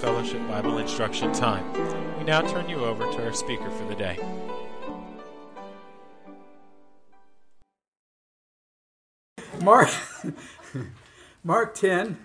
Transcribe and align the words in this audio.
Fellowship 0.00 0.46
Bible 0.46 0.78
Instruction 0.78 1.32
Time. 1.32 1.72
We 2.18 2.24
now 2.24 2.40
turn 2.40 2.68
you 2.68 2.84
over 2.84 3.02
to 3.10 3.24
our 3.24 3.32
speaker 3.32 3.68
for 3.68 3.84
the 3.86 3.96
day. 3.96 4.16
Mark, 9.60 9.90
Mark 11.42 11.74
10 11.74 12.16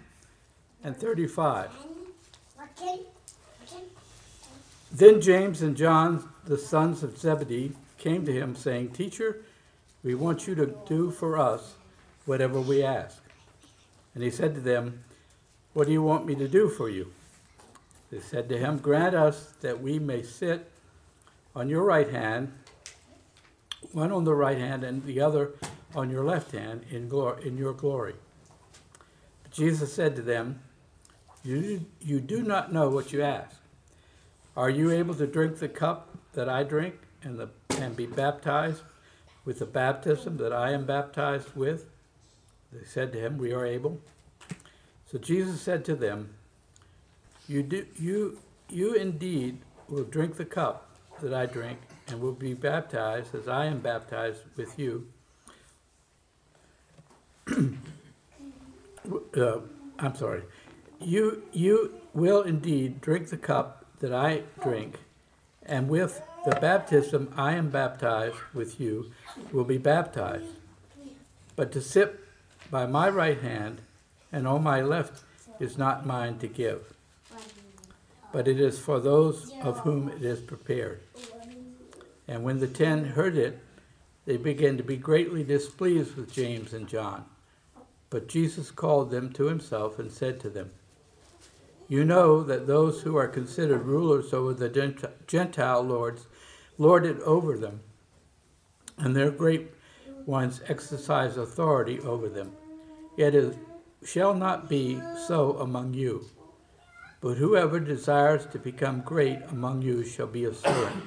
and 0.84 0.96
35. 0.96 1.72
Then 4.92 5.20
James 5.20 5.64
and 5.64 5.76
John, 5.76 6.30
the 6.46 6.60
sons 6.60 7.02
of 7.02 7.18
Zebedee, 7.18 7.72
came 7.98 8.24
to 8.28 8.32
him, 8.32 8.56
saying, 8.56 8.92
Teacher, 8.92 9.42
we 10.04 10.14
want 10.14 10.46
you 10.46 10.54
to 10.54 10.76
do 10.88 11.10
for 11.10 11.40
us 11.40 11.74
whatever 12.26 12.62
we 12.62 12.84
ask. 12.84 13.24
And 14.14 14.24
he 14.24 14.30
said 14.30 14.54
to 14.54 14.62
them, 14.62 15.04
What 15.74 15.88
do 15.88 15.94
you 15.94 16.04
want 16.04 16.28
me 16.28 16.36
to 16.36 16.48
do 16.48 16.70
for 16.70 16.88
you? 16.88 17.12
They 18.14 18.20
said 18.20 18.48
to 18.50 18.60
him, 18.60 18.78
Grant 18.78 19.16
us 19.16 19.56
that 19.62 19.82
we 19.82 19.98
may 19.98 20.22
sit 20.22 20.70
on 21.56 21.68
your 21.68 21.84
right 21.84 22.08
hand, 22.08 22.54
one 23.92 24.12
on 24.12 24.24
the 24.24 24.36
right 24.36 24.60
hand 24.60 24.84
and 24.84 25.04
the 25.04 25.20
other 25.20 25.56
on 25.96 26.12
your 26.12 26.24
left 26.24 26.52
hand 26.52 26.86
in, 26.92 27.10
glor- 27.10 27.44
in 27.44 27.58
your 27.58 27.74
glory. 27.74 28.14
But 29.42 29.52
Jesus 29.52 29.92
said 29.92 30.16
to 30.18 30.22
them, 30.22 30.60
you, 31.44 31.88
you 32.00 32.20
do 32.20 32.44
not 32.44 32.72
know 32.72 32.88
what 32.88 33.12
you 33.12 33.24
ask. 33.24 33.58
Are 34.56 34.70
you 34.70 34.92
able 34.92 35.16
to 35.16 35.26
drink 35.26 35.58
the 35.58 35.68
cup 35.68 36.16
that 36.34 36.48
I 36.48 36.62
drink 36.62 36.94
and, 37.24 37.40
the, 37.40 37.50
and 37.80 37.96
be 37.96 38.06
baptized 38.06 38.84
with 39.44 39.58
the 39.58 39.66
baptism 39.66 40.38
that 40.38 40.54
I 40.54 40.70
am 40.70 40.86
baptized 40.86 41.56
with? 41.56 41.90
They 42.72 42.86
said 42.86 43.12
to 43.14 43.20
him, 43.20 43.40
We 43.40 43.54
are 43.54 43.66
able. 43.66 44.00
So 45.12 45.18
Jesus 45.18 45.62
said 45.62 45.84
to 45.86 45.96
them, 45.96 46.36
You, 47.48 47.64
do, 47.64 47.86
you, 47.96 48.40
you 48.70 48.94
indeed 48.94 49.60
will 49.90 50.06
drink 50.06 50.38
the 50.38 50.46
cup 50.46 50.90
that 51.22 51.34
I 51.34 51.46
drink 51.46 51.80
and 52.08 52.22
will 52.22 52.34
be 52.34 52.54
baptized 52.54 53.36
as 53.36 53.48
I 53.48 53.66
am 53.66 53.80
baptized 53.80 54.42
with 54.56 54.78
you. 54.80 55.08
uh, 59.38 59.60
I'm 60.00 60.16
sorry. 60.16 60.44
You, 61.00 61.44
you 61.52 61.96
will 62.14 62.42
indeed 62.42 63.02
drink 63.02 63.30
the 63.30 63.38
cup 63.38 63.86
that 64.00 64.14
I 64.14 64.44
drink, 64.62 65.00
and 65.66 65.90
with 65.90 66.22
the 66.46 66.56
baptism 66.56 67.34
I 67.36 67.54
am 67.54 67.70
baptized 67.70 68.36
with 68.54 68.80
you 68.80 69.12
will 69.52 69.64
be 69.64 69.78
baptized. 69.78 70.56
But 71.56 71.72
to 71.74 71.82
sit 71.82 72.20
by 72.72 72.86
my 72.86 73.10
right 73.10 73.40
hand 73.40 73.82
and 74.32 74.48
on 74.48 74.64
my 74.64 74.82
left 74.82 75.24
is 75.60 75.78
not 75.78 76.06
mine 76.06 76.40
to 76.40 76.48
give, 76.48 76.93
but 78.34 78.48
it 78.48 78.60
is 78.60 78.80
for 78.80 79.00
those 79.00 79.54
of 79.62 79.80
whom 79.82 80.10
it 80.10 80.24
is 80.24 80.42
prepared. 80.42 81.00
And 82.28 82.44
when 82.44 82.60
the 82.60 82.68
ten 82.68 83.06
heard 83.06 83.38
it, 83.38 83.60
they 84.26 84.38
began 84.38 84.76
to 84.78 84.84
be 84.84 84.98
greatly 84.98 85.44
displeased 85.44 86.16
with 86.16 86.34
James 86.34 86.74
and 86.74 86.88
John. 86.88 87.26
But 88.10 88.28
Jesus 88.28 88.72
called 88.72 89.12
them 89.12 89.32
to 89.34 89.46
himself 89.46 90.00
and 90.00 90.12
said 90.12 90.40
to 90.40 90.50
them, 90.50 90.72
You 91.88 92.04
know 92.04 92.44
that 92.44 92.66
those 92.66 93.02
who 93.02 93.16
are 93.18 93.28
considered 93.28 93.86
rulers 93.86 94.34
over 94.34 94.54
the 94.54 94.70
Gentile 95.28 95.82
lords 95.82 96.26
lord 96.80 97.06
it 97.06 97.20
over 97.20 97.56
them, 97.56 97.82
and 98.98 99.16
their 99.16 99.30
great 99.30 99.72
ones 100.26 100.62
exercise 100.68 101.38
authority 101.38 102.00
over 102.00 102.30
them. 102.30 102.52
Yet 103.16 103.36
it 103.36 103.56
shall 104.04 104.34
not 104.34 104.70
be 104.70 105.00
so 105.28 105.58
among 105.60 105.94
you. 105.94 106.26
But 107.24 107.38
whoever 107.38 107.80
desires 107.80 108.46
to 108.48 108.60
become 108.60 109.00
great 109.00 109.40
among 109.50 109.82
you 109.82 110.04
shall 110.04 110.28
be 110.28 110.44
a 110.44 110.54
servant. 110.54 111.04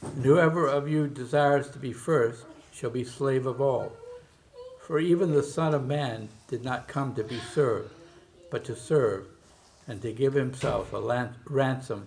And 0.00 0.24
whoever 0.24 0.68
of 0.68 0.88
you 0.88 1.08
desires 1.08 1.68
to 1.70 1.78
be 1.80 1.92
first 1.92 2.44
shall 2.72 2.90
be 2.90 3.02
slave 3.02 3.44
of 3.44 3.60
all. 3.60 3.96
For 4.80 5.00
even 5.00 5.32
the 5.32 5.42
Son 5.42 5.74
of 5.74 5.88
Man 5.88 6.28
did 6.46 6.62
not 6.62 6.86
come 6.86 7.16
to 7.16 7.24
be 7.24 7.40
served, 7.52 7.90
but 8.48 8.62
to 8.66 8.76
serve, 8.76 9.26
and 9.88 10.00
to 10.02 10.12
give 10.12 10.34
himself 10.34 10.92
a 10.92 11.32
ransom 11.50 12.06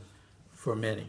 for 0.53 0.73
many. 0.73 1.07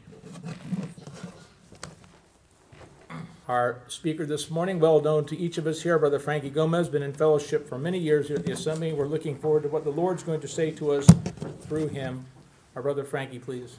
Our 3.48 3.80
speaker 3.88 4.26
this 4.26 4.50
morning, 4.50 4.78
well 4.78 5.00
known 5.00 5.24
to 5.24 5.36
each 5.36 5.56
of 5.56 5.66
us 5.66 5.80
here, 5.80 5.98
Brother 5.98 6.18
Frankie 6.18 6.50
Gomez, 6.50 6.90
been 6.90 7.02
in 7.02 7.14
fellowship 7.14 7.66
for 7.66 7.78
many 7.78 7.98
years 7.98 8.28
here 8.28 8.36
at 8.36 8.44
the 8.44 8.52
Assembly. 8.52 8.92
We're 8.92 9.06
looking 9.06 9.38
forward 9.38 9.62
to 9.62 9.70
what 9.70 9.84
the 9.84 9.90
Lord's 9.90 10.22
going 10.22 10.42
to 10.42 10.48
say 10.48 10.70
to 10.72 10.92
us 10.92 11.06
through 11.62 11.88
him. 11.88 12.26
Our 12.76 12.82
Brother 12.82 13.04
Frankie, 13.04 13.38
please. 13.38 13.78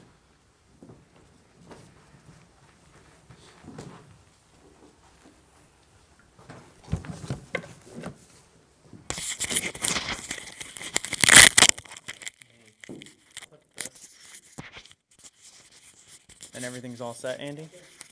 And 16.56 16.64
everything's 16.64 17.00
all 17.00 17.14
set, 17.14 17.38
Andy? 17.38 17.68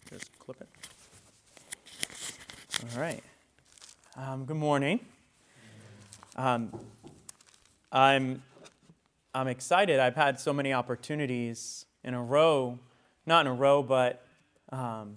Just 0.08 0.38
clip 0.38 0.60
it. 0.60 0.77
All 2.80 3.00
right. 3.00 3.24
Um, 4.14 4.44
good 4.44 4.56
morning. 4.56 5.00
Um, 6.36 6.70
I'm, 7.90 8.40
I'm 9.34 9.48
excited. 9.48 9.98
I've 9.98 10.14
had 10.14 10.38
so 10.38 10.52
many 10.52 10.72
opportunities 10.72 11.86
in 12.04 12.14
a 12.14 12.22
row, 12.22 12.78
not 13.26 13.46
in 13.46 13.52
a 13.52 13.54
row, 13.54 13.82
but 13.82 14.24
um, 14.70 15.16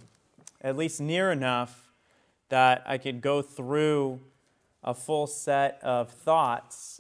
at 0.61 0.75
least 0.75 0.99
near 1.01 1.31
enough 1.31 1.91
that 2.49 2.81
I 2.87 2.97
could 2.97 3.21
go 3.21 3.43
through 3.43 4.21
a 4.83 4.95
full 4.95 5.27
set 5.27 5.77
of 5.83 6.09
thoughts 6.09 6.99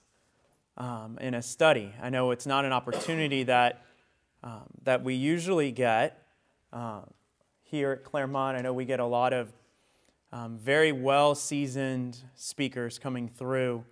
um, 0.77 1.17
in 1.19 1.33
a 1.33 1.41
study. 1.41 1.91
I 1.99 2.11
know 2.11 2.29
it's 2.29 2.45
not 2.45 2.65
an 2.65 2.71
opportunity 2.71 3.41
that, 3.43 3.83
um, 4.43 4.65
that 4.83 5.03
we 5.03 5.15
usually 5.15 5.71
get 5.71 6.23
uh, 6.71 7.01
here 7.63 7.93
at 7.93 8.03
Claremont. 8.03 8.59
I 8.59 8.61
know 8.61 8.73
we 8.73 8.85
get 8.85 8.99
a 8.99 9.05
lot 9.05 9.33
of 9.33 9.51
um, 10.33 10.57
very 10.57 10.91
well 10.91 11.35
seasoned 11.35 12.19
speakers 12.35 12.97
coming 12.97 13.27
through. 13.27 13.83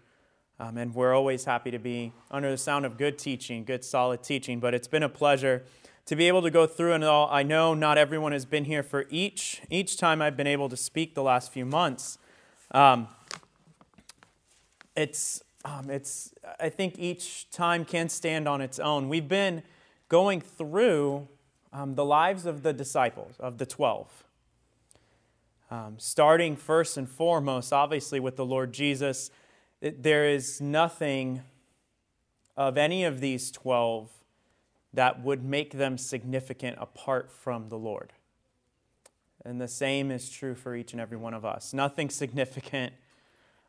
Um, 0.60 0.78
and 0.78 0.94
we're 0.94 1.14
always 1.14 1.46
happy 1.46 1.72
to 1.72 1.80
be 1.80 2.12
under 2.32 2.52
the 2.52 2.58
sound 2.58 2.86
of 2.86 2.98
good 2.98 3.18
teaching, 3.18 3.64
good 3.64 3.84
solid 3.84 4.24
teaching. 4.24 4.60
But 4.60 4.74
it's 4.74 4.88
been 4.88 5.04
a 5.04 5.10
pleasure 5.10 5.64
to 6.06 6.16
be 6.16 6.28
able 6.28 6.42
to 6.42 6.50
go 6.50 6.66
through 6.66 6.94
and 6.94 7.04
all. 7.04 7.30
I 7.32 7.44
know 7.44 7.74
not 7.74 7.98
everyone 7.98 8.32
has 8.32 8.46
been 8.46 8.66
here 8.66 8.84
for 8.84 9.06
each 9.10 9.62
each 9.70 9.96
time 9.96 10.22
I've 10.22 10.36
been 10.36 10.48
able 10.48 10.68
to 10.70 10.76
speak 10.78 11.16
the 11.16 11.24
last 11.24 11.52
few 11.54 11.66
months. 11.66 12.18
Um, 12.72 13.08
it's 14.96 15.44
um, 15.64 15.90
it's 15.90 16.34
I 16.60 16.70
think 16.70 16.98
each 16.98 17.50
time 17.52 17.86
can 17.86 18.10
stand 18.10 18.48
on 18.48 18.60
its 18.60 18.80
own. 18.80 19.08
We've 19.08 19.28
been 19.28 19.64
going 20.10 20.42
through 20.42 21.28
um, 21.72 21.96
the 21.96 22.06
lives 22.06 22.46
of 22.46 22.64
the 22.64 22.74
disciples 22.74 23.36
of 23.40 23.60
the 23.60 23.66
twelve. 23.66 24.24
Um, 25.72 25.96
starting 26.00 26.56
first 26.56 26.98
and 26.98 27.08
foremost, 27.08 27.72
obviously, 27.72 28.20
with 28.20 28.36
the 28.36 28.46
Lord 28.46 28.74
Jesus, 28.74 29.30
there 29.82 30.28
is 30.28 30.60
nothing 30.60 31.44
of 32.58 32.76
any 32.76 33.04
of 33.04 33.22
these 33.22 33.52
12 33.52 34.10
that 34.94 35.24
would 35.24 35.44
make 35.44 35.74
them 35.74 35.98
significant 35.98 36.78
apart 36.80 37.32
from 37.32 37.70
the 37.70 37.78
Lord. 37.78 38.14
And 39.46 39.62
the 39.62 39.68
same 39.68 40.10
is 40.10 40.32
true 40.32 40.56
for 40.56 40.76
each 40.76 40.92
and 40.92 41.00
every 41.00 41.18
one 41.18 41.36
of 41.36 41.46
us. 41.46 41.72
Nothing 41.72 42.10
significant 42.10 42.94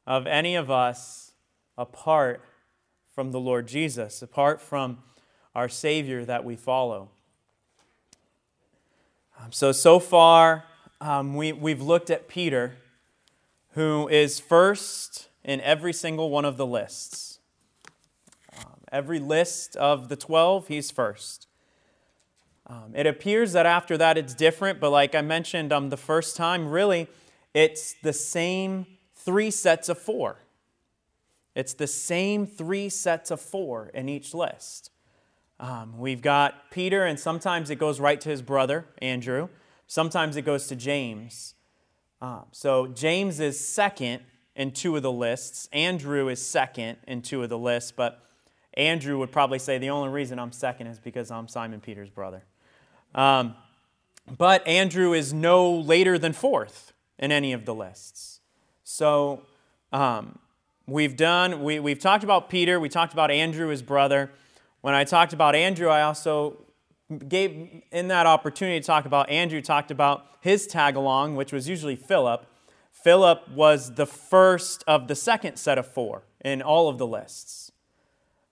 of 0.07 0.27
any 0.27 0.57
of 0.57 0.71
us 0.71 1.33
apart 1.77 2.43
from 3.15 3.31
the 3.31 3.41
Lord 3.41 3.69
Jesus, 3.69 4.23
apart 4.23 4.63
from 4.63 4.99
our 5.55 5.69
Savior 5.69 6.25
that 6.25 6.45
we 6.45 6.57
follow. 6.57 7.11
Um, 9.39 9.53
so, 9.53 9.73
so 9.73 9.99
far, 9.99 10.65
um, 11.01 11.35
we, 11.35 11.53
we've 11.53 11.81
looked 11.81 12.11
at 12.11 12.29
Peter, 12.29 12.75
who 13.73 14.09
is 14.09 14.39
first 14.39 15.29
in 15.43 15.61
every 15.63 15.93
single 15.93 16.31
one 16.31 16.45
of 16.45 16.57
the 16.57 16.67
lists. 16.67 17.39
Um, 18.59 18.81
every 18.93 19.19
list 19.19 19.77
of 19.77 20.09
the 20.09 20.17
12, 20.17 20.69
he's 20.69 20.91
first. 20.91 21.47
Um, 22.67 22.93
it 22.95 23.07
appears 23.07 23.53
that 23.53 23.67
after 23.67 23.97
that 23.99 24.19
it's 24.19 24.35
different, 24.35 24.79
but 24.79 24.91
like 24.91 25.15
I 25.15 25.23
mentioned 25.23 25.73
um, 25.73 25.89
the 25.89 25.97
first 25.97 26.37
time, 26.37 26.69
really, 26.69 27.09
it's 27.55 27.95
the 27.95 28.13
same 28.13 28.87
three 29.15 29.51
sets 29.51 29.89
of 29.89 29.99
four. 29.99 30.39
It's 31.55 31.75
the 31.75 31.87
same 31.87 32.47
three 32.47 32.89
sets 32.89 33.31
of 33.31 33.41
four 33.41 33.91
in 33.93 34.09
each 34.09 34.35
list. 34.35 34.91
Um, 35.59 35.99
we've 35.99 36.23
got 36.23 36.71
Peter, 36.71 37.05
and 37.05 37.19
sometimes 37.19 37.71
it 37.71 37.77
goes 37.77 37.99
right 37.99 38.21
to 38.21 38.29
his 38.29 38.41
brother, 38.41 38.87
Andrew. 39.03 39.49
Sometimes 39.91 40.37
it 40.37 40.43
goes 40.43 40.69
to 40.69 40.77
James. 40.77 41.57
Uh, 42.23 42.43
so 42.53 42.87
James 42.87 43.41
is 43.41 43.59
second 43.59 44.23
in 44.55 44.71
two 44.71 44.95
of 44.95 45.03
the 45.03 45.11
lists. 45.11 45.69
Andrew 45.73 46.29
is 46.29 46.41
second 46.41 46.99
in 47.09 47.23
two 47.23 47.43
of 47.43 47.49
the 47.49 47.59
lists, 47.59 47.91
but 47.91 48.23
Andrew 48.75 49.19
would 49.19 49.33
probably 49.33 49.59
say 49.59 49.79
the 49.79 49.91
only 49.91 50.09
reason 50.11 50.39
I'm 50.39 50.53
second 50.53 50.87
is 50.87 51.01
because 51.01 51.33
I'm 51.33 51.49
Simon 51.49 51.81
Peter's 51.81 52.09
brother. 52.09 52.45
Um, 53.17 53.57
but 54.39 54.65
Andrew 54.65 55.13
is 55.13 55.33
no 55.33 55.73
later 55.73 56.19
than 56.19 56.35
fourth 56.35 56.93
in 57.19 57.33
any 57.33 57.53
of 57.53 57.65
the 57.65 57.75
lists. 57.75 58.39
So 58.85 59.43
um, 59.93 60.39
we've 60.87 61.17
done, 61.17 61.65
we, 61.65 61.81
we've 61.81 61.99
talked 61.99 62.23
about 62.23 62.49
Peter, 62.49 62.79
we 62.79 62.89
talked 62.89 63.13
about 63.13 63.33
Andrew, 63.33 63.67
his 63.67 63.83
brother. 63.83 64.31
When 64.83 64.95
I 64.95 65.03
talked 65.03 65.33
about 65.33 65.57
Andrew, 65.57 65.89
I 65.89 66.03
also 66.03 66.65
gave, 67.29 67.83
in 67.91 68.09
that 68.09 68.27
opportunity 68.27 68.81
to 68.81 68.87
talk 68.87 69.05
about 69.05 69.29
Andrew, 69.31 69.61
talked 69.61 69.91
about 69.91 70.27
his 70.41 70.67
tag 70.67 70.97
along, 70.97 71.37
which 71.37 71.53
was 71.53 71.69
usually 71.69 71.97
Philip. 71.97 72.47
Philip 72.91 73.49
was 73.49 73.95
the 73.95 74.07
first 74.07 74.85
of 74.87 75.09
the 75.09 75.15
second 75.15 75.57
set 75.57 75.79
of 75.79 75.87
four 75.87 76.23
in 76.45 76.63
all 76.63 76.89
of 76.89 76.99
the 76.99 77.07
lists. 77.07 77.73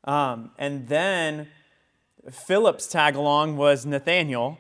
Um, 0.05 0.53
and 0.59 0.89
then 0.89 1.49
Philip's 2.31 2.87
tag 2.87 3.15
along 3.15 3.57
was 3.57 3.87
Nathaniel. 3.87 4.59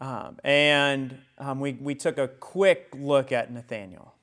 Um, 0.00 0.38
and 0.44 1.18
um, 1.38 1.60
we, 1.60 1.72
we 1.74 1.94
took 1.94 2.18
a 2.18 2.28
quick 2.28 2.88
look 2.94 3.32
at 3.32 3.52
Nathaniel. 3.52 4.14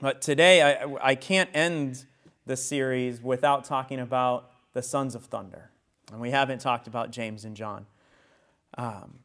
But 0.00 0.22
today, 0.22 0.62
I, 0.62 0.94
I 1.02 1.14
can't 1.14 1.50
end 1.52 2.04
the 2.46 2.56
series 2.56 3.20
without 3.20 3.64
talking 3.64 3.98
about 3.98 4.50
the 4.72 4.82
sons 4.82 5.14
of 5.14 5.24
thunder. 5.24 5.70
And 6.12 6.20
we 6.20 6.30
haven't 6.30 6.60
talked 6.60 6.86
about 6.86 7.10
James 7.10 7.44
and 7.44 7.56
John. 7.56 7.86
Um, 8.76 9.20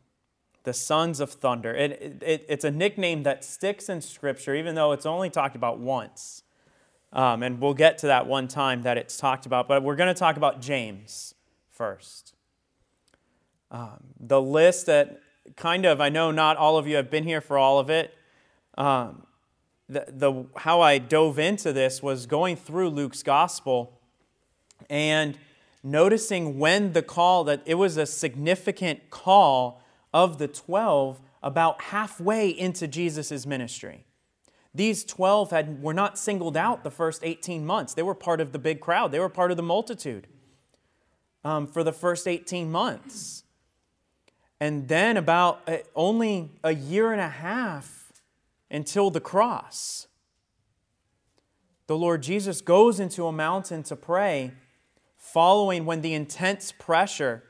the 0.63 0.73
sons 0.73 1.19
of 1.19 1.31
thunder. 1.31 1.73
It, 1.73 2.23
it, 2.23 2.45
it's 2.47 2.63
a 2.63 2.71
nickname 2.71 3.23
that 3.23 3.43
sticks 3.43 3.89
in 3.89 4.01
Scripture, 4.01 4.55
even 4.55 4.75
though 4.75 4.91
it's 4.91 5.05
only 5.05 5.29
talked 5.29 5.55
about 5.55 5.79
once. 5.79 6.43
Um, 7.11 7.43
and 7.43 7.59
we'll 7.59 7.73
get 7.73 7.97
to 7.99 8.07
that 8.07 8.25
one 8.27 8.47
time 8.47 8.81
that 8.83 8.97
it's 8.97 9.17
talked 9.17 9.45
about. 9.45 9.67
But 9.67 9.83
we're 9.83 9.95
going 9.95 10.13
to 10.13 10.17
talk 10.17 10.37
about 10.37 10.61
James 10.61 11.35
first. 11.69 12.33
Um, 13.71 14.05
the 14.19 14.41
list 14.41 14.85
that 14.85 15.21
kind 15.55 15.85
of, 15.85 15.99
I 15.99 16.09
know 16.09 16.31
not 16.31 16.57
all 16.57 16.77
of 16.77 16.87
you 16.87 16.95
have 16.95 17.11
been 17.11 17.23
here 17.23 17.41
for 17.41 17.57
all 17.57 17.79
of 17.79 17.89
it. 17.89 18.15
Um, 18.77 19.25
the, 19.89 20.05
the, 20.07 20.45
how 20.55 20.81
I 20.81 20.97
dove 20.97 21.37
into 21.37 21.73
this 21.73 22.01
was 22.01 22.25
going 22.25 22.55
through 22.55 22.89
Luke's 22.89 23.21
gospel 23.21 23.99
and 24.89 25.37
noticing 25.83 26.57
when 26.57 26.93
the 26.93 27.01
call, 27.01 27.43
that 27.43 27.61
it 27.65 27.75
was 27.75 27.97
a 27.97 28.05
significant 28.05 29.09
call 29.09 29.81
of 30.13 30.37
the 30.37 30.47
12 30.47 31.19
about 31.41 31.81
halfway 31.81 32.49
into 32.49 32.87
Jesus' 32.87 33.45
ministry. 33.45 34.05
These 34.73 35.03
12 35.03 35.51
had, 35.51 35.83
were 35.83 35.93
not 35.93 36.17
singled 36.17 36.57
out 36.57 36.83
the 36.83 36.89
first 36.89 37.21
18 37.23 37.65
months. 37.65 37.93
They 37.93 38.01
were 38.01 38.15
part 38.15 38.41
of 38.41 38.53
the 38.53 38.59
big 38.59 38.79
crowd, 38.79 39.11
they 39.11 39.19
were 39.19 39.29
part 39.29 39.51
of 39.51 39.57
the 39.57 39.63
multitude 39.63 40.27
um, 41.43 41.67
for 41.67 41.83
the 41.83 41.93
first 41.93 42.27
18 42.27 42.71
months. 42.71 43.43
And 44.59 44.87
then, 44.87 45.17
about 45.17 45.61
uh, 45.67 45.77
only 45.93 46.51
a 46.63 46.73
year 46.73 47.11
and 47.11 47.19
a 47.19 47.27
half 47.27 48.13
until 48.71 49.09
the 49.09 49.19
cross, 49.19 50.07
the 51.87 51.97
Lord 51.97 52.23
Jesus 52.23 52.61
goes 52.61 52.99
into 52.99 53.27
a 53.27 53.31
mountain 53.31 53.83
to 53.83 53.95
pray, 53.97 54.53
following 55.33 55.83
when 55.83 56.01
the 56.01 56.13
intense 56.13 56.71
pressure. 56.71 57.43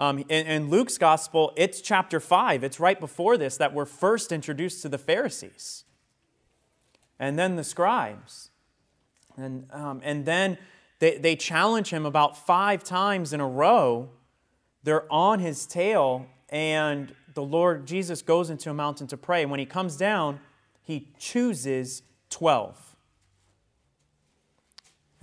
Um, 0.00 0.18
in, 0.28 0.46
in 0.46 0.70
Luke's 0.70 0.98
gospel, 0.98 1.52
it's 1.56 1.80
chapter 1.80 2.18
5, 2.18 2.64
it's 2.64 2.80
right 2.80 2.98
before 2.98 3.38
this 3.38 3.56
that 3.58 3.72
we're 3.72 3.84
first 3.84 4.32
introduced 4.32 4.82
to 4.82 4.88
the 4.88 4.98
Pharisees 4.98 5.84
and 7.20 7.38
then 7.38 7.54
the 7.54 7.62
scribes. 7.62 8.50
And, 9.36 9.68
um, 9.70 10.00
and 10.02 10.26
then 10.26 10.58
they, 10.98 11.18
they 11.18 11.36
challenge 11.36 11.90
him 11.90 12.04
about 12.04 12.36
five 12.36 12.82
times 12.82 13.32
in 13.32 13.38
a 13.38 13.46
row. 13.46 14.10
They're 14.82 15.10
on 15.12 15.38
his 15.38 15.66
tail, 15.66 16.26
and 16.48 17.14
the 17.34 17.42
Lord 17.42 17.86
Jesus 17.86 18.22
goes 18.22 18.50
into 18.50 18.70
a 18.70 18.74
mountain 18.74 19.06
to 19.06 19.16
pray. 19.16 19.42
And 19.42 19.50
when 19.52 19.60
he 19.60 19.66
comes 19.66 19.96
down, 19.96 20.40
he 20.82 21.12
chooses 21.18 22.02
12. 22.30 22.83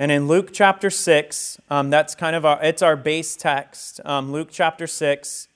And 0.02 0.12
in 0.12 0.28
Luke 0.28 0.50
chapter 0.52 0.90
6, 0.90 1.62
um, 1.70 1.92
that's 1.92 2.16
kind 2.16 2.36
of 2.36 2.44
our, 2.44 2.60
it's 2.64 2.82
our 2.82 2.96
base 2.96 3.36
text. 3.36 4.02
Um, 4.04 4.32
Luke 4.32 4.48
chapter 4.52 4.88
6, 4.88 5.48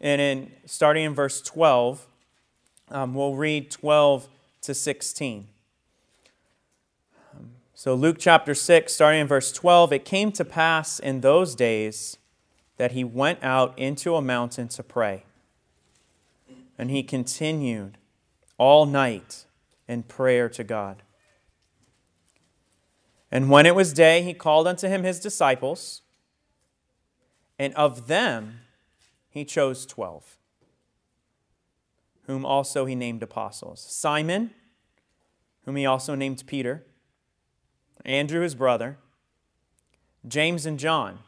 and 0.00 0.20
in 0.20 0.50
starting 0.66 1.04
in 1.04 1.14
verse 1.14 1.40
12, 1.40 2.08
um, 2.90 3.14
we'll 3.14 3.36
read 3.36 3.70
12 3.70 4.28
to 4.62 4.74
16. 4.74 5.46
Um, 7.32 7.50
so, 7.74 7.94
Luke 7.94 8.16
chapter 8.18 8.56
6, 8.56 8.92
starting 8.92 9.20
in 9.20 9.28
verse 9.28 9.52
12, 9.52 9.92
it 9.92 10.04
came 10.04 10.32
to 10.32 10.44
pass 10.44 10.98
in 10.98 11.20
those 11.20 11.54
days 11.54 12.16
that 12.78 12.90
he 12.90 13.04
went 13.04 13.38
out 13.40 13.72
into 13.78 14.16
a 14.16 14.20
mountain 14.20 14.66
to 14.66 14.82
pray. 14.82 15.22
And 16.76 16.90
he 16.90 17.04
continued 17.04 17.98
all 18.58 18.84
night 18.84 19.44
in 19.86 20.02
prayer 20.02 20.48
to 20.48 20.64
God. 20.64 21.04
And 23.32 23.48
when 23.48 23.64
it 23.64 23.74
was 23.74 23.94
day, 23.94 24.22
he 24.22 24.34
called 24.34 24.68
unto 24.68 24.86
him 24.86 25.04
his 25.04 25.18
disciples, 25.18 26.02
and 27.58 27.74
of 27.74 28.06
them 28.06 28.60
he 29.30 29.46
chose 29.46 29.86
twelve, 29.86 30.36
whom 32.26 32.44
also 32.44 32.84
he 32.84 32.94
named 32.94 33.22
apostles. 33.22 33.80
Simon, 33.80 34.50
whom 35.64 35.76
he 35.76 35.86
also 35.86 36.14
named 36.14 36.44
Peter, 36.46 36.84
Andrew 38.04 38.42
his 38.42 38.54
brother, 38.54 38.98
James 40.28 40.66
and 40.66 40.78
John, 40.78 41.20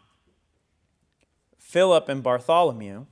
Philip 1.59 2.11
and 2.11 2.23
Bartholomew, 2.23 3.07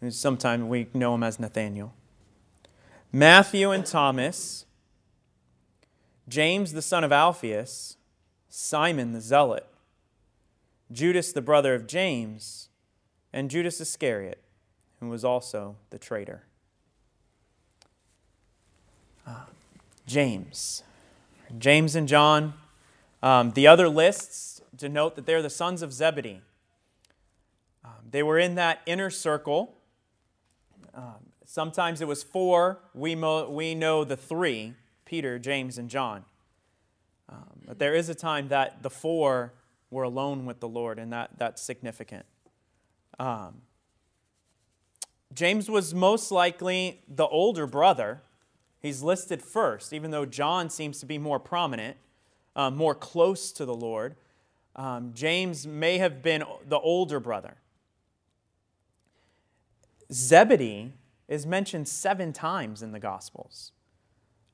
who 0.00 0.10
sometimes 0.10 0.64
we 0.64 0.88
know 0.92 1.14
him 1.14 1.22
as 1.22 1.40
Nathaniel, 1.40 1.94
Matthew 3.10 3.70
and 3.70 3.86
Thomas, 3.86 4.66
James 6.28 6.72
the 6.72 6.82
son 6.82 7.04
of 7.04 7.12
Alphaeus, 7.12 7.96
Simon 8.48 9.12
the 9.12 9.20
zealot, 9.20 9.66
Judas 10.90 11.32
the 11.32 11.42
brother 11.42 11.74
of 11.74 11.86
James, 11.86 12.68
and 13.32 13.50
Judas 13.50 13.80
Iscariot, 13.80 14.40
who 15.00 15.08
was 15.08 15.24
also 15.24 15.76
the 15.90 15.98
traitor. 15.98 16.44
Uh, 19.26 19.44
James. 20.06 20.82
James 21.58 21.94
and 21.96 22.08
John. 22.08 22.54
Um, 23.22 23.52
the 23.52 23.66
other 23.66 23.88
lists 23.88 24.60
denote 24.76 25.16
that 25.16 25.26
they're 25.26 25.42
the 25.42 25.50
sons 25.50 25.82
of 25.82 25.92
Zebedee. 25.92 26.42
Um, 27.84 27.92
they 28.10 28.22
were 28.22 28.38
in 28.38 28.54
that 28.54 28.80
inner 28.86 29.10
circle. 29.10 29.74
Um, 30.94 31.30
sometimes 31.44 32.00
it 32.00 32.08
was 32.08 32.22
four. 32.22 32.78
We, 32.94 33.14
mo- 33.14 33.48
we 33.50 33.74
know 33.74 34.04
the 34.04 34.16
three 34.16 34.74
Peter, 35.04 35.38
James, 35.38 35.78
and 35.78 35.88
John. 35.88 36.24
Um, 37.28 37.60
but 37.66 37.78
there 37.78 37.94
is 37.94 38.08
a 38.08 38.14
time 38.14 38.48
that 38.48 38.82
the 38.82 38.90
four 38.90 39.52
were 39.90 40.02
alone 40.02 40.46
with 40.46 40.60
the 40.60 40.68
Lord, 40.68 40.98
and 40.98 41.12
that, 41.12 41.30
that's 41.38 41.62
significant. 41.62 42.26
Um, 43.18 43.62
James 45.32 45.68
was 45.68 45.94
most 45.94 46.30
likely 46.30 47.02
the 47.08 47.26
older 47.26 47.66
brother. 47.66 48.22
He's 48.80 49.02
listed 49.02 49.42
first, 49.42 49.92
even 49.92 50.10
though 50.10 50.26
John 50.26 50.70
seems 50.70 51.00
to 51.00 51.06
be 51.06 51.18
more 51.18 51.40
prominent, 51.40 51.96
uh, 52.54 52.70
more 52.70 52.94
close 52.94 53.50
to 53.52 53.64
the 53.64 53.74
Lord. 53.74 54.16
Um, 54.76 55.12
James 55.14 55.66
may 55.66 55.98
have 55.98 56.22
been 56.22 56.44
the 56.68 56.78
older 56.78 57.20
brother. 57.20 57.56
Zebedee 60.12 60.92
is 61.28 61.46
mentioned 61.46 61.88
seven 61.88 62.32
times 62.32 62.82
in 62.82 62.92
the 62.92 63.00
Gospels. 63.00 63.72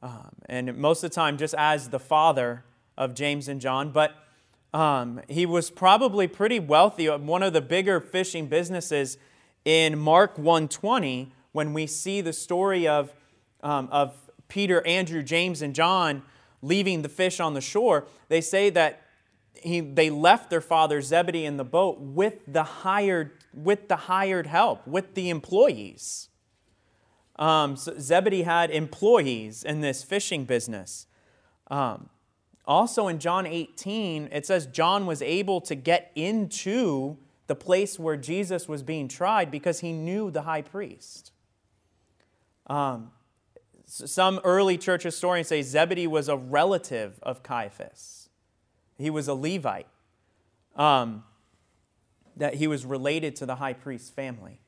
Um, 0.02 0.30
and 0.46 0.76
most 0.76 1.04
of 1.04 1.10
the 1.10 1.14
time, 1.14 1.36
just 1.36 1.54
as 1.58 1.90
the 1.90 1.98
father 1.98 2.64
of 2.96 3.14
James 3.14 3.48
and 3.48 3.60
John. 3.60 3.90
But 3.90 4.14
um, 4.72 5.20
he 5.28 5.46
was 5.46 5.70
probably 5.70 6.28
pretty 6.28 6.60
wealthy. 6.60 7.06
One 7.08 7.42
of 7.42 7.52
the 7.52 7.60
bigger 7.60 8.00
fishing 8.00 8.46
businesses 8.46 9.18
in 9.64 9.98
Mark 9.98 10.38
120, 10.38 11.32
when 11.52 11.72
we 11.72 11.86
see 11.86 12.20
the 12.20 12.32
story 12.32 12.86
of, 12.88 13.12
um, 13.62 13.88
of 13.90 14.14
Peter, 14.48 14.86
Andrew, 14.86 15.22
James, 15.22 15.62
and 15.62 15.74
John 15.74 16.22
leaving 16.62 17.02
the 17.02 17.08
fish 17.08 17.40
on 17.40 17.54
the 17.54 17.60
shore, 17.60 18.06
they 18.28 18.40
say 18.40 18.70
that 18.70 19.02
he, 19.54 19.80
they 19.80 20.08
left 20.08 20.48
their 20.48 20.60
father 20.60 21.02
Zebedee 21.02 21.44
in 21.44 21.56
the 21.56 21.64
boat 21.64 22.00
with 22.00 22.40
the 22.46 22.62
hired, 22.62 23.32
with 23.52 23.88
the 23.88 23.96
hired 23.96 24.46
help, 24.46 24.86
with 24.86 25.14
the 25.14 25.28
employees. 25.28 26.29
Um, 27.40 27.74
so 27.74 27.94
Zebedee 27.98 28.42
had 28.42 28.70
employees 28.70 29.64
in 29.64 29.80
this 29.80 30.02
fishing 30.02 30.44
business. 30.44 31.06
Um, 31.68 32.10
also 32.66 33.08
in 33.08 33.18
John 33.18 33.46
18, 33.46 34.28
it 34.30 34.46
says 34.46 34.66
John 34.66 35.06
was 35.06 35.22
able 35.22 35.62
to 35.62 35.74
get 35.74 36.12
into 36.14 37.16
the 37.46 37.54
place 37.56 37.98
where 37.98 38.16
Jesus 38.16 38.68
was 38.68 38.82
being 38.82 39.08
tried 39.08 39.50
because 39.50 39.80
he 39.80 39.90
knew 39.92 40.30
the 40.30 40.42
high 40.42 40.62
priest. 40.62 41.32
Um, 42.66 43.10
some 43.86 44.38
early 44.44 44.78
church 44.78 45.02
historians 45.02 45.48
say 45.48 45.62
Zebedee 45.62 46.06
was 46.06 46.28
a 46.28 46.36
relative 46.36 47.18
of 47.22 47.42
Caiaphas. 47.42 48.28
he 48.98 49.10
was 49.10 49.26
a 49.26 49.34
Levite, 49.34 49.88
um, 50.76 51.24
that 52.36 52.54
he 52.54 52.68
was 52.68 52.84
related 52.84 53.34
to 53.36 53.46
the 53.46 53.56
high 53.56 53.72
priest's 53.72 54.10
family. 54.10 54.60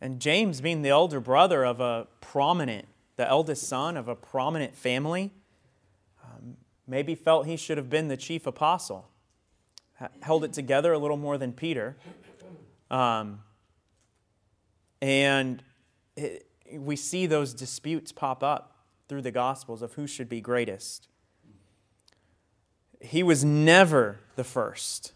And 0.00 0.20
James, 0.20 0.60
being 0.60 0.82
the 0.82 0.90
elder 0.90 1.20
brother 1.20 1.64
of 1.64 1.80
a 1.80 2.06
prominent, 2.20 2.86
the 3.16 3.28
eldest 3.28 3.66
son 3.66 3.96
of 3.96 4.08
a 4.08 4.14
prominent 4.14 4.74
family, 4.74 5.32
um, 6.22 6.56
maybe 6.86 7.14
felt 7.14 7.46
he 7.46 7.56
should 7.56 7.78
have 7.78 7.88
been 7.88 8.08
the 8.08 8.16
chief 8.16 8.46
apostle. 8.46 9.08
Held 10.20 10.44
it 10.44 10.52
together 10.52 10.92
a 10.92 10.98
little 10.98 11.16
more 11.16 11.38
than 11.38 11.52
Peter. 11.52 11.96
Um, 12.90 13.40
and 15.00 15.62
it, 16.16 16.46
we 16.72 16.96
see 16.96 17.26
those 17.26 17.54
disputes 17.54 18.12
pop 18.12 18.42
up 18.42 18.76
through 19.08 19.22
the 19.22 19.30
Gospels 19.30 19.82
of 19.82 19.94
who 19.94 20.06
should 20.06 20.28
be 20.28 20.40
greatest. 20.40 21.08
He 23.00 23.22
was 23.22 23.44
never 23.44 24.18
the 24.34 24.44
first, 24.44 25.12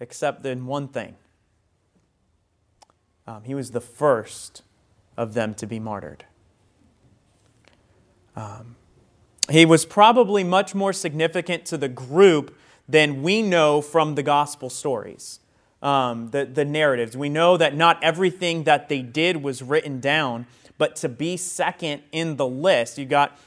except 0.00 0.46
in 0.46 0.66
one 0.66 0.88
thing. 0.88 1.16
Um, 3.26 3.44
he 3.44 3.54
was 3.54 3.70
the 3.70 3.80
first 3.80 4.62
of 5.16 5.34
them 5.34 5.54
to 5.54 5.66
be 5.66 5.78
martyred. 5.78 6.24
Um, 8.34 8.76
he 9.50 9.64
was 9.64 9.84
probably 9.84 10.44
much 10.44 10.74
more 10.74 10.92
significant 10.92 11.64
to 11.66 11.76
the 11.76 11.88
group 11.88 12.56
than 12.88 13.22
we 13.22 13.42
know 13.42 13.80
from 13.80 14.14
the 14.14 14.22
gospel 14.22 14.70
stories, 14.70 15.40
um, 15.82 16.28
the, 16.30 16.44
the 16.44 16.64
narratives. 16.64 17.16
We 17.16 17.28
know 17.28 17.56
that 17.56 17.76
not 17.76 18.02
everything 18.02 18.64
that 18.64 18.88
they 18.88 19.02
did 19.02 19.42
was 19.42 19.62
written 19.62 20.00
down, 20.00 20.46
but 20.78 20.96
to 20.96 21.08
be 21.08 21.36
second 21.36 22.02
in 22.12 22.36
the 22.36 22.46
list, 22.46 22.98
you 22.98 23.04
got 23.04 23.38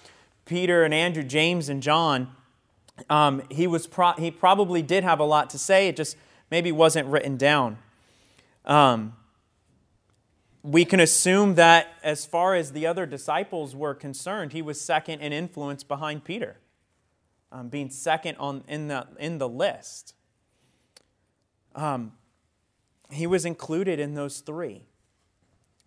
Peter 0.46 0.84
and 0.84 0.94
Andrew, 0.94 1.24
James 1.24 1.70
and 1.70 1.82
John. 1.82 2.30
Um, 3.10 3.42
he, 3.50 3.68
was 3.68 3.88
pro- 3.88 4.14
he 4.14 4.32
probably 4.32 4.82
did 4.82 5.04
have 5.04 5.20
a 5.20 5.26
lot 5.26 5.50
to 5.52 5.58
say, 5.58 5.88
it 5.88 5.98
just 5.98 6.16
maybe 6.50 6.72
wasn't 6.72 7.08
written 7.08 7.36
down. 7.36 7.78
Um, 8.64 9.14
we 10.66 10.84
can 10.84 11.00
assume 11.00 11.56
that 11.56 11.88
as 12.02 12.26
far 12.26 12.56
as 12.56 12.72
the 12.72 12.88
other 12.88 13.06
disciples 13.06 13.76
were 13.76 13.94
concerned, 13.94 14.52
he 14.52 14.64
was 14.64 14.82
second 14.82 15.20
in 15.22 15.32
influence 15.32 15.84
behind 15.84 16.24
Peter, 16.24 16.58
um, 17.52 17.70
being 17.70 17.90
second 17.92 18.36
on, 18.38 18.64
in, 18.68 18.88
the, 18.88 19.08
in 19.20 19.38
the 19.38 19.48
list. 19.48 20.16
Um, 21.76 22.14
he 23.12 23.28
was 23.28 23.46
included 23.46 24.00
in 24.00 24.16
those 24.16 24.40
three 24.40 24.86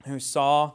who 0.06 0.20
saw 0.20 0.72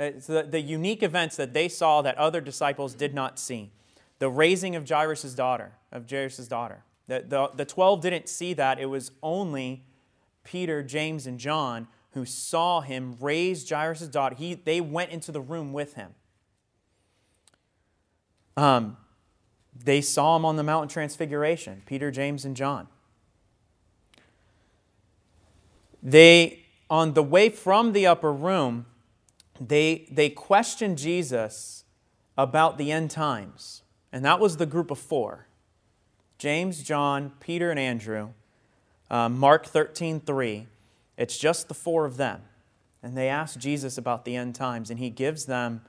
uh, 0.00 0.10
the, 0.26 0.48
the 0.50 0.60
unique 0.60 1.04
events 1.04 1.36
that 1.36 1.54
they 1.54 1.68
saw 1.68 2.02
that 2.02 2.18
other 2.18 2.40
disciples 2.40 2.94
did 2.94 3.14
not 3.14 3.38
see. 3.38 3.70
The 4.18 4.28
raising 4.28 4.74
of 4.74 4.88
Jairus' 4.88 5.32
daughter, 5.34 5.74
of 5.92 6.10
Jairus' 6.10 6.48
daughter. 6.48 6.82
The, 7.06 7.24
the, 7.26 7.50
the 7.54 7.64
12 7.64 8.00
didn't 8.00 8.28
see 8.28 8.52
that. 8.54 8.80
It 8.80 8.86
was 8.86 9.12
only 9.22 9.84
Peter, 10.42 10.82
James, 10.82 11.28
and 11.28 11.38
John 11.38 11.86
who 12.14 12.24
saw 12.24 12.80
him 12.80 13.16
raise 13.20 13.68
Jairus' 13.68 14.08
daughter, 14.08 14.36
he, 14.36 14.54
they 14.54 14.80
went 14.80 15.10
into 15.10 15.32
the 15.32 15.40
room 15.40 15.72
with 15.72 15.94
him. 15.94 16.14
Um, 18.56 18.96
they 19.76 20.00
saw 20.00 20.36
him 20.36 20.44
on 20.44 20.56
the 20.56 20.62
Mountain 20.62 20.88
Transfiguration, 20.88 21.82
Peter, 21.86 22.10
James, 22.10 22.44
and 22.44 22.56
John. 22.56 22.86
They, 26.02 26.60
on 26.88 27.14
the 27.14 27.22
way 27.22 27.48
from 27.48 27.92
the 27.92 28.06
upper 28.06 28.32
room, 28.32 28.86
they, 29.60 30.06
they 30.10 30.30
questioned 30.30 30.98
Jesus 30.98 31.84
about 32.38 32.78
the 32.78 32.92
end 32.92 33.10
times. 33.10 33.82
And 34.12 34.24
that 34.24 34.38
was 34.38 34.56
the 34.56 34.66
group 34.66 34.90
of 34.90 34.98
four 34.98 35.48
James, 36.38 36.82
John, 36.82 37.32
Peter, 37.40 37.70
and 37.70 37.80
Andrew. 37.80 38.30
Uh, 39.10 39.28
Mark 39.28 39.66
13, 39.66 40.20
3. 40.20 40.66
It's 41.16 41.38
just 41.38 41.68
the 41.68 41.74
four 41.74 42.04
of 42.04 42.16
them. 42.16 42.42
And 43.02 43.16
they 43.16 43.28
ask 43.28 43.58
Jesus 43.58 43.98
about 43.98 44.24
the 44.24 44.34
end 44.34 44.54
times, 44.54 44.90
and 44.90 44.98
he 44.98 45.10
gives 45.10 45.44
them 45.44 45.82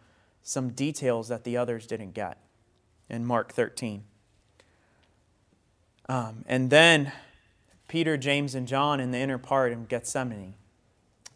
some 0.44 0.70
details 0.70 1.27
that 1.29 1.44
the 1.44 1.58
others 1.58 1.88
didn't 1.88 2.13
get 2.13 2.38
in 3.10 3.25
Mark 3.25 3.53
13. 3.53 4.03
Um, 6.08 6.44
and 6.48 6.70
then 6.70 7.12
Peter, 7.88 8.17
James, 8.17 8.53
and 8.53 8.67
John 8.67 9.00
in 9.00 9.12
the 9.12 9.17
inner 9.17 9.38
part 9.38 9.72
in 9.72 9.86
Gethsemane, 9.86 10.55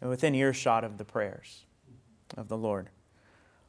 within 0.00 0.34
earshot 0.34 0.84
of 0.84 0.98
the 0.98 1.04
prayers 1.04 1.64
of 2.36 2.48
the 2.48 2.56
Lord. 2.56 2.90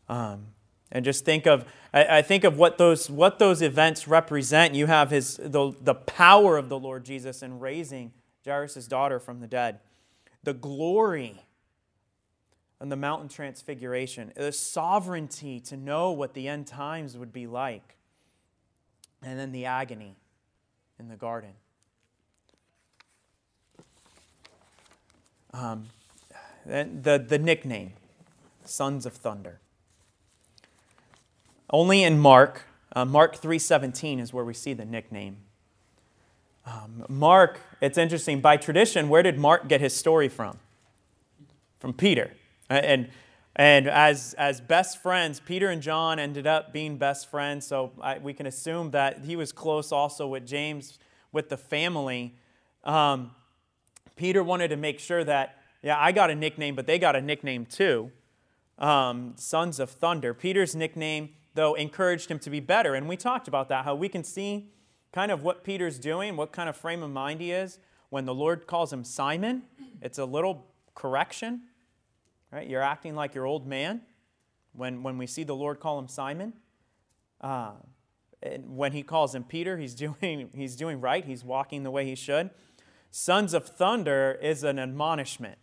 Um, 0.10 0.48
and 0.92 1.06
just 1.06 1.24
think 1.24 1.48
of, 1.48 1.66
I, 1.94 2.18
I, 2.18 2.22
think 2.22 2.44
of 2.44 2.58
what 2.58 2.78
those, 2.78 3.10
what 3.10 3.40
those 3.40 3.62
events 3.62 4.08
represent. 4.08 4.75
You 4.75 4.88
have 4.88 5.10
his, 5.10 5.38
the, 5.38 5.72
the 5.82 5.96
power 5.96 6.58
of 6.58 6.68
the 6.68 6.78
Lord 6.78 7.06
Jesus 7.06 7.42
in 7.42 7.60
raising 7.60 8.12
Jairus' 8.46 8.88
daughter 8.88 9.20
from 9.20 9.40
the 9.40 9.48
dead 9.48 9.80
the 10.43 10.53
glory 10.53 11.43
on 12.79 12.89
the 12.89 12.95
mountain 12.95 13.29
transfiguration, 13.29 14.33
the 14.36 14.51
sovereignty 14.51 15.60
to 15.60 15.77
know 15.77 16.12
what 16.12 16.33
the 16.33 16.48
end 16.48 16.65
times 16.65 17.15
would 17.15 17.31
be 17.31 17.45
like, 17.45 17.95
and 19.21 19.39
then 19.39 19.51
the 19.51 19.65
agony 19.65 20.15
in 21.00 21.07
the 21.07 21.15
garden. 21.15 21.51
Um, 25.53 25.89
the, 26.65 27.24
the 27.27 27.38
nickname, 27.38 27.93
Sons 28.63 29.05
of 29.05 29.13
Thunder. 29.13 29.60
Only 31.69 32.03
in 32.03 32.19
Mark, 32.19 32.63
uh, 32.95 33.05
Mark 33.05 33.39
3.17 33.39 34.19
is 34.19 34.33
where 34.33 34.43
we 34.43 34.53
see 34.53 34.74
the 34.74 34.86
nickname. 34.86 35.38
Um, 36.65 37.06
Mark, 37.10 37.60
it's 37.82 37.98
interesting, 37.98 38.39
by 38.39 38.58
tradition, 38.58 39.10
where 39.10 39.24
did 39.24 39.38
Mark 39.38 39.68
get 39.68 39.82
his 39.82 39.96
story 39.96 40.30
from? 40.30 40.60
From 41.80 41.94
Peter. 41.94 42.32
And, 42.70 43.10
and 43.56 43.88
as, 43.88 44.34
as 44.36 44.62
best 44.62 45.01
friends, 45.01 45.39
Peter 45.39 45.70
and 45.70 45.82
John 45.82 46.20
ended 46.20 46.46
up 46.46 46.72
being 46.72 46.98
best 46.98 47.30
friends, 47.30 47.65
so 47.65 47.91
I, 48.01 48.20
we 48.20 48.34
can 48.34 48.46
assume 48.46 48.91
that 48.91 49.25
he 49.25 49.36
was 49.36 49.51
close 49.51 49.91
also 49.91 50.27
with 50.27 50.46
James, 50.46 51.00
with 51.32 51.50
the 51.50 51.58
family. 51.58 52.36
Um, 52.84 53.32
Peter 54.15 54.44
wanted 54.44 54.68
to 54.70 54.77
make 54.77 55.00
sure 55.00 55.24
that, 55.24 55.58
yeah, 55.82 56.00
I 56.00 56.12
got 56.12 56.30
a 56.30 56.36
nickname, 56.36 56.75
but 56.75 56.86
they 56.86 57.00
got 57.00 57.15
a 57.15 57.22
nickname 57.22 57.65
too 57.65 58.12
um, 58.77 59.34
Sons 59.36 59.80
of 59.80 59.89
Thunder. 59.89 60.34
Peter's 60.34 60.75
nickname, 60.75 61.30
though, 61.53 61.74
encouraged 61.74 62.30
him 62.30 62.39
to 62.39 62.50
be 62.50 62.60
better, 62.60 62.96
and 62.96 63.08
we 63.08 63.18
talked 63.18 63.48
about 63.48 63.70
that, 63.70 63.86
how 63.86 63.96
we 63.96 64.10
can 64.10 64.24
see 64.24 64.70
kind 65.12 65.32
of 65.32 65.44
what 65.44 65.63
Peter's 65.63 66.00
doing, 66.00 66.36
what 66.38 66.51
kind 66.51 66.70
of 66.70 66.75
frame 66.75 67.03
of 67.03 67.12
mind 67.12 67.41
he 67.41 67.51
is. 67.51 67.80
When 68.10 68.25
the 68.25 68.34
Lord 68.34 68.68
calls 68.68 68.91
him 68.91 69.03
Simon, 69.03 69.63
it's 70.01 70.18
a 70.18 70.25
little 70.25 70.68
correction, 70.96 71.62
right? 72.51 72.68
You're 72.68 72.82
acting 72.82 73.15
like 73.15 73.34
your 73.36 73.46
old 73.46 73.65
man 73.65 74.01
when, 74.74 75.03
when 75.03 75.18
we 75.18 75.27
see 75.27 75.44
the 75.44 75.56
Lord 75.56 75.80
call 75.80 76.00
him 76.00 76.08
Simon. 76.08 76.53
Uh, 77.39 77.72
when 78.65 78.91
he 78.91 79.03
calls 79.03 79.36
him 79.36 79.44
Peter, 79.44 79.77
he's 79.77 79.96
doing, 79.96 80.50
he's 80.53 80.75
doing 80.75 81.00
right, 81.00 81.25
he's 81.25 81.44
walking 81.44 81.84
the 81.84 81.91
way 81.91 82.06
he 82.06 82.15
should. 82.15 82.50
Sons 83.12 83.53
of 83.53 83.68
thunder 83.68 84.38
is 84.41 84.63
an 84.63 84.80
admonishment. 84.80 85.58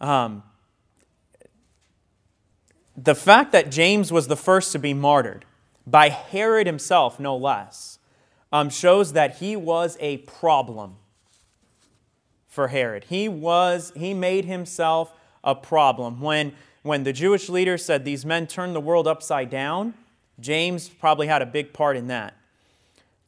Um, 0.00 0.42
the 2.96 3.14
fact 3.14 3.52
that 3.52 3.70
James 3.70 4.12
was 4.12 4.28
the 4.28 4.36
first 4.36 4.72
to 4.72 4.78
be 4.78 4.94
martyred 4.94 5.44
by 5.86 6.08
Herod 6.08 6.66
himself, 6.66 7.20
no 7.20 7.36
less, 7.36 7.98
um, 8.52 8.70
shows 8.70 9.12
that 9.12 9.36
he 9.36 9.56
was 9.56 9.96
a 10.00 10.18
problem 10.18 10.96
for 12.48 12.68
Herod. 12.68 13.04
He 13.04 13.28
was, 13.28 13.92
he 13.94 14.14
made 14.14 14.46
himself 14.46 15.12
a 15.44 15.54
problem. 15.54 16.20
When, 16.20 16.52
when 16.82 17.04
the 17.04 17.12
Jewish 17.12 17.48
leaders 17.48 17.84
said 17.84 18.04
these 18.04 18.24
men 18.24 18.46
turned 18.46 18.74
the 18.74 18.80
world 18.80 19.06
upside 19.06 19.50
down, 19.50 19.94
James 20.40 20.88
probably 20.88 21.26
had 21.26 21.42
a 21.42 21.46
big 21.46 21.72
part 21.72 21.96
in 21.96 22.08
that. 22.08 22.34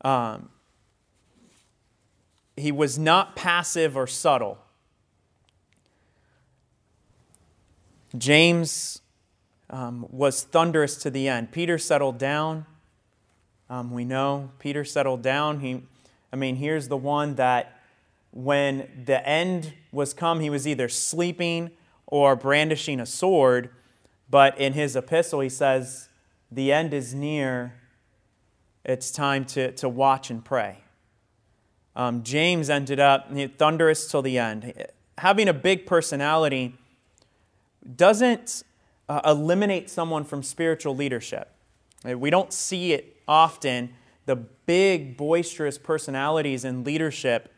Um, 0.02 0.48
he 2.56 2.72
was 2.72 2.98
not 2.98 3.36
passive 3.36 3.96
or 3.96 4.06
subtle. 4.06 4.58
James 8.16 9.00
um, 9.70 10.06
was 10.10 10.42
thunderous 10.42 10.96
to 10.96 11.10
the 11.10 11.28
end. 11.28 11.52
Peter 11.52 11.78
settled 11.78 12.18
down. 12.18 12.66
Um, 13.70 13.90
we 13.90 14.04
know 14.04 14.50
Peter 14.58 14.84
settled 14.84 15.22
down. 15.22 15.60
He, 15.60 15.82
I 16.32 16.36
mean, 16.36 16.56
here's 16.56 16.88
the 16.88 16.96
one 16.96 17.34
that 17.34 17.80
when 18.30 18.88
the 19.04 19.26
end 19.26 19.74
was 19.92 20.14
come, 20.14 20.40
he 20.40 20.50
was 20.50 20.66
either 20.66 20.88
sleeping 20.88 21.70
or 22.06 22.36
brandishing 22.36 23.00
a 23.00 23.06
sword. 23.06 23.70
But 24.30 24.58
in 24.58 24.72
his 24.72 24.96
epistle, 24.96 25.40
he 25.40 25.48
says, 25.48 26.08
The 26.50 26.72
end 26.72 26.94
is 26.94 27.14
near. 27.14 27.74
It's 28.84 29.10
time 29.10 29.44
to, 29.46 29.72
to 29.72 29.88
watch 29.88 30.30
and 30.30 30.42
pray. 30.42 30.78
Um, 31.94 32.22
James 32.22 32.70
ended 32.70 33.00
up 33.00 33.30
thunderous 33.58 34.10
till 34.10 34.22
the 34.22 34.38
end. 34.38 34.72
Having 35.18 35.48
a 35.48 35.52
big 35.52 35.84
personality 35.84 36.76
doesn't 37.96 38.62
uh, 39.08 39.20
eliminate 39.24 39.88
someone 39.90 40.24
from 40.24 40.42
spiritual 40.42 40.94
leadership. 40.94 41.50
Uh, 42.08 42.18
We 42.18 42.30
don't 42.30 42.52
see 42.52 42.92
it 42.92 43.16
often, 43.26 43.90
the 44.26 44.36
big, 44.36 45.16
boisterous 45.16 45.78
personalities 45.78 46.64
in 46.64 46.84
leadership, 46.84 47.52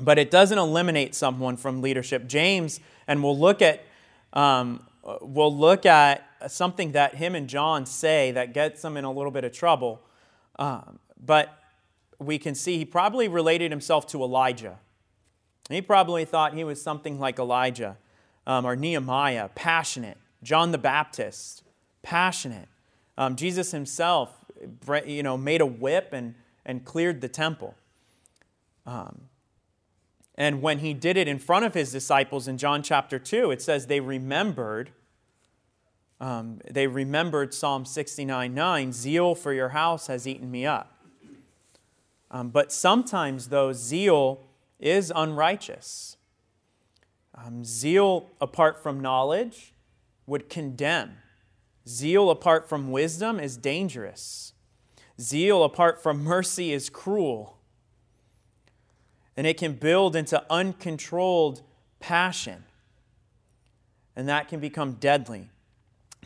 but 0.00 0.18
it 0.18 0.30
doesn't 0.30 0.58
eliminate 0.58 1.14
someone 1.14 1.56
from 1.56 1.82
leadership. 1.82 2.26
James, 2.28 2.80
and 3.06 3.22
we'll 3.22 3.38
look 3.38 3.60
at, 3.62 3.84
um, 4.32 4.86
we'll 5.20 5.56
look 5.56 5.86
at 5.86 6.24
something 6.46 6.92
that 6.92 7.16
him 7.16 7.34
and 7.34 7.48
John 7.48 7.84
say 7.84 8.30
that 8.32 8.54
gets 8.54 8.82
them 8.82 8.96
in 8.96 9.04
a 9.04 9.10
little 9.10 9.32
bit 9.32 9.44
of 9.44 9.52
trouble. 9.52 10.00
Um, 10.56 11.00
but 11.20 11.58
we 12.20 12.38
can 12.38 12.54
see 12.54 12.78
he 12.78 12.84
probably 12.84 13.26
related 13.28 13.70
himself 13.70 14.06
to 14.08 14.22
Elijah. 14.22 14.78
He 15.68 15.82
probably 15.82 16.24
thought 16.24 16.54
he 16.54 16.64
was 16.64 16.80
something 16.80 17.18
like 17.18 17.38
Elijah 17.38 17.96
um, 18.46 18.64
or 18.64 18.76
Nehemiah, 18.76 19.48
passionate. 19.54 20.16
John 20.42 20.72
the 20.72 20.78
Baptist, 20.78 21.62
passionate. 22.02 22.68
Um, 23.16 23.36
Jesus 23.36 23.72
himself, 23.72 24.44
you 25.06 25.22
know, 25.22 25.36
made 25.36 25.60
a 25.60 25.66
whip 25.66 26.10
and, 26.12 26.34
and 26.64 26.84
cleared 26.84 27.20
the 27.20 27.28
temple. 27.28 27.74
Um, 28.86 29.22
and 30.36 30.62
when 30.62 30.78
he 30.78 30.94
did 30.94 31.16
it 31.16 31.26
in 31.26 31.38
front 31.38 31.64
of 31.64 31.74
his 31.74 31.90
disciples 31.90 32.46
in 32.46 32.58
John 32.58 32.82
chapter 32.82 33.18
2, 33.18 33.50
it 33.50 33.60
says 33.60 33.86
they 33.86 34.00
remembered. 34.00 34.92
Um, 36.20 36.60
they 36.68 36.86
remembered 36.86 37.52
Psalm 37.52 37.84
69 37.84 38.54
9, 38.54 38.92
zeal 38.92 39.34
for 39.34 39.52
your 39.52 39.70
house 39.70 40.06
has 40.06 40.26
eaten 40.26 40.50
me 40.50 40.64
up. 40.64 40.94
Um, 42.30 42.50
but 42.50 42.72
sometimes, 42.72 43.48
though, 43.48 43.72
zeal 43.72 44.44
is 44.78 45.12
unrighteous. 45.14 46.16
Um, 47.34 47.64
zeal 47.64 48.30
apart 48.40 48.82
from 48.82 49.00
knowledge 49.00 49.72
would 50.28 50.48
condemn. 50.48 51.16
Zeal 51.88 52.30
apart 52.30 52.68
from 52.68 52.92
wisdom 52.92 53.40
is 53.40 53.56
dangerous. 53.56 54.52
Zeal 55.20 55.64
apart 55.64 56.02
from 56.02 56.22
mercy 56.22 56.72
is 56.72 56.90
cruel. 56.90 57.58
And 59.36 59.46
it 59.46 59.56
can 59.56 59.72
build 59.72 60.14
into 60.14 60.44
uncontrolled 60.50 61.62
passion. 61.98 62.64
And 64.14 64.28
that 64.28 64.48
can 64.48 64.60
become 64.60 64.92
deadly. 64.94 65.48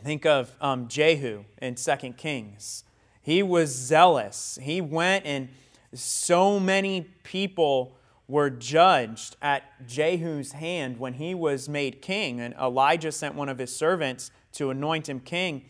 Think 0.02 0.26
of 0.26 0.56
um, 0.60 0.88
Jehu 0.88 1.44
in 1.60 1.76
2 1.76 1.96
Kings. 2.16 2.84
He 3.22 3.42
was 3.42 3.70
zealous. 3.70 4.58
He 4.60 4.80
went 4.80 5.24
and 5.24 5.48
so 5.94 6.58
many 6.58 7.02
people 7.22 7.96
were 8.32 8.48
judged 8.48 9.36
at 9.42 9.86
Jehu's 9.86 10.52
hand 10.52 10.98
when 10.98 11.12
he 11.12 11.34
was 11.34 11.68
made 11.68 12.00
king. 12.00 12.40
And 12.40 12.54
Elijah 12.54 13.12
sent 13.12 13.34
one 13.34 13.50
of 13.50 13.58
his 13.58 13.76
servants 13.76 14.30
to 14.52 14.70
anoint 14.70 15.06
him 15.06 15.20
king. 15.20 15.66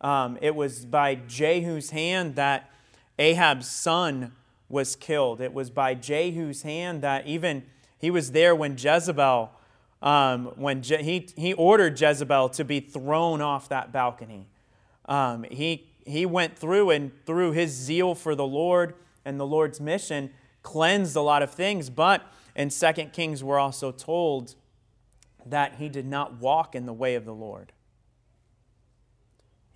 Um, 0.00 0.38
it 0.40 0.54
was 0.54 0.84
by 0.84 1.16
Jehu's 1.16 1.90
hand 1.90 2.36
that 2.36 2.70
Ahab's 3.18 3.68
son 3.68 4.30
was 4.68 4.94
killed. 4.94 5.40
It 5.40 5.52
was 5.52 5.70
by 5.70 5.96
Jehu's 5.96 6.62
hand 6.62 7.02
that 7.02 7.26
even 7.26 7.64
he 7.98 8.12
was 8.12 8.30
there 8.30 8.54
when 8.54 8.78
Jezebel, 8.78 9.50
um, 10.00 10.52
when 10.54 10.82
Je- 10.82 11.02
he, 11.02 11.28
he 11.36 11.52
ordered 11.54 12.00
Jezebel 12.00 12.50
to 12.50 12.64
be 12.64 12.78
thrown 12.78 13.40
off 13.40 13.68
that 13.70 13.90
balcony. 13.90 14.46
Um, 15.06 15.46
he, 15.50 15.90
he 16.06 16.26
went 16.26 16.56
through 16.56 16.90
and 16.90 17.10
through 17.26 17.52
his 17.52 17.72
zeal 17.72 18.14
for 18.14 18.36
the 18.36 18.46
Lord 18.46 18.94
and 19.24 19.40
the 19.40 19.46
Lord's 19.46 19.80
mission 19.80 20.30
cleansed 20.64 21.14
a 21.14 21.20
lot 21.20 21.42
of 21.42 21.52
things. 21.52 21.88
But 21.88 22.22
in 22.56 22.70
2 22.70 22.92
Kings, 23.12 23.44
we're 23.44 23.60
also 23.60 23.92
told 23.92 24.56
that 25.46 25.76
he 25.76 25.88
did 25.88 26.06
not 26.06 26.40
walk 26.40 26.74
in 26.74 26.86
the 26.86 26.92
way 26.92 27.14
of 27.14 27.24
the 27.24 27.34
Lord. 27.34 27.70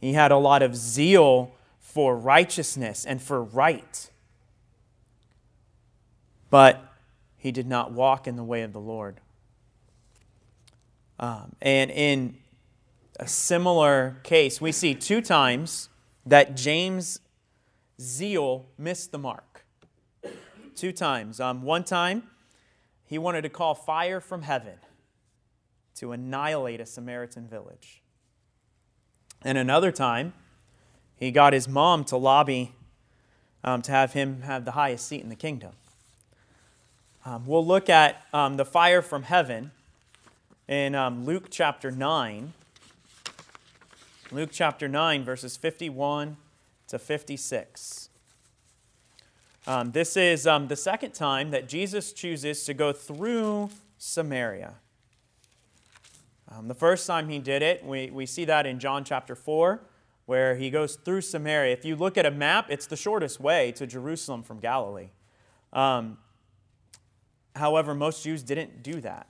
He 0.00 0.14
had 0.14 0.32
a 0.32 0.36
lot 0.36 0.62
of 0.62 0.74
zeal 0.74 1.52
for 1.78 2.16
righteousness 2.16 3.04
and 3.04 3.22
for 3.22 3.42
right. 3.42 4.10
But 6.50 6.84
he 7.36 7.52
did 7.52 7.66
not 7.66 7.92
walk 7.92 8.26
in 8.26 8.36
the 8.36 8.44
way 8.44 8.62
of 8.62 8.72
the 8.72 8.80
Lord. 8.80 9.20
Um, 11.20 11.54
and 11.60 11.90
in 11.90 12.36
a 13.18 13.26
similar 13.26 14.18
case, 14.22 14.60
we 14.60 14.72
see 14.72 14.94
two 14.94 15.20
times 15.20 15.88
that 16.24 16.56
James' 16.56 17.20
zeal 18.00 18.66
missed 18.78 19.12
the 19.12 19.18
mark. 19.18 19.47
Two 20.78 20.92
times. 20.92 21.40
Um, 21.40 21.62
one 21.62 21.82
time, 21.82 22.22
he 23.04 23.18
wanted 23.18 23.42
to 23.42 23.48
call 23.48 23.74
fire 23.74 24.20
from 24.20 24.42
heaven 24.42 24.74
to 25.96 26.12
annihilate 26.12 26.80
a 26.80 26.86
Samaritan 26.86 27.48
village. 27.48 28.00
And 29.42 29.58
another 29.58 29.90
time, 29.90 30.34
he 31.16 31.32
got 31.32 31.52
his 31.52 31.66
mom 31.66 32.04
to 32.04 32.16
lobby 32.16 32.76
um, 33.64 33.82
to 33.82 33.90
have 33.90 34.12
him 34.12 34.42
have 34.42 34.64
the 34.64 34.70
highest 34.70 35.08
seat 35.08 35.20
in 35.20 35.30
the 35.30 35.34
kingdom. 35.34 35.72
Um, 37.24 37.44
we'll 37.44 37.66
look 37.66 37.88
at 37.88 38.22
um, 38.32 38.56
the 38.56 38.64
fire 38.64 39.02
from 39.02 39.24
heaven 39.24 39.72
in 40.68 40.94
um, 40.94 41.24
Luke 41.24 41.48
chapter 41.50 41.90
9. 41.90 42.52
Luke 44.30 44.50
chapter 44.52 44.86
9, 44.86 45.24
verses 45.24 45.56
51 45.56 46.36
to 46.86 47.00
56. 47.00 48.07
Um, 49.68 49.92
this 49.92 50.16
is 50.16 50.46
um, 50.46 50.68
the 50.68 50.76
second 50.76 51.12
time 51.12 51.50
that 51.50 51.68
Jesus 51.68 52.14
chooses 52.14 52.64
to 52.64 52.72
go 52.72 52.90
through 52.90 53.68
Samaria. 53.98 54.72
Um, 56.50 56.68
the 56.68 56.74
first 56.74 57.06
time 57.06 57.28
he 57.28 57.38
did 57.38 57.60
it, 57.60 57.84
we, 57.84 58.08
we 58.08 58.24
see 58.24 58.46
that 58.46 58.64
in 58.64 58.78
John 58.78 59.04
chapter 59.04 59.34
4, 59.34 59.82
where 60.24 60.56
he 60.56 60.70
goes 60.70 60.96
through 60.96 61.20
Samaria. 61.20 61.74
If 61.74 61.84
you 61.84 61.96
look 61.96 62.16
at 62.16 62.24
a 62.24 62.30
map, 62.30 62.70
it's 62.70 62.86
the 62.86 62.96
shortest 62.96 63.40
way 63.40 63.70
to 63.72 63.86
Jerusalem 63.86 64.42
from 64.42 64.58
Galilee. 64.58 65.10
Um, 65.74 66.16
however, 67.54 67.94
most 67.94 68.24
Jews 68.24 68.42
didn't 68.42 68.82
do 68.82 69.02
that. 69.02 69.26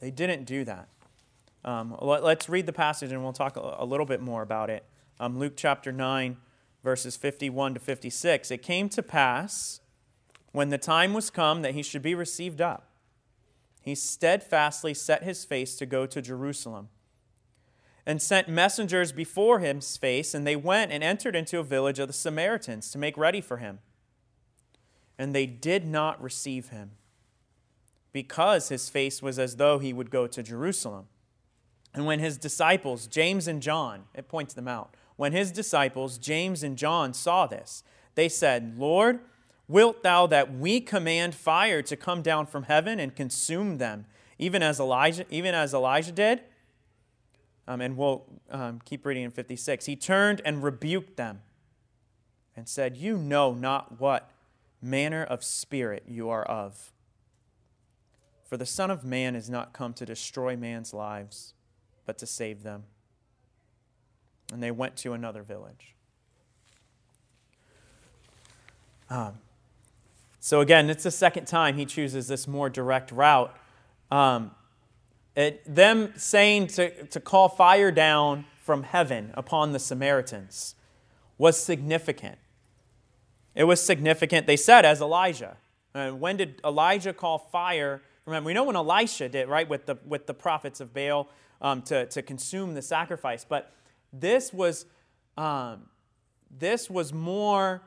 They 0.00 0.10
didn't 0.10 0.44
do 0.44 0.64
that. 0.64 0.88
Um, 1.66 1.94
let, 2.00 2.22
us 2.24 2.48
read 2.48 2.64
the 2.64 2.72
passage 2.72 3.12
and 3.12 3.22
we'll 3.22 3.34
talk 3.34 3.58
a, 3.58 3.76
a 3.80 3.84
little 3.84 4.06
bit 4.06 4.22
more 4.22 4.40
about 4.40 4.70
it. 4.70 4.86
Um, 5.20 5.38
Luke 5.38 5.52
chapter 5.54 5.92
9, 5.92 6.38
verses 6.86 7.16
51 7.16 7.74
to 7.74 7.80
56. 7.80 8.52
It 8.52 8.62
came 8.62 8.88
to 8.90 9.02
pass 9.02 9.80
when 10.52 10.68
the 10.68 10.78
time 10.78 11.14
was 11.14 11.30
come 11.30 11.62
that 11.62 11.74
he 11.74 11.82
should 11.82 12.00
be 12.00 12.14
received 12.14 12.60
up. 12.60 12.86
He 13.82 13.96
steadfastly 13.96 14.94
set 14.94 15.24
his 15.24 15.44
face 15.44 15.74
to 15.78 15.84
go 15.84 16.06
to 16.06 16.22
Jerusalem 16.22 16.88
and 18.06 18.22
sent 18.22 18.48
messengers 18.48 19.10
before 19.10 19.58
his 19.58 19.96
face, 19.96 20.32
and 20.32 20.46
they 20.46 20.54
went 20.54 20.92
and 20.92 21.02
entered 21.02 21.34
into 21.34 21.58
a 21.58 21.64
village 21.64 21.98
of 21.98 22.06
the 22.06 22.14
Samaritans 22.14 22.92
to 22.92 22.98
make 22.98 23.18
ready 23.18 23.40
for 23.40 23.56
him. 23.56 23.80
And 25.18 25.34
they 25.34 25.46
did 25.46 25.84
not 25.84 26.22
receive 26.22 26.68
him 26.68 26.92
because 28.12 28.68
his 28.68 28.88
face 28.88 29.20
was 29.20 29.40
as 29.40 29.56
though 29.56 29.80
he 29.80 29.92
would 29.92 30.10
go 30.10 30.28
to 30.28 30.40
Jerusalem. 30.40 31.08
And 31.92 32.06
when 32.06 32.20
his 32.20 32.38
disciples, 32.38 33.08
James 33.08 33.48
and 33.48 33.60
John, 33.60 34.04
it 34.14 34.28
points 34.28 34.54
them 34.54 34.68
out, 34.68 34.95
when 35.16 35.32
his 35.32 35.50
disciples, 35.50 36.18
James 36.18 36.62
and 36.62 36.76
John, 36.76 37.14
saw 37.14 37.46
this, 37.46 37.82
they 38.14 38.28
said, 38.28 38.78
Lord, 38.78 39.20
wilt 39.68 40.02
thou 40.02 40.26
that 40.26 40.54
we 40.54 40.80
command 40.80 41.34
fire 41.34 41.82
to 41.82 41.96
come 41.96 42.22
down 42.22 42.46
from 42.46 42.64
heaven 42.64 43.00
and 43.00 43.14
consume 43.14 43.78
them, 43.78 44.06
even 44.38 44.62
as 44.62 44.78
Elijah, 44.78 45.26
even 45.30 45.54
as 45.54 45.74
Elijah 45.74 46.12
did? 46.12 46.42
Um, 47.68 47.80
and 47.80 47.96
we'll 47.96 48.24
um, 48.50 48.80
keep 48.84 49.04
reading 49.04 49.24
in 49.24 49.30
56. 49.30 49.86
He 49.86 49.96
turned 49.96 50.40
and 50.44 50.62
rebuked 50.62 51.16
them 51.16 51.42
and 52.54 52.68
said, 52.68 52.96
You 52.96 53.18
know 53.18 53.52
not 53.52 54.00
what 54.00 54.30
manner 54.80 55.24
of 55.24 55.42
spirit 55.42 56.04
you 56.06 56.28
are 56.28 56.44
of. 56.44 56.92
For 58.44 58.56
the 58.56 58.66
Son 58.66 58.90
of 58.90 59.04
Man 59.04 59.34
is 59.34 59.50
not 59.50 59.72
come 59.72 59.92
to 59.94 60.06
destroy 60.06 60.56
man's 60.56 60.94
lives, 60.94 61.54
but 62.04 62.18
to 62.18 62.26
save 62.26 62.62
them. 62.62 62.84
And 64.52 64.62
they 64.62 64.70
went 64.70 64.96
to 64.98 65.12
another 65.12 65.42
village. 65.42 65.94
Um, 69.10 69.34
so, 70.40 70.60
again, 70.60 70.90
it's 70.90 71.02
the 71.02 71.10
second 71.10 71.46
time 71.46 71.76
he 71.76 71.84
chooses 71.84 72.28
this 72.28 72.46
more 72.46 72.70
direct 72.70 73.10
route. 73.10 73.56
Um, 74.10 74.52
it, 75.34 75.62
them 75.66 76.12
saying 76.16 76.68
to, 76.68 77.06
to 77.06 77.20
call 77.20 77.48
fire 77.48 77.90
down 77.90 78.44
from 78.62 78.84
heaven 78.84 79.32
upon 79.34 79.72
the 79.72 79.78
Samaritans 79.78 80.74
was 81.38 81.58
significant. 81.58 82.38
It 83.54 83.64
was 83.64 83.80
significant. 83.80 84.46
They 84.46 84.56
said, 84.56 84.84
as 84.84 85.00
Elijah. 85.00 85.56
Uh, 85.94 86.10
when 86.10 86.36
did 86.36 86.60
Elijah 86.64 87.12
call 87.12 87.38
fire? 87.38 88.02
Remember, 88.26 88.46
we 88.46 88.54
know 88.54 88.64
when 88.64 88.76
Elisha 88.76 89.28
did, 89.28 89.48
right, 89.48 89.68
with 89.68 89.86
the, 89.86 89.96
with 90.06 90.26
the 90.26 90.34
prophets 90.34 90.80
of 90.80 90.92
Baal 90.92 91.28
um, 91.60 91.82
to, 91.82 92.06
to 92.06 92.22
consume 92.22 92.74
the 92.74 92.82
sacrifice. 92.82 93.44
But 93.44 93.72
this 94.12 94.52
was, 94.52 94.86
um, 95.36 95.82
this 96.50 96.88
was 96.88 97.12
more 97.12 97.82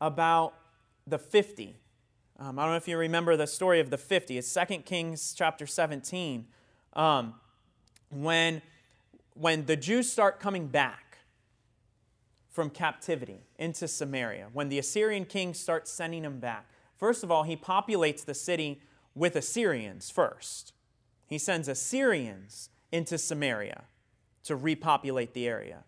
about 0.00 0.54
the 1.06 1.18
50. 1.18 1.76
Um, 2.38 2.58
I 2.58 2.62
don't 2.62 2.72
know 2.72 2.76
if 2.76 2.88
you 2.88 2.98
remember 2.98 3.36
the 3.36 3.46
story 3.46 3.80
of 3.80 3.90
the 3.90 3.98
50. 3.98 4.38
It's 4.38 4.52
2 4.52 4.78
Kings 4.78 5.34
chapter 5.36 5.66
17. 5.66 6.46
Um, 6.92 7.34
when, 8.10 8.62
when 9.34 9.66
the 9.66 9.76
Jews 9.76 10.10
start 10.10 10.40
coming 10.40 10.68
back, 10.68 11.06
from 12.56 12.70
captivity 12.70 13.42
into 13.58 13.86
Samaria, 13.86 14.48
when 14.54 14.70
the 14.70 14.78
Assyrian 14.78 15.26
king 15.26 15.52
starts 15.52 15.90
sending 15.90 16.22
them 16.22 16.40
back, 16.40 16.66
first 16.96 17.22
of 17.22 17.30
all, 17.30 17.42
he 17.42 17.54
populates 17.54 18.24
the 18.24 18.32
city 18.32 18.80
with 19.14 19.36
Assyrians 19.36 20.10
first. 20.10 20.72
He 21.26 21.36
sends 21.36 21.68
Assyrians 21.68 22.70
into 22.90 23.18
Samaria 23.18 23.84
to 24.46 24.56
repopulate 24.56 25.34
the 25.34 25.46
area. 25.46 25.84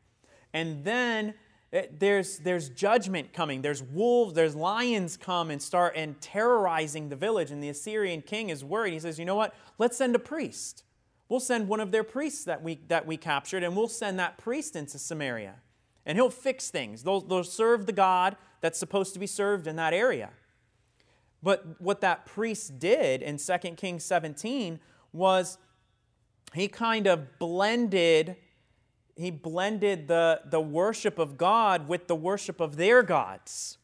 And 0.52 0.84
then 0.84 1.34
eh, 1.72 1.86
there's, 1.98 2.38
there's 2.38 2.68
judgment 2.68 3.32
coming. 3.32 3.62
There's 3.62 3.82
wolves, 3.82 4.34
there's 4.34 4.54
lions 4.54 5.16
come 5.16 5.50
and 5.50 5.60
start 5.60 5.94
and 5.96 6.20
terrorizing 6.20 7.08
the 7.08 7.16
village. 7.16 7.50
And 7.50 7.62
the 7.62 7.68
Assyrian 7.68 8.22
king 8.22 8.50
is 8.50 8.64
worried. 8.64 8.92
He 8.92 9.00
says, 9.00 9.18
You 9.18 9.24
know 9.24 9.36
what? 9.36 9.54
Let's 9.78 9.96
send 9.96 10.14
a 10.14 10.18
priest. 10.18 10.84
We'll 11.28 11.40
send 11.40 11.68
one 11.68 11.80
of 11.80 11.90
their 11.90 12.04
priests 12.04 12.44
that 12.44 12.62
we, 12.62 12.80
that 12.88 13.06
we 13.06 13.16
captured, 13.18 13.62
and 13.62 13.76
we'll 13.76 13.88
send 13.88 14.18
that 14.18 14.38
priest 14.38 14.74
into 14.76 14.98
Samaria. 14.98 15.56
And 16.06 16.16
he'll 16.16 16.30
fix 16.30 16.70
things. 16.70 17.02
They'll, 17.02 17.20
they'll 17.20 17.44
serve 17.44 17.84
the 17.84 17.92
God 17.92 18.36
that's 18.62 18.78
supposed 18.78 19.12
to 19.12 19.18
be 19.18 19.26
served 19.26 19.66
in 19.66 19.76
that 19.76 19.92
area. 19.92 20.30
But 21.42 21.80
what 21.80 22.00
that 22.00 22.24
priest 22.24 22.78
did 22.78 23.22
in 23.22 23.36
2 23.36 23.58
Kings 23.76 24.04
17 24.04 24.80
was 25.12 25.58
he 26.54 26.66
kind 26.66 27.06
of 27.06 27.38
blended 27.38 28.36
he 29.18 29.32
blended 29.32 30.06
the, 30.06 30.40
the 30.44 30.60
worship 30.60 31.18
of 31.18 31.36
God 31.36 31.88
with 31.88 32.06
the 32.06 32.14
worship 32.14 32.60
of 32.60 32.76
their 32.76 33.02
gods. 33.02 33.78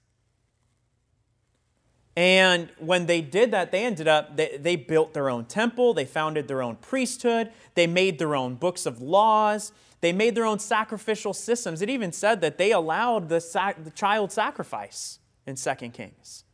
And 2.17 2.71
when 2.79 3.07
they 3.07 3.21
did 3.21 3.51
that, 3.51 3.73
they 3.73 3.85
ended 3.85 4.07
up, 4.07 4.37
they, 4.37 4.57
they 4.57 4.77
built 4.77 5.13
their 5.13 5.29
own 5.29 5.47
temple, 5.47 5.93
they 5.93 6.05
founded 6.05 6.47
their 6.47 6.63
own 6.63 6.77
priesthood, 6.77 7.51
they 7.75 7.89
made 7.89 8.21
their 8.21 8.37
own 8.37 8.55
books 8.55 8.87
of 8.87 9.03
laws, 9.03 9.73
they 10.01 10.13
made 10.13 10.37
their 10.37 10.45
own 10.45 10.61
sacrificial 10.61 11.35
systems. 11.35 11.83
It 11.83 11.91
even 11.91 12.13
said 12.13 12.41
that 12.43 12.57
they 12.57 12.71
allowed 12.71 13.29
the, 13.29 13.41
sac- 13.41 13.83
the 13.83 13.91
child 13.91 14.31
sacrifice 14.31 15.19
in 15.47 15.57
2 15.57 15.75
Kings. 15.91 16.45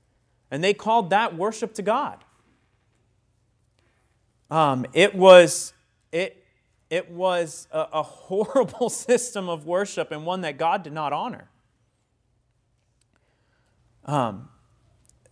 And 0.50 0.64
they 0.64 0.72
called 0.72 1.10
that 1.10 1.36
worship 1.36 1.74
to 1.74 1.82
God. 1.82 2.24
Um, 4.50 4.86
it 4.94 5.14
was, 5.14 5.74
it, 6.10 6.39
it 6.90 7.08
was 7.10 7.68
a, 7.70 7.86
a 7.92 8.02
horrible 8.02 8.90
system 8.90 9.48
of 9.48 9.64
worship 9.64 10.10
and 10.10 10.26
one 10.26 10.42
that 10.42 10.58
God 10.58 10.82
did 10.82 10.92
not 10.92 11.12
honor. 11.12 11.48
Um, 14.04 14.48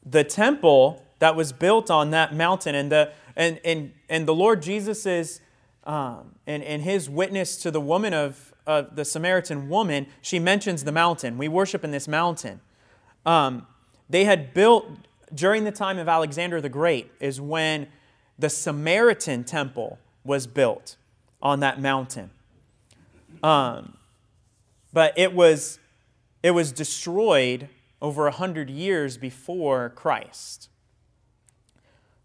the 0.07 0.25
temple 0.25 1.05
that 1.19 1.35
was 1.35 1.53
built 1.53 1.91
on 1.91 2.11
that 2.11 2.35
mountain 2.35 2.75
and 2.77 2.93
the, 2.93 3.13
and, 3.35 3.61
and, 3.65 3.93
and 4.09 4.27
the 4.27 4.35
Lord 4.35 4.63
Jesus 4.63 5.41
um, 5.85 6.37
and, 6.47 6.63
and 6.63 6.83
his 6.83 7.11
witness 7.11 7.57
to 7.59 7.71
the 7.73 7.81
woman 7.81 8.15
of, 8.15 8.55
of 8.67 8.95
the 8.95 9.05
Samaritan 9.05 9.69
woman, 9.69 10.07
she 10.23 10.39
mentions 10.39 10.85
the 10.85 10.93
mountain. 10.93 11.39
We 11.39 11.49
worship 11.49 11.83
in 11.83 11.91
this 11.91 12.07
mountain. 12.07 12.61
Um, 13.27 13.67
they 14.09 14.25
had 14.25 14.55
built, 14.55 14.87
during 15.35 15.65
the 15.65 15.73
time 15.73 15.99
of 15.99 16.09
Alexander 16.09 16.61
the 16.61 16.69
Great, 16.69 17.11
is 17.21 17.41
when 17.41 17.89
the 18.39 18.49
Samaritan 18.49 19.43
temple 19.43 19.99
was 20.25 20.47
built 20.47 20.97
on 21.43 21.61
that 21.61 21.81
mountain. 21.81 22.31
Um, 23.43 23.97
but 24.93 25.13
it 25.17 25.33
was, 25.33 25.79
it 26.43 26.53
was 26.53 26.73
destroyed 26.73 27.69
over 28.01 28.27
a 28.27 28.33
hundred 28.33 28.71
years 28.71 29.17
before 29.17 29.91
Christ. 29.91 30.69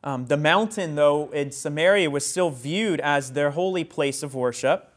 Um, 0.03 0.25
the 0.25 0.37
mountain, 0.37 0.95
though, 0.95 1.29
in 1.29 1.51
Samaria 1.51 2.09
was 2.09 2.25
still 2.25 2.49
viewed 2.49 2.99
as 2.99 3.31
their 3.31 3.51
holy 3.51 3.83
place 3.83 4.21
of 4.21 4.35
worship. 4.35 4.93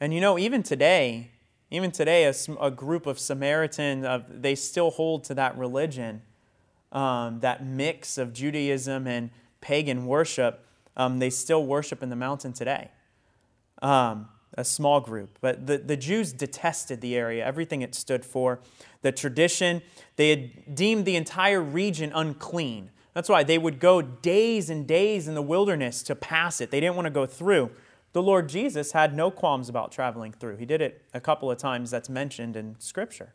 And 0.00 0.12
you 0.12 0.20
know, 0.20 0.38
even 0.38 0.62
today, 0.62 1.30
even 1.70 1.90
today, 1.90 2.24
a, 2.24 2.34
a 2.60 2.70
group 2.70 3.06
of 3.06 3.18
Samaritans, 3.18 4.04
uh, 4.04 4.22
they 4.28 4.54
still 4.54 4.90
hold 4.90 5.24
to 5.24 5.34
that 5.34 5.56
religion, 5.56 6.22
um, 6.92 7.40
that 7.40 7.64
mix 7.64 8.18
of 8.18 8.32
Judaism 8.32 9.06
and 9.06 9.30
pagan 9.60 10.06
worship. 10.06 10.64
Um, 10.96 11.18
they 11.18 11.30
still 11.30 11.64
worship 11.64 12.02
in 12.02 12.10
the 12.10 12.16
mountain 12.16 12.52
today. 12.52 12.90
Um, 13.82 14.28
a 14.56 14.64
small 14.64 15.00
group. 15.00 15.38
But 15.40 15.66
the, 15.66 15.78
the 15.78 15.96
Jews 15.96 16.32
detested 16.32 17.00
the 17.00 17.16
area, 17.16 17.44
everything 17.44 17.82
it 17.82 17.94
stood 17.94 18.24
for, 18.24 18.60
the 19.02 19.12
tradition. 19.12 19.82
They 20.16 20.30
had 20.30 20.74
deemed 20.74 21.04
the 21.04 21.16
entire 21.16 21.60
region 21.60 22.10
unclean. 22.14 22.90
That's 23.12 23.28
why 23.28 23.44
they 23.44 23.58
would 23.58 23.78
go 23.78 24.02
days 24.02 24.68
and 24.70 24.86
days 24.86 25.28
in 25.28 25.34
the 25.34 25.42
wilderness 25.42 26.02
to 26.04 26.14
pass 26.14 26.60
it. 26.60 26.70
They 26.70 26.80
didn't 26.80 26.96
want 26.96 27.06
to 27.06 27.10
go 27.10 27.26
through. 27.26 27.70
The 28.12 28.22
Lord 28.22 28.48
Jesus 28.48 28.92
had 28.92 29.14
no 29.14 29.30
qualms 29.30 29.68
about 29.68 29.92
traveling 29.92 30.32
through. 30.32 30.56
He 30.56 30.66
did 30.66 30.80
it 30.80 31.02
a 31.12 31.20
couple 31.20 31.50
of 31.50 31.58
times 31.58 31.90
that's 31.90 32.08
mentioned 32.08 32.56
in 32.56 32.76
Scripture. 32.78 33.34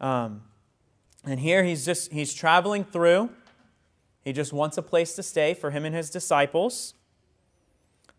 Um, 0.00 0.42
and 1.24 1.40
here 1.40 1.64
he's 1.64 1.84
just 1.84 2.12
he's 2.12 2.34
traveling 2.34 2.84
through. 2.84 3.30
He 4.24 4.32
just 4.32 4.52
wants 4.52 4.78
a 4.78 4.82
place 4.82 5.14
to 5.16 5.22
stay 5.22 5.54
for 5.54 5.70
him 5.70 5.84
and 5.84 5.94
his 5.94 6.10
disciples. 6.10 6.94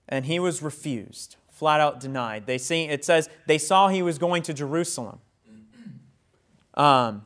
And 0.07 0.25
he 0.25 0.39
was 0.39 0.61
refused, 0.61 1.37
flat 1.49 1.79
out 1.79 1.99
denied. 1.99 2.45
They 2.45 2.57
see, 2.57 2.83
it 2.83 3.05
says 3.05 3.29
they 3.47 3.57
saw 3.57 3.87
he 3.87 4.01
was 4.01 4.17
going 4.17 4.43
to 4.43 4.53
Jerusalem. 4.53 5.19
Um, 6.73 7.23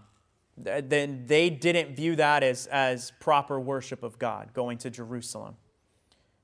then 0.57 1.23
they 1.27 1.49
didn't 1.49 1.95
view 1.95 2.15
that 2.15 2.43
as, 2.43 2.67
as 2.67 3.11
proper 3.19 3.59
worship 3.59 4.03
of 4.03 4.17
God, 4.17 4.53
going 4.53 4.77
to 4.79 4.89
Jerusalem. 4.89 5.55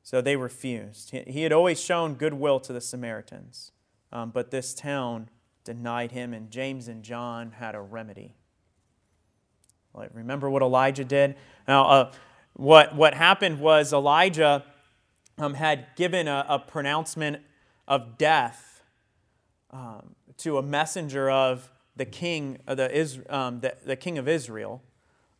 So 0.03 0.21
they 0.21 0.35
refused. 0.35 1.11
He, 1.11 1.23
he 1.25 1.43
had 1.43 1.51
always 1.51 1.81
shown 1.81 2.15
goodwill 2.15 2.59
to 2.61 2.73
the 2.73 2.81
Samaritans, 2.81 3.71
um, 4.11 4.29
but 4.29 4.51
this 4.51 4.73
town 4.73 5.29
denied 5.63 6.11
him, 6.11 6.33
and 6.33 6.51
James 6.51 6.87
and 6.87 7.03
John 7.03 7.53
had 7.53 7.73
a 7.73 7.81
remedy. 7.81 8.35
remember 10.13 10.49
what 10.49 10.61
Elijah 10.61 11.05
did? 11.05 11.35
Now, 11.67 11.87
uh, 11.87 12.11
what, 12.53 12.95
what 12.95 13.13
happened 13.13 13.59
was 13.59 13.93
Elijah 13.93 14.63
um, 15.37 15.55
had 15.55 15.87
given 15.95 16.27
a, 16.27 16.45
a, 16.47 16.59
pronouncement 16.59 17.41
of 17.87 18.17
death 18.17 18.83
um, 19.71 20.15
to 20.37 20.57
a 20.57 20.61
messenger 20.61 21.29
of 21.29 21.71
the 21.95 22.05
king, 22.05 22.59
uh, 22.67 22.75
the, 22.75 23.25
um, 23.29 23.59
the, 23.59 23.75
the, 23.85 23.95
king 23.95 24.17
of 24.17 24.27
Israel, 24.27 24.83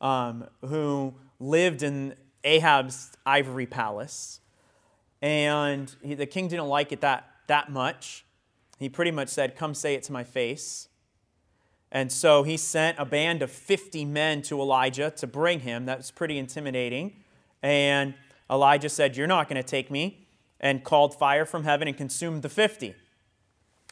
um, 0.02 0.46
who 0.66 1.14
lived 1.40 1.84
in 1.84 2.16
Ahab's 2.44 3.12
ivory 3.26 3.66
palace. 3.66 4.40
And 5.22 5.94
he, 6.02 6.16
the 6.16 6.26
king 6.26 6.48
didn't 6.48 6.68
like 6.68 6.92
it 6.92 7.02
that, 7.02 7.30
that 7.48 7.72
much. 7.72 8.26
He 8.80 8.90
pretty 8.90 9.12
much 9.12 9.30
said, 9.30 9.56
Come 9.56 9.74
say 9.74 9.96
it 9.96 10.04
to 10.04 10.12
my 10.12 10.24
face. 10.24 10.90
And 11.92 12.12
so 12.12 12.42
he 12.42 12.58
sent 12.58 12.98
a 12.98 13.06
band 13.06 13.44
of 13.44 13.52
50 13.52 14.04
men 14.06 14.42
to 14.44 14.60
Elijah 14.60 15.12
to 15.12 15.28
bring 15.28 15.60
him. 15.60 15.86
That 15.86 15.98
was 15.98 16.10
pretty 16.10 16.40
intimidating. 16.40 17.14
And 17.62 18.16
Elijah 18.54 18.90
said, 18.90 19.18
You're 19.18 19.26
not 19.26 19.50
going 19.50 19.62
to 19.62 19.68
take 19.68 19.90
me, 19.90 20.28
and 20.60 20.84
called 20.84 21.18
fire 21.18 21.46
from 21.46 21.64
heaven 21.64 21.88
and 21.88 21.98
consumed 21.98 22.44
the 22.44 22.50
50. 22.50 22.94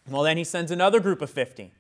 Well, 0.08 0.22
then 0.22 0.38
he 0.38 0.44
sends 0.44 0.72
another 0.72 1.00
group 1.00 1.22
of 1.22 1.30
50. 1.30 1.72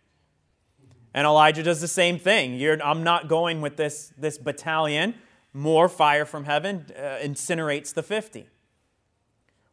And 1.14 1.28
Elijah 1.28 1.64
does 1.64 1.82
the 1.82 1.88
same 1.88 2.18
thing. 2.18 2.56
You're, 2.56 2.82
I'm 2.84 3.04
not 3.04 3.28
going 3.28 3.62
with 3.62 3.78
this, 3.78 4.14
this 4.18 4.38
battalion. 4.38 5.16
More 5.54 5.90
fire 5.90 6.26
from 6.26 6.46
heaven 6.46 6.86
uh, 6.98 7.20
incinerates 7.22 7.94
the 7.94 8.02
50. 8.02 8.48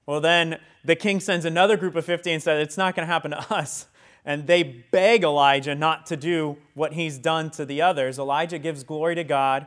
Well, 0.06 0.20
then 0.20 0.58
the 0.84 0.96
king 0.96 1.20
sends 1.20 1.44
another 1.44 1.76
group 1.76 1.94
of 1.94 2.04
50 2.04 2.32
and 2.32 2.42
says, 2.42 2.62
It's 2.62 2.76
not 2.76 2.94
going 2.94 3.06
to 3.06 3.12
happen 3.12 3.30
to 3.30 3.54
us. 3.54 3.86
And 4.24 4.46
they 4.46 4.62
beg 4.62 5.22
Elijah 5.22 5.74
not 5.74 6.06
to 6.06 6.16
do 6.16 6.58
what 6.74 6.92
he's 6.92 7.18
done 7.18 7.50
to 7.52 7.64
the 7.64 7.80
others. 7.80 8.18
Elijah 8.18 8.58
gives 8.58 8.82
glory 8.82 9.14
to 9.14 9.24
God, 9.24 9.66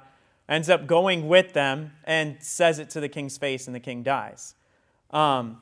ends 0.51 0.69
up 0.69 0.85
going 0.85 1.29
with 1.29 1.53
them, 1.53 1.93
and 2.03 2.37
says 2.41 2.77
it 2.77 2.89
to 2.91 2.99
the 2.99 3.09
king's 3.09 3.37
face, 3.37 3.65
and 3.67 3.75
the 3.75 3.79
king 3.79 4.03
dies. 4.03 4.53
Um, 5.09 5.61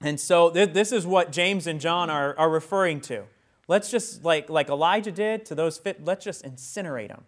and 0.00 0.18
so 0.18 0.50
th- 0.50 0.72
this 0.72 0.92
is 0.92 1.04
what 1.04 1.32
James 1.32 1.66
and 1.66 1.80
John 1.80 2.08
are, 2.08 2.38
are 2.38 2.48
referring 2.48 3.00
to. 3.02 3.24
Let's 3.66 3.90
just, 3.90 4.24
like, 4.24 4.48
like 4.48 4.68
Elijah 4.68 5.10
did 5.10 5.44
to 5.46 5.56
those 5.56 5.78
fit, 5.78 6.04
let's 6.04 6.24
just 6.24 6.44
incinerate 6.44 7.08
them. 7.08 7.24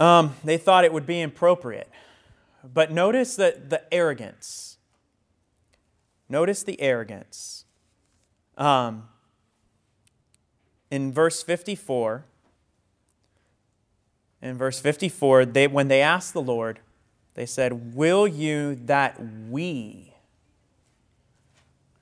Um, 0.00 0.34
they 0.42 0.56
thought 0.56 0.84
it 0.84 0.92
would 0.92 1.06
be 1.06 1.22
appropriate. 1.22 1.88
But 2.64 2.90
notice 2.90 3.36
that 3.36 3.70
the 3.70 3.82
arrogance. 3.94 4.78
Notice 6.28 6.64
the 6.64 6.80
arrogance. 6.80 7.64
Um, 8.56 9.08
in 10.90 11.12
verse 11.12 11.42
54, 11.42 12.24
in 14.42 14.58
verse 14.58 14.80
54, 14.80 15.46
they, 15.46 15.66
when 15.68 15.88
they 15.88 16.02
asked 16.02 16.32
the 16.32 16.42
Lord, 16.42 16.80
they 17.34 17.46
said, 17.46 17.94
Will 17.94 18.26
you 18.26 18.74
that 18.84 19.18
we 19.48 20.12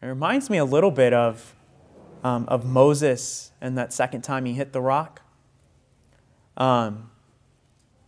it 0.02 0.06
reminds 0.06 0.48
me 0.48 0.56
a 0.56 0.64
little 0.64 0.90
bit 0.90 1.12
of, 1.12 1.54
um, 2.24 2.46
of 2.48 2.64
Moses 2.64 3.52
and 3.60 3.76
that 3.76 3.92
second 3.92 4.22
time 4.22 4.46
he 4.46 4.54
hit 4.54 4.72
the 4.72 4.80
rock. 4.80 5.20
Um, 6.56 7.10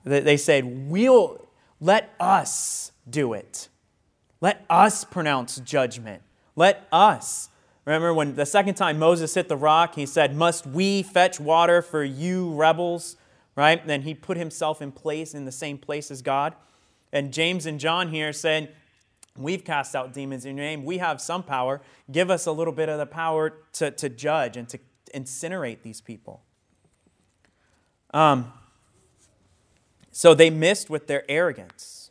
they, 0.02 0.20
they 0.20 0.36
said, 0.38 0.88
we'll, 0.88 1.48
Let 1.80 2.14
us 2.18 2.92
do 3.08 3.34
it. 3.34 3.68
Let 4.40 4.64
us 4.70 5.04
pronounce 5.04 5.56
judgment. 5.58 6.22
Let 6.56 6.86
us 6.90 7.50
Remember 7.84 8.14
when 8.14 8.36
the 8.36 8.46
second 8.46 8.74
time 8.74 8.98
Moses 8.98 9.34
hit 9.34 9.48
the 9.48 9.56
rock, 9.56 9.96
he 9.96 10.06
said, 10.06 10.36
Must 10.36 10.66
we 10.66 11.02
fetch 11.02 11.40
water 11.40 11.82
for 11.82 12.04
you 12.04 12.54
rebels? 12.54 13.16
Right? 13.54 13.86
Then 13.86 14.02
he 14.02 14.14
put 14.14 14.36
himself 14.36 14.80
in 14.80 14.92
place 14.92 15.34
in 15.34 15.44
the 15.44 15.52
same 15.52 15.78
place 15.78 16.10
as 16.10 16.22
God. 16.22 16.54
And 17.12 17.32
James 17.32 17.66
and 17.66 17.78
John 17.78 18.08
here 18.08 18.32
said, 18.32 18.74
We've 19.36 19.64
cast 19.64 19.96
out 19.96 20.12
demons 20.12 20.44
in 20.44 20.56
your 20.56 20.64
name. 20.64 20.84
We 20.84 20.98
have 20.98 21.20
some 21.20 21.42
power. 21.42 21.80
Give 22.10 22.30
us 22.30 22.46
a 22.46 22.52
little 22.52 22.72
bit 22.72 22.90
of 22.90 22.98
the 22.98 23.06
power 23.06 23.54
to, 23.74 23.90
to 23.90 24.08
judge 24.10 24.58
and 24.58 24.68
to 24.68 24.78
incinerate 25.14 25.82
these 25.82 26.02
people. 26.02 26.42
Um, 28.12 28.52
so 30.10 30.34
they 30.34 30.50
missed 30.50 30.90
with 30.90 31.06
their 31.06 31.24
arrogance. 31.30 32.10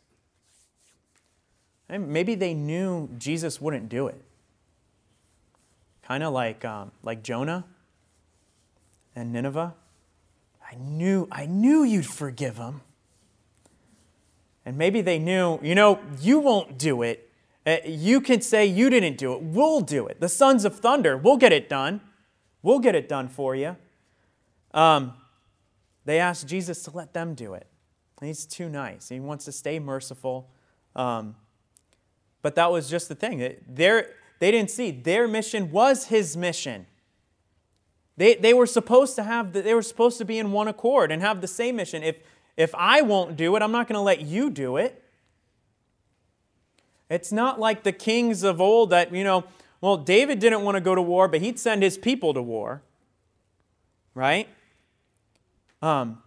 And 1.88 2.08
maybe 2.08 2.34
they 2.34 2.54
knew 2.54 3.08
Jesus 3.18 3.60
wouldn't 3.60 3.88
do 3.88 4.08
it. 4.08 4.20
Kind 6.02 6.24
of 6.24 6.32
like, 6.32 6.64
um, 6.64 6.90
like 7.02 7.22
Jonah 7.22 7.64
and 9.14 9.32
Nineveh. 9.32 9.74
I 10.72 10.76
knew, 10.76 11.28
I 11.30 11.46
knew 11.46 11.84
you'd 11.84 12.06
forgive 12.06 12.56
them. 12.56 12.80
And 14.64 14.78
maybe 14.78 15.02
they 15.02 15.18
knew, 15.18 15.58
you 15.62 15.74
know, 15.74 16.00
you 16.20 16.38
won't 16.38 16.78
do 16.78 17.02
it. 17.02 17.30
Uh, 17.66 17.76
you 17.84 18.20
can 18.20 18.40
say 18.40 18.64
you 18.64 18.88
didn't 18.88 19.18
do 19.18 19.34
it. 19.34 19.42
We'll 19.42 19.80
do 19.80 20.06
it. 20.06 20.20
The 20.20 20.28
sons 20.28 20.64
of 20.64 20.78
thunder, 20.78 21.16
we'll 21.16 21.36
get 21.36 21.52
it 21.52 21.68
done. 21.68 22.00
We'll 22.62 22.78
get 22.78 22.94
it 22.94 23.08
done 23.08 23.28
for 23.28 23.54
you. 23.54 23.76
Um, 24.72 25.14
they 26.04 26.18
asked 26.18 26.46
Jesus 26.46 26.82
to 26.84 26.90
let 26.90 27.12
them 27.12 27.34
do 27.34 27.54
it. 27.54 27.66
He's 28.20 28.46
too 28.46 28.68
nice. 28.68 29.08
He 29.08 29.20
wants 29.20 29.44
to 29.44 29.52
stay 29.52 29.78
merciful. 29.78 30.48
Um, 30.96 31.34
but 32.40 32.54
that 32.54 32.70
was 32.72 32.88
just 32.88 33.08
the 33.08 33.14
thing. 33.14 33.56
They're, 33.68 34.10
they 34.38 34.50
didn't 34.50 34.70
see 34.70 34.90
their 34.90 35.28
mission 35.28 35.70
was 35.70 36.06
his 36.06 36.36
mission. 36.36 36.86
They, 38.16 38.34
they 38.34 38.52
were 38.52 38.66
supposed 38.66 39.16
to 39.16 39.22
have 39.22 39.52
the, 39.52 39.62
they 39.62 39.74
were 39.74 39.82
supposed 39.82 40.18
to 40.18 40.24
be 40.24 40.38
in 40.38 40.52
one 40.52 40.68
accord 40.68 41.10
and 41.10 41.22
have 41.22 41.40
the 41.40 41.46
same 41.46 41.76
mission. 41.76 42.02
If 42.02 42.16
if 42.56 42.74
I 42.74 43.02
won't 43.02 43.36
do 43.36 43.56
it, 43.56 43.62
I'm 43.62 43.72
not 43.72 43.88
going 43.88 43.96
to 43.96 44.02
let 44.02 44.20
you 44.20 44.50
do 44.50 44.76
it. 44.76 45.02
It's 47.08 47.32
not 47.32 47.60
like 47.60 47.82
the 47.82 47.92
kings 47.92 48.42
of 48.42 48.60
old 48.60 48.90
that, 48.90 49.14
you 49.14 49.24
know, 49.24 49.44
well, 49.80 49.96
David 49.96 50.38
didn't 50.38 50.62
want 50.62 50.76
to 50.76 50.80
go 50.80 50.94
to 50.94 51.02
war, 51.02 51.28
but 51.28 51.40
he'd 51.40 51.58
send 51.58 51.82
his 51.82 51.98
people 51.98 52.34
to 52.34 52.42
war. 52.42 52.82
Right? 54.14 54.48
Um, 55.80 56.22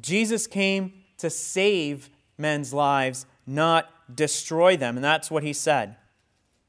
Jesus 0.00 0.46
came 0.46 0.92
to 1.18 1.30
save 1.30 2.10
men's 2.36 2.74
lives, 2.74 3.26
not 3.46 3.90
destroy 4.14 4.76
them. 4.76 4.96
And 4.96 5.04
that's 5.04 5.30
what 5.30 5.42
he 5.42 5.52
said. 5.52 5.96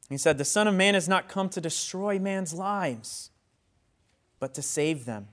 He 0.10 0.18
said, 0.18 0.38
The 0.38 0.46
Son 0.46 0.68
of 0.68 0.76
Man 0.76 0.94
has 0.94 1.10
not 1.10 1.28
come 1.28 1.50
to 1.50 1.62
destroy 1.62 2.20
man's 2.20 2.54
lives, 2.54 3.32
but 4.39 4.54
to 4.54 4.62
save 4.62 5.06
them. 5.06 5.28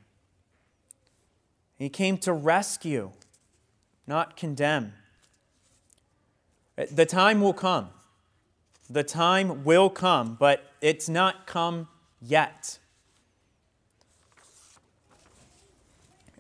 He 1.78 1.88
came 1.88 2.16
to 2.18 2.32
rescue, 2.32 3.10
not 4.06 4.36
condemn. 4.36 4.92
The 6.76 7.06
time 7.06 7.40
will 7.40 7.52
come. 7.52 7.88
The 8.88 9.02
time 9.02 9.64
will 9.64 9.90
come, 9.90 10.36
but 10.38 10.72
it's 10.80 11.08
not 11.08 11.46
come 11.46 11.88
yet. 12.20 12.78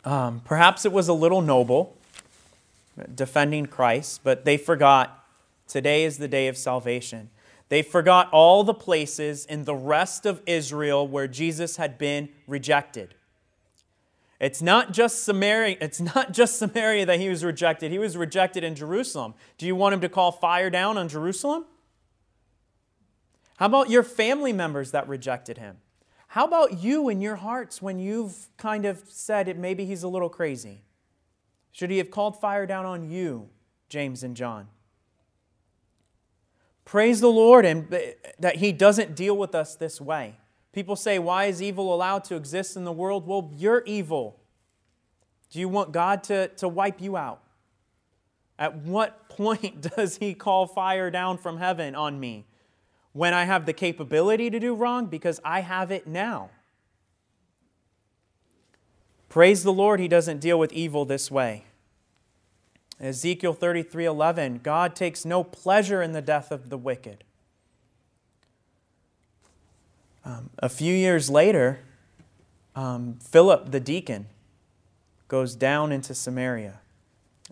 Um, 0.04 0.42
perhaps 0.44 0.84
it 0.84 0.92
was 0.92 1.08
a 1.08 1.12
little 1.12 1.42
noble, 1.42 1.96
defending 3.14 3.66
Christ, 3.66 4.20
but 4.24 4.44
they 4.44 4.56
forgot 4.56 5.24
today 5.68 6.04
is 6.04 6.18
the 6.18 6.28
day 6.28 6.48
of 6.48 6.56
salvation. 6.56 7.30
They 7.72 7.80
forgot 7.80 8.28
all 8.32 8.64
the 8.64 8.74
places 8.74 9.46
in 9.46 9.64
the 9.64 9.74
rest 9.74 10.26
of 10.26 10.42
Israel 10.44 11.08
where 11.08 11.26
Jesus 11.26 11.78
had 11.78 11.96
been 11.96 12.28
rejected. 12.46 13.14
It's 14.38 14.60
not 14.60 14.92
just 14.92 15.24
Samaria, 15.24 15.78
it's 15.80 15.98
not 15.98 16.32
just 16.32 16.58
Samaria 16.58 17.06
that 17.06 17.18
he 17.18 17.30
was 17.30 17.42
rejected. 17.42 17.90
He 17.90 17.98
was 17.98 18.14
rejected 18.14 18.62
in 18.62 18.74
Jerusalem. 18.74 19.32
Do 19.56 19.64
you 19.64 19.74
want 19.74 19.94
him 19.94 20.02
to 20.02 20.10
call 20.10 20.32
fire 20.32 20.68
down 20.68 20.98
on 20.98 21.08
Jerusalem? 21.08 21.64
How 23.56 23.64
about 23.64 23.88
your 23.88 24.02
family 24.02 24.52
members 24.52 24.90
that 24.90 25.08
rejected 25.08 25.56
him? 25.56 25.78
How 26.26 26.44
about 26.44 26.82
you 26.82 27.08
in 27.08 27.22
your 27.22 27.36
hearts 27.36 27.80
when 27.80 27.98
you've 27.98 28.48
kind 28.58 28.84
of 28.84 29.02
said 29.08 29.48
it 29.48 29.56
maybe 29.56 29.86
he's 29.86 30.02
a 30.02 30.08
little 30.08 30.28
crazy? 30.28 30.82
Should 31.70 31.88
he 31.88 31.96
have 31.96 32.10
called 32.10 32.38
fire 32.38 32.66
down 32.66 32.84
on 32.84 33.10
you, 33.10 33.48
James 33.88 34.22
and 34.22 34.36
John? 34.36 34.68
Praise 36.84 37.20
the 37.20 37.28
Lord 37.28 37.64
and 37.64 37.88
that 38.38 38.56
he 38.56 38.72
doesn't 38.72 39.14
deal 39.14 39.36
with 39.36 39.54
us 39.54 39.74
this 39.74 40.00
way. 40.00 40.36
People 40.72 40.96
say, 40.96 41.18
Why 41.18 41.44
is 41.44 41.62
evil 41.62 41.94
allowed 41.94 42.24
to 42.24 42.36
exist 42.36 42.76
in 42.76 42.84
the 42.84 42.92
world? 42.92 43.26
Well, 43.26 43.50
you're 43.56 43.82
evil. 43.84 44.40
Do 45.50 45.60
you 45.60 45.68
want 45.68 45.92
God 45.92 46.24
to, 46.24 46.48
to 46.48 46.66
wipe 46.66 47.00
you 47.00 47.16
out? 47.16 47.42
At 48.58 48.76
what 48.76 49.28
point 49.28 49.94
does 49.96 50.16
He 50.16 50.34
call 50.34 50.66
fire 50.66 51.10
down 51.10 51.38
from 51.38 51.58
heaven 51.58 51.94
on 51.94 52.18
me? 52.18 52.46
When 53.12 53.34
I 53.34 53.44
have 53.44 53.66
the 53.66 53.74
capability 53.74 54.48
to 54.48 54.58
do 54.58 54.74
wrong? 54.74 55.06
Because 55.06 55.38
I 55.44 55.60
have 55.60 55.90
it 55.90 56.06
now. 56.06 56.48
Praise 59.28 59.62
the 59.62 59.72
Lord, 59.72 60.00
He 60.00 60.08
doesn't 60.08 60.40
deal 60.40 60.58
with 60.58 60.72
evil 60.72 61.04
this 61.04 61.30
way. 61.30 61.64
Ezekiel 63.02 63.52
33 63.52 64.06
11, 64.06 64.60
God 64.62 64.94
takes 64.94 65.24
no 65.24 65.42
pleasure 65.42 66.00
in 66.02 66.12
the 66.12 66.22
death 66.22 66.52
of 66.52 66.70
the 66.70 66.78
wicked. 66.78 67.24
Um, 70.24 70.50
a 70.58 70.68
few 70.68 70.94
years 70.94 71.28
later, 71.28 71.80
um, 72.76 73.18
Philip 73.20 73.72
the 73.72 73.80
deacon 73.80 74.26
goes 75.26 75.56
down 75.56 75.90
into 75.90 76.14
Samaria 76.14 76.78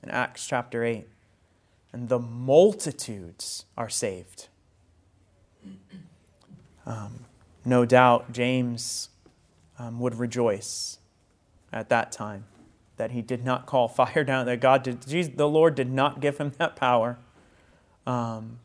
in 0.00 0.08
Acts 0.10 0.46
chapter 0.46 0.84
8, 0.84 1.08
and 1.92 2.08
the 2.08 2.20
multitudes 2.20 3.64
are 3.76 3.88
saved. 3.88 4.46
Um, 6.86 7.24
no 7.64 7.84
doubt 7.84 8.32
James 8.32 9.08
um, 9.80 9.98
would 9.98 10.14
rejoice 10.14 10.98
at 11.72 11.88
that 11.88 12.12
time 12.12 12.44
that 13.00 13.12
he 13.12 13.22
did 13.22 13.42
not 13.42 13.64
call 13.64 13.88
fire 13.88 14.22
down, 14.24 14.44
that 14.44 14.60
God 14.60 14.82
did, 14.82 15.06
Jesus, 15.06 15.32
the 15.34 15.48
Lord 15.48 15.74
did 15.74 15.90
not 15.90 16.20
give 16.20 16.36
him 16.36 16.52
that 16.58 16.76
power. 16.76 17.16
Um, 18.06 18.58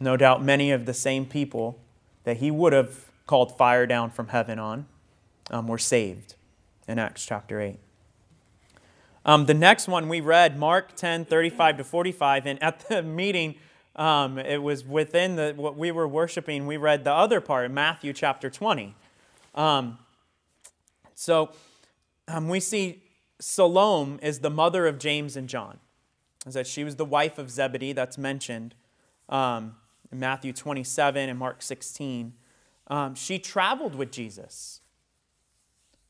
no 0.00 0.16
doubt 0.16 0.42
many 0.42 0.70
of 0.70 0.86
the 0.86 0.94
same 0.94 1.26
people 1.26 1.78
that 2.24 2.38
he 2.38 2.50
would 2.50 2.72
have 2.72 3.10
called 3.26 3.54
fire 3.58 3.86
down 3.86 4.10
from 4.10 4.28
heaven 4.28 4.58
on 4.58 4.86
um, 5.50 5.68
were 5.68 5.76
saved 5.76 6.36
in 6.88 6.98
Acts 6.98 7.26
chapter 7.26 7.60
8. 7.60 7.78
Um, 9.26 9.44
the 9.44 9.52
next 9.52 9.88
one 9.88 10.08
we 10.08 10.22
read, 10.22 10.58
Mark 10.58 10.96
10, 10.96 11.26
35 11.26 11.76
to 11.76 11.84
45, 11.84 12.46
and 12.46 12.62
at 12.62 12.88
the 12.88 13.02
meeting, 13.02 13.56
um, 13.94 14.38
it 14.38 14.62
was 14.62 14.86
within 14.86 15.36
the, 15.36 15.52
what 15.54 15.76
we 15.76 15.90
were 15.92 16.08
worshiping, 16.08 16.66
we 16.66 16.78
read 16.78 17.04
the 17.04 17.12
other 17.12 17.42
part, 17.42 17.70
Matthew 17.70 18.14
chapter 18.14 18.48
20. 18.48 18.94
Um, 19.54 19.98
so 21.14 21.50
um, 22.26 22.48
we 22.48 22.58
see 22.58 23.01
Salome 23.42 24.18
is 24.22 24.38
the 24.38 24.50
mother 24.50 24.86
of 24.86 24.98
James 24.98 25.36
and 25.36 25.48
John. 25.48 25.80
Is 26.46 26.54
that 26.54 26.66
she 26.66 26.84
was 26.84 26.96
the 26.96 27.04
wife 27.04 27.38
of 27.38 27.50
Zebedee, 27.50 27.92
that's 27.92 28.16
mentioned 28.16 28.74
um, 29.28 29.74
in 30.12 30.20
Matthew 30.20 30.52
27 30.52 31.28
and 31.28 31.38
Mark 31.38 31.60
16. 31.60 32.34
Um, 32.86 33.14
she 33.14 33.38
traveled 33.38 33.96
with 33.96 34.12
Jesus. 34.12 34.80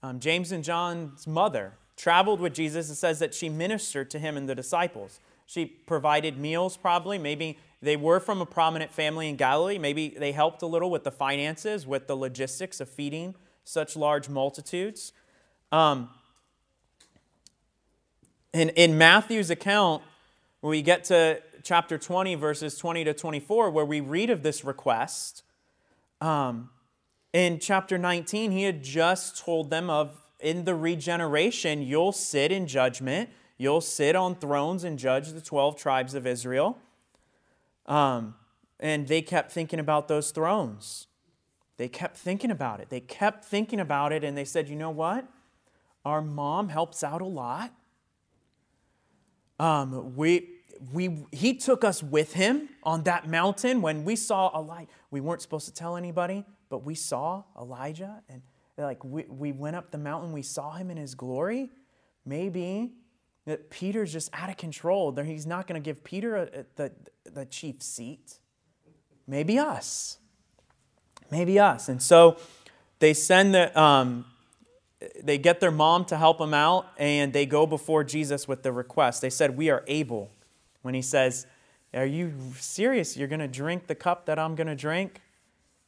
Um, 0.02 0.20
James 0.20 0.52
and 0.52 0.62
John's 0.62 1.26
mother 1.26 1.74
traveled 1.96 2.40
with 2.40 2.52
Jesus. 2.54 2.90
It 2.90 2.96
says 2.96 3.18
that 3.20 3.34
she 3.34 3.48
ministered 3.48 4.10
to 4.10 4.18
him 4.18 4.36
and 4.36 4.48
the 4.48 4.54
disciples. 4.54 5.18
She 5.46 5.64
provided 5.64 6.38
meals, 6.38 6.76
probably. 6.76 7.18
Maybe 7.18 7.58
they 7.80 7.96
were 7.96 8.20
from 8.20 8.40
a 8.40 8.46
prominent 8.46 8.92
family 8.92 9.28
in 9.28 9.36
Galilee. 9.36 9.78
Maybe 9.78 10.08
they 10.08 10.32
helped 10.32 10.62
a 10.62 10.66
little 10.66 10.90
with 10.90 11.04
the 11.04 11.10
finances, 11.10 11.86
with 11.86 12.08
the 12.08 12.16
logistics 12.16 12.80
of 12.80 12.90
feeding 12.90 13.34
such 13.64 13.96
large 13.96 14.28
multitudes. 14.28 15.12
Um, 15.70 16.10
in, 18.52 18.68
in 18.70 18.98
Matthew's 18.98 19.50
account, 19.50 20.02
when 20.60 20.70
we 20.70 20.82
get 20.82 21.04
to 21.04 21.42
chapter 21.62 21.98
20, 21.98 22.34
verses 22.34 22.76
20 22.76 23.04
to 23.04 23.14
24, 23.14 23.70
where 23.70 23.84
we 23.84 24.00
read 24.00 24.30
of 24.30 24.42
this 24.42 24.64
request, 24.64 25.42
um, 26.20 26.70
in 27.32 27.58
chapter 27.58 27.96
19, 27.96 28.50
he 28.52 28.64
had 28.64 28.82
just 28.82 29.38
told 29.38 29.70
them 29.70 29.88
of 29.88 30.18
in 30.38 30.64
the 30.64 30.74
regeneration, 30.74 31.82
you'll 31.82 32.12
sit 32.12 32.52
in 32.52 32.66
judgment, 32.66 33.30
you'll 33.56 33.80
sit 33.80 34.16
on 34.16 34.34
thrones 34.34 34.84
and 34.84 34.98
judge 34.98 35.30
the 35.30 35.40
12 35.40 35.76
tribes 35.76 36.14
of 36.14 36.26
Israel. 36.26 36.78
Um, 37.86 38.34
and 38.78 39.06
they 39.06 39.22
kept 39.22 39.52
thinking 39.52 39.78
about 39.78 40.08
those 40.08 40.30
thrones. 40.32 41.06
They 41.76 41.88
kept 41.88 42.16
thinking 42.16 42.50
about 42.50 42.80
it. 42.80 42.90
They 42.90 43.00
kept 43.00 43.44
thinking 43.44 43.80
about 43.80 44.12
it, 44.12 44.24
and 44.24 44.36
they 44.36 44.44
said, 44.44 44.68
you 44.68 44.76
know 44.76 44.90
what? 44.90 45.26
Our 46.04 46.20
mom 46.20 46.68
helps 46.68 47.02
out 47.02 47.22
a 47.22 47.26
lot. 47.26 47.72
Um, 49.62 50.16
we, 50.16 50.48
we, 50.92 51.24
he 51.30 51.54
took 51.54 51.84
us 51.84 52.02
with 52.02 52.32
him 52.32 52.68
on 52.82 53.04
that 53.04 53.28
mountain 53.28 53.80
when 53.80 54.02
we 54.02 54.16
saw 54.16 54.50
a 54.52 54.60
light. 54.60 54.88
We 55.12 55.20
weren't 55.20 55.40
supposed 55.40 55.66
to 55.66 55.72
tell 55.72 55.96
anybody, 55.96 56.44
but 56.68 56.84
we 56.84 56.96
saw 56.96 57.44
Elijah 57.56 58.22
and 58.28 58.42
like 58.76 59.04
we, 59.04 59.24
we 59.28 59.52
went 59.52 59.76
up 59.76 59.92
the 59.92 59.98
mountain, 59.98 60.32
we 60.32 60.42
saw 60.42 60.72
him 60.72 60.90
in 60.90 60.96
his 60.96 61.14
glory. 61.14 61.70
Maybe 62.26 62.94
that 63.46 63.70
Peter's 63.70 64.12
just 64.12 64.30
out 64.32 64.50
of 64.50 64.56
control. 64.56 65.14
He's 65.14 65.46
not 65.46 65.68
going 65.68 65.80
to 65.80 65.84
give 65.84 66.02
Peter 66.02 66.36
a, 66.36 66.42
a, 66.42 66.64
the, 66.74 66.92
the 67.30 67.46
chief 67.46 67.82
seat. 67.82 68.40
Maybe 69.28 69.60
us. 69.60 70.18
Maybe 71.30 71.60
us. 71.60 71.88
And 71.88 72.02
so 72.02 72.36
they 72.98 73.14
send 73.14 73.54
the, 73.54 73.80
um, 73.80 74.24
they 75.22 75.38
get 75.38 75.60
their 75.60 75.70
mom 75.70 76.04
to 76.06 76.16
help 76.16 76.38
them 76.38 76.54
out, 76.54 76.86
and 76.98 77.32
they 77.32 77.46
go 77.46 77.66
before 77.66 78.04
Jesus 78.04 78.46
with 78.46 78.62
the 78.62 78.72
request. 78.72 79.20
They 79.22 79.30
said, 79.30 79.56
We 79.56 79.70
are 79.70 79.84
able. 79.86 80.30
When 80.82 80.94
he 80.94 81.02
says, 81.02 81.46
Are 81.94 82.06
you 82.06 82.32
serious? 82.58 83.16
You're 83.16 83.28
going 83.28 83.40
to 83.40 83.48
drink 83.48 83.86
the 83.86 83.94
cup 83.94 84.26
that 84.26 84.38
I'm 84.38 84.54
going 84.54 84.66
to 84.66 84.74
drink 84.74 85.20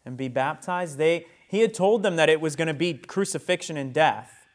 and 0.05 0.16
be 0.16 0.29
baptized? 0.29 0.98
They, 0.98 1.27
he 1.48 1.61
had 1.61 1.74
told 1.74 2.03
them 2.03 2.16
that 2.16 2.29
it 2.29 2.40
was 2.40 2.57
going 2.57 2.68
to 2.68 2.74
be 2.74 2.94
crucifixion 2.94 3.77
and 3.77 3.92
death, 3.92 4.46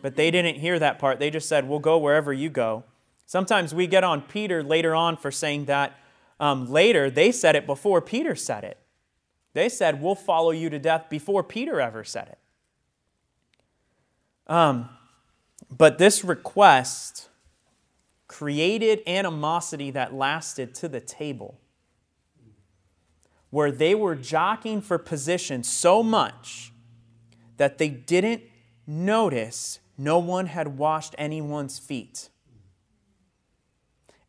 but 0.00 0.16
they 0.16 0.30
didn't 0.30 0.56
hear 0.56 0.78
that 0.78 0.98
part. 0.98 1.18
They 1.18 1.30
just 1.30 1.48
said, 1.48 1.68
We'll 1.68 1.78
go 1.78 1.98
wherever 1.98 2.32
you 2.32 2.50
go. 2.50 2.84
Sometimes 3.26 3.74
we 3.74 3.86
get 3.86 4.04
on 4.04 4.22
Peter 4.22 4.62
later 4.62 4.94
on 4.94 5.16
for 5.16 5.30
saying 5.30 5.66
that. 5.66 5.98
Um, 6.40 6.70
later, 6.70 7.08
they 7.08 7.30
said 7.30 7.54
it 7.54 7.66
before 7.66 8.00
Peter 8.00 8.34
said 8.34 8.64
it. 8.64 8.78
They 9.54 9.68
said, 9.68 10.02
We'll 10.02 10.14
follow 10.14 10.50
you 10.50 10.70
to 10.70 10.78
death 10.78 11.06
before 11.08 11.42
Peter 11.42 11.80
ever 11.80 12.04
said 12.04 12.28
it. 12.28 12.38
Um, 14.46 14.88
but 15.70 15.98
this 15.98 16.24
request 16.24 17.28
created 18.28 19.02
animosity 19.06 19.90
that 19.90 20.14
lasted 20.14 20.74
to 20.74 20.88
the 20.88 21.00
table, 21.00 21.58
where 23.50 23.70
they 23.70 23.94
were 23.94 24.14
jockeying 24.14 24.80
for 24.80 24.98
position 24.98 25.62
so 25.62 26.02
much 26.02 26.72
that 27.58 27.78
they 27.78 27.88
didn't 27.88 28.42
notice 28.86 29.78
no 29.98 30.18
one 30.18 30.46
had 30.46 30.78
washed 30.78 31.14
anyone's 31.18 31.78
feet 31.78 32.28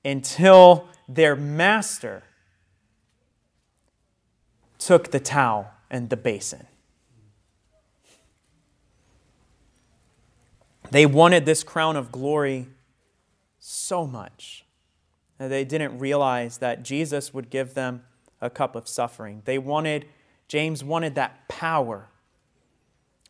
until 0.04 0.90
their 1.08 1.36
master 1.36 2.24
took 4.78 5.12
the 5.12 5.20
towel 5.20 5.72
and 5.90 6.10
the 6.10 6.18
basin. 6.18 6.68
They 10.94 11.08
wanted 11.08 11.48
this 11.48 11.64
crown 11.64 11.96
of 11.96 12.12
glory 12.12 12.68
so 13.58 14.06
much 14.06 14.64
that 15.40 15.48
they 15.48 15.66
didn't 15.66 15.98
realize 15.98 16.60
that 16.60 16.84
Jesus 16.84 17.34
would 17.34 17.50
give 17.50 17.74
them 17.74 18.04
a 18.40 18.52
cup 18.52 18.76
of 18.76 18.88
suffering. 18.88 19.42
They 19.46 19.58
wanted, 19.58 20.06
James 20.48 20.84
wanted 20.84 21.16
that 21.16 21.48
power, 21.48 22.10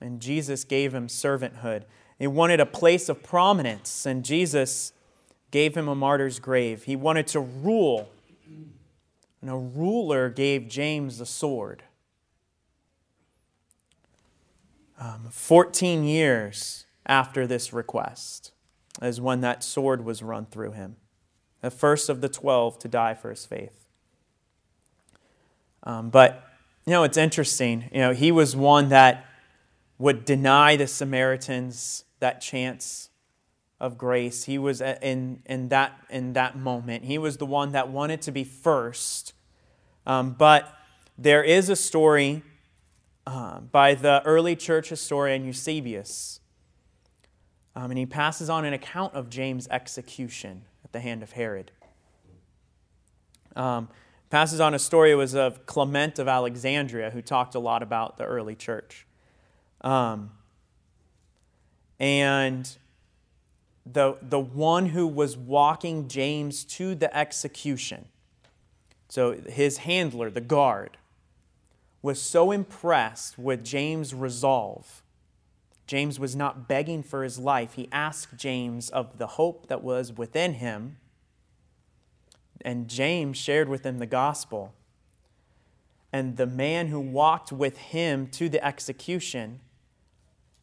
and 0.01 0.19
Jesus 0.19 0.65
gave 0.65 0.93
him 0.93 1.07
servanthood. 1.07 1.83
He 2.19 2.27
wanted 2.27 2.59
a 2.59 2.65
place 2.65 3.07
of 3.07 3.23
prominence, 3.23 4.05
and 4.05 4.25
Jesus 4.25 4.91
gave 5.49 5.73
him 5.73 5.87
a 5.87 5.95
martyr's 5.95 6.39
grave. 6.39 6.83
He 6.83 6.97
wanted 6.97 7.27
to 7.27 7.39
rule, 7.39 8.09
and 9.41 9.49
a 9.49 9.55
ruler 9.55 10.27
gave 10.27 10.67
James 10.67 11.17
the 11.17 11.25
sword. 11.25 11.83
Um, 14.99 15.29
14 15.31 16.03
years 16.03 16.87
after 17.05 17.45
this 17.45 17.73
request 17.73 18.51
as 19.01 19.19
when 19.19 19.41
that 19.41 19.63
sword 19.63 20.05
was 20.05 20.21
run 20.21 20.45
through 20.45 20.71
him, 20.71 20.95
the 21.61 21.71
first 21.71 22.09
of 22.09 22.21
the 22.21 22.29
12 22.29 22.79
to 22.79 22.87
die 22.87 23.13
for 23.13 23.29
his 23.29 23.45
faith. 23.45 23.87
Um, 25.83 26.09
but, 26.09 26.47
you 26.85 26.91
know, 26.91 27.03
it's 27.03 27.17
interesting. 27.17 27.89
You 27.91 27.99
know, 27.99 28.13
he 28.13 28.31
was 28.31 28.55
one 28.55 28.89
that 28.89 29.25
would 29.97 30.25
deny 30.25 30.75
the 30.75 30.87
Samaritans 30.87 32.05
that 32.19 32.41
chance 32.41 33.09
of 33.79 33.97
grace. 33.97 34.45
He 34.45 34.57
was 34.57 34.79
in, 34.79 35.41
in, 35.45 35.69
that, 35.69 35.99
in 36.09 36.33
that 36.33 36.57
moment. 36.57 37.05
He 37.05 37.17
was 37.17 37.37
the 37.37 37.45
one 37.45 37.73
that 37.73 37.89
wanted 37.89 38.21
to 38.23 38.31
be 38.31 38.43
first. 38.43 39.33
Um, 40.05 40.31
but 40.31 40.73
there 41.17 41.43
is 41.43 41.69
a 41.69 41.75
story 41.75 42.43
uh, 43.25 43.59
by 43.59 43.93
the 43.93 44.21
early 44.23 44.55
church 44.55 44.89
historian 44.89 45.45
Eusebius 45.45 46.39
um, 47.75 47.91
and 47.91 47.97
he 47.97 48.05
passes 48.05 48.49
on 48.49 48.65
an 48.65 48.73
account 48.73 49.13
of 49.13 49.29
James' 49.29 49.67
execution 49.69 50.63
at 50.83 50.91
the 50.91 50.99
hand 50.99 51.23
of 51.23 51.31
Herod. 51.31 51.71
Um, 53.55 53.89
passes 54.29 54.59
on 54.59 54.73
a 54.73 54.79
story 54.79 55.11
it 55.11 55.15
was 55.15 55.35
of 55.35 55.65
Clement 55.65 56.19
of 56.19 56.27
Alexandria, 56.27 57.11
who 57.11 57.21
talked 57.21 57.55
a 57.55 57.59
lot 57.59 57.83
about 57.83 58.17
the 58.17 58.25
early 58.25 58.55
church. 58.55 59.05
Um, 59.81 60.31
and 61.99 62.75
the, 63.85 64.17
the 64.21 64.39
one 64.39 64.87
who 64.87 65.05
was 65.05 65.37
walking 65.37 66.07
James 66.07 66.63
to 66.63 66.95
the 66.95 67.15
execution, 67.15 68.05
so 69.09 69.33
his 69.33 69.79
handler, 69.79 70.29
the 70.29 70.41
guard, 70.41 70.97
was 72.01 72.21
so 72.21 72.51
impressed 72.51 73.37
with 73.37 73.63
James' 73.63 74.13
resolve 74.13 75.02
James 75.85 76.19
was 76.19 76.35
not 76.35 76.67
begging 76.67 77.03
for 77.03 77.23
his 77.23 77.37
life. 77.37 77.73
He 77.73 77.89
asked 77.91 78.37
James 78.37 78.89
of 78.89 79.17
the 79.17 79.27
hope 79.27 79.67
that 79.67 79.83
was 79.83 80.13
within 80.13 80.53
him, 80.55 80.97
and 82.61 82.87
James 82.87 83.37
shared 83.37 83.67
with 83.67 83.85
him 83.85 83.99
the 83.99 84.05
gospel. 84.05 84.73
And 86.11 86.37
the 86.37 86.47
man 86.47 86.87
who 86.87 86.99
walked 86.99 87.51
with 87.51 87.77
him 87.77 88.27
to 88.27 88.47
the 88.47 88.63
execution 88.63 89.59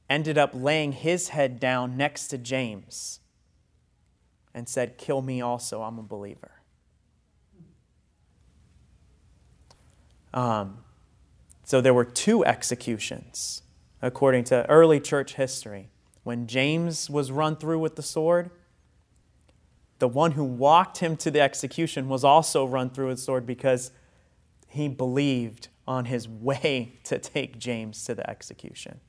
ended 0.08 0.38
up 0.38 0.50
laying 0.54 0.92
his 0.92 1.28
head 1.28 1.60
down 1.60 1.96
next 1.96 2.28
to 2.28 2.38
James 2.38 3.20
and 4.54 4.68
said, 4.68 4.96
Kill 4.96 5.22
me 5.22 5.40
also, 5.40 5.82
I'm 5.82 5.98
a 5.98 6.02
believer. 6.02 6.52
Um, 10.32 10.78
so 11.64 11.80
there 11.80 11.94
were 11.94 12.04
two 12.04 12.44
executions 12.44 13.62
according 14.02 14.44
to 14.44 14.68
early 14.68 15.00
church 15.00 15.34
history. 15.34 15.90
When 16.22 16.46
James 16.46 17.08
was 17.08 17.30
run 17.30 17.56
through 17.56 17.78
with 17.78 17.96
the 17.96 18.02
sword, 18.02 18.50
the 19.98 20.08
one 20.08 20.32
who 20.32 20.44
walked 20.44 20.98
him 20.98 21.16
to 21.18 21.30
the 21.30 21.40
execution 21.40 22.08
was 22.08 22.24
also 22.24 22.64
run 22.64 22.90
through 22.90 23.08
with 23.08 23.18
the 23.18 23.22
sword 23.22 23.46
because 23.46 23.90
he 24.66 24.88
believed 24.88 25.68
on 25.86 26.06
his 26.06 26.28
way 26.28 26.92
to 27.04 27.18
take 27.18 27.58
James 27.58 28.04
to 28.04 28.14
the 28.14 28.28
execution. 28.28 29.00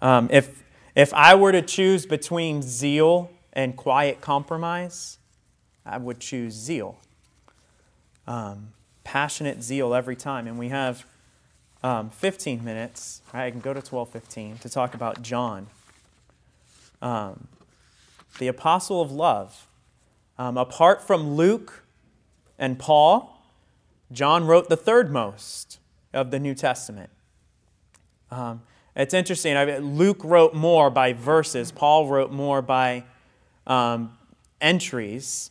Um, 0.00 0.28
if, 0.30 0.62
if 0.94 1.12
I 1.12 1.34
were 1.34 1.52
to 1.52 1.62
choose 1.62 2.06
between 2.06 2.62
zeal 2.62 3.30
and 3.52 3.76
quiet 3.76 4.20
compromise, 4.20 5.18
I 5.84 5.98
would 5.98 6.20
choose 6.20 6.54
zeal. 6.54 7.00
Um, 8.26 8.74
passionate 9.02 9.62
zeal 9.62 9.94
every 9.94 10.14
time. 10.14 10.46
And 10.46 10.58
we 10.58 10.68
have 10.68 11.06
um, 11.82 12.10
15 12.10 12.64
minutes, 12.64 13.22
right, 13.32 13.46
I 13.46 13.50
can 13.50 13.60
go 13.60 13.72
to 13.72 13.80
12:15 13.80 14.58
to 14.60 14.68
talk 14.68 14.94
about 14.94 15.22
John, 15.22 15.68
um, 17.00 17.48
the 18.38 18.48
apostle 18.48 19.00
of 19.00 19.12
love. 19.12 19.66
Um, 20.38 20.56
apart 20.56 21.02
from 21.02 21.34
Luke 21.34 21.84
and 22.58 22.78
Paul, 22.78 23.42
John 24.12 24.46
wrote 24.46 24.68
the 24.68 24.76
third 24.76 25.10
most 25.10 25.78
of 26.12 26.30
the 26.30 26.38
New 26.38 26.54
Testament. 26.54 27.10
Um, 28.30 28.62
it's 28.96 29.14
interesting. 29.14 29.56
I 29.56 29.78
Luke 29.78 30.22
wrote 30.24 30.54
more 30.54 30.90
by 30.90 31.12
verses. 31.12 31.70
Paul 31.70 32.08
wrote 32.08 32.32
more 32.32 32.62
by 32.62 33.04
um, 33.66 34.18
entries, 34.60 35.50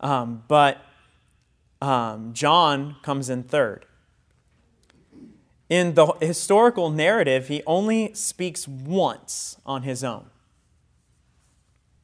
um, 0.00 0.42
but 0.48 0.84
John 1.80 2.96
comes 3.02 3.30
in 3.30 3.42
third. 3.42 3.86
In 5.72 5.94
the 5.94 6.12
historical 6.20 6.90
narrative, 6.90 7.48
he 7.48 7.62
only 7.66 8.12
speaks 8.12 8.68
once 8.68 9.56
on 9.64 9.84
his 9.84 10.04
own. 10.04 10.26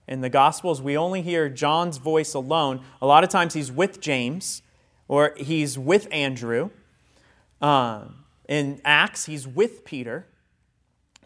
In 0.06 0.22
the 0.22 0.30
Gospels, 0.30 0.80
we 0.80 0.96
only 0.96 1.20
hear 1.20 1.50
John's 1.50 1.98
voice 1.98 2.32
alone. 2.32 2.80
A 3.02 3.06
lot 3.06 3.24
of 3.24 3.28
times 3.28 3.52
he's 3.52 3.70
with 3.70 4.00
James 4.00 4.62
or 5.06 5.34
he's 5.36 5.78
with 5.78 6.08
Andrew. 6.10 6.70
Um, 7.60 8.24
in 8.48 8.80
Acts, 8.86 9.26
he's 9.26 9.46
with 9.46 9.84
Peter. 9.84 10.24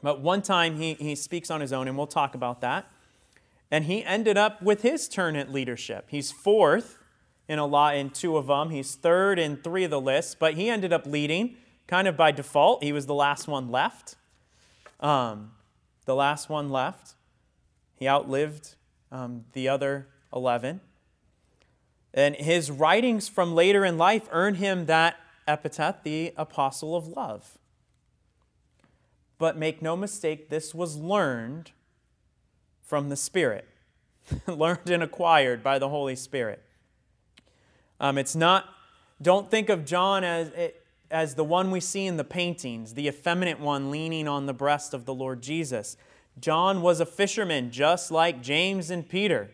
But 0.03 0.20
one 0.20 0.43
time 0.43 0.78
he, 0.78 0.95
he 0.95 1.14
speaks 1.14 1.49
on 1.49 1.61
his 1.61 1.72
own, 1.72 1.86
and 1.86 1.97
we'll 1.97 2.09
talk 2.09 2.34
about 2.34 2.61
that. 2.62 2.90
And 3.70 3.84
he 3.84 4.03
ended 4.05 4.36
up 4.36 4.61
with 4.61 4.82
his 4.82 5.09
turn 5.09 5.36
at 5.36 5.53
leadership. 5.53 6.07
He's 6.09 6.32
fourth 6.32 6.99
in 7.47 7.61
a 7.61 7.66
lot 7.66 7.95
in 7.95 8.11
two 8.11 8.36
of 8.36 8.49
them. 8.49 8.70
He's 8.70 8.97
third 8.97 9.38
in 9.38 9.59
three 9.59 9.84
of 9.84 9.93
the 9.93 10.01
lists, 10.01 10.34
but 10.34 10.55
he 10.55 10.68
ended 10.68 10.93
up 10.93 11.07
leading 11.07 11.57
kind 11.87 12.09
of 12.09 12.16
by 12.16 12.33
default, 12.33 12.83
he 12.83 12.93
was 12.93 13.07
the 13.07 13.14
last 13.14 13.49
one 13.49 13.70
left. 13.70 14.16
Um, 15.01 15.53
the 16.05 16.14
last 16.14 16.49
one 16.49 16.70
left. 16.70 17.14
He 17.97 18.09
outlived 18.09 18.74
um, 19.11 19.45
the 19.53 19.68
other 19.68 20.09
11. 20.35 20.80
And 22.14 22.37
his 22.37 22.70
writings 22.70 23.28
from 23.28 23.55
later 23.55 23.85
in 23.85 23.97
life 23.99 24.28
earn 24.30 24.57
him 24.57 24.87
that 24.87 25.16
epithet 25.47 26.05
the 26.05 26.33
apostle 26.37 26.95
of 26.97 27.09
love. 27.09 27.59
But 29.39 29.57
make 29.57 29.83
no 29.83 29.97
mistake, 29.97 30.51
this 30.51 30.74
was 30.74 30.97
learned 30.97 31.72
from 32.83 33.09
the 33.09 33.16
Spirit, 33.16 33.66
learned 34.47 34.91
and 34.91 35.03
acquired 35.03 35.62
by 35.62 35.78
the 35.78 35.89
Holy 35.89 36.14
Spirit. 36.14 36.62
Um, 37.99 38.18
it's 38.18 38.37
not, 38.37 38.66
don't 39.20 39.51
think 39.51 39.68
of 39.68 39.85
John 39.85 40.24
as, 40.24 40.51
as 41.13 41.35
the 41.35 41.45
one 41.45 41.71
we 41.71 41.79
see 41.79 42.07
in 42.07 42.17
the 42.17 42.25
paintings, 42.25 42.95
the 42.95 43.07
effeminate 43.07 43.61
one 43.61 43.91
leaning 43.91 44.27
on 44.27 44.47
the 44.47 44.55
breast 44.55 44.95
of 44.95 45.05
the 45.05 45.15
Lord 45.15 45.43
Jesus. 45.43 45.97
John 46.41 46.81
was 46.81 46.99
a 47.01 47.07
fisherman 47.07 47.71
just 47.71 48.11
like 48.11 48.43
James 48.43 48.91
and 48.91 49.07
Peter. 49.07 49.51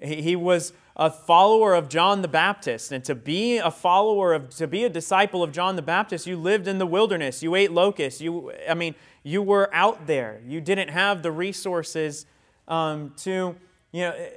He, 0.00 0.36
was 0.36 0.74
a 0.96 1.10
follower 1.10 1.74
of 1.74 1.88
John 1.88 2.20
the 2.20 2.28
Baptist. 2.28 2.92
And 2.92 3.02
to 3.04 3.14
be 3.14 3.56
a 3.56 3.70
follower 3.70 4.34
of, 4.34 4.50
to 4.56 4.66
be 4.66 4.84
a 4.84 4.90
disciple 4.90 5.42
of 5.42 5.50
John 5.50 5.76
the 5.76 5.82
Baptist, 5.82 6.26
you 6.26 6.36
lived 6.36 6.68
in 6.68 6.78
the 6.78 6.86
wilderness. 6.86 7.42
You 7.42 7.54
ate 7.54 7.72
locusts. 7.72 8.20
You, 8.20 8.52
I 8.68 8.74
mean, 8.74 8.94
you 9.22 9.40
were 9.40 9.70
out 9.72 10.06
there. 10.06 10.42
You 10.46 10.60
didn't 10.60 10.88
have 10.88 11.22
the 11.22 11.32
resources 11.32 12.26
um, 12.68 13.14
to, 13.18 13.56
you 13.92 14.02
know, 14.02 14.28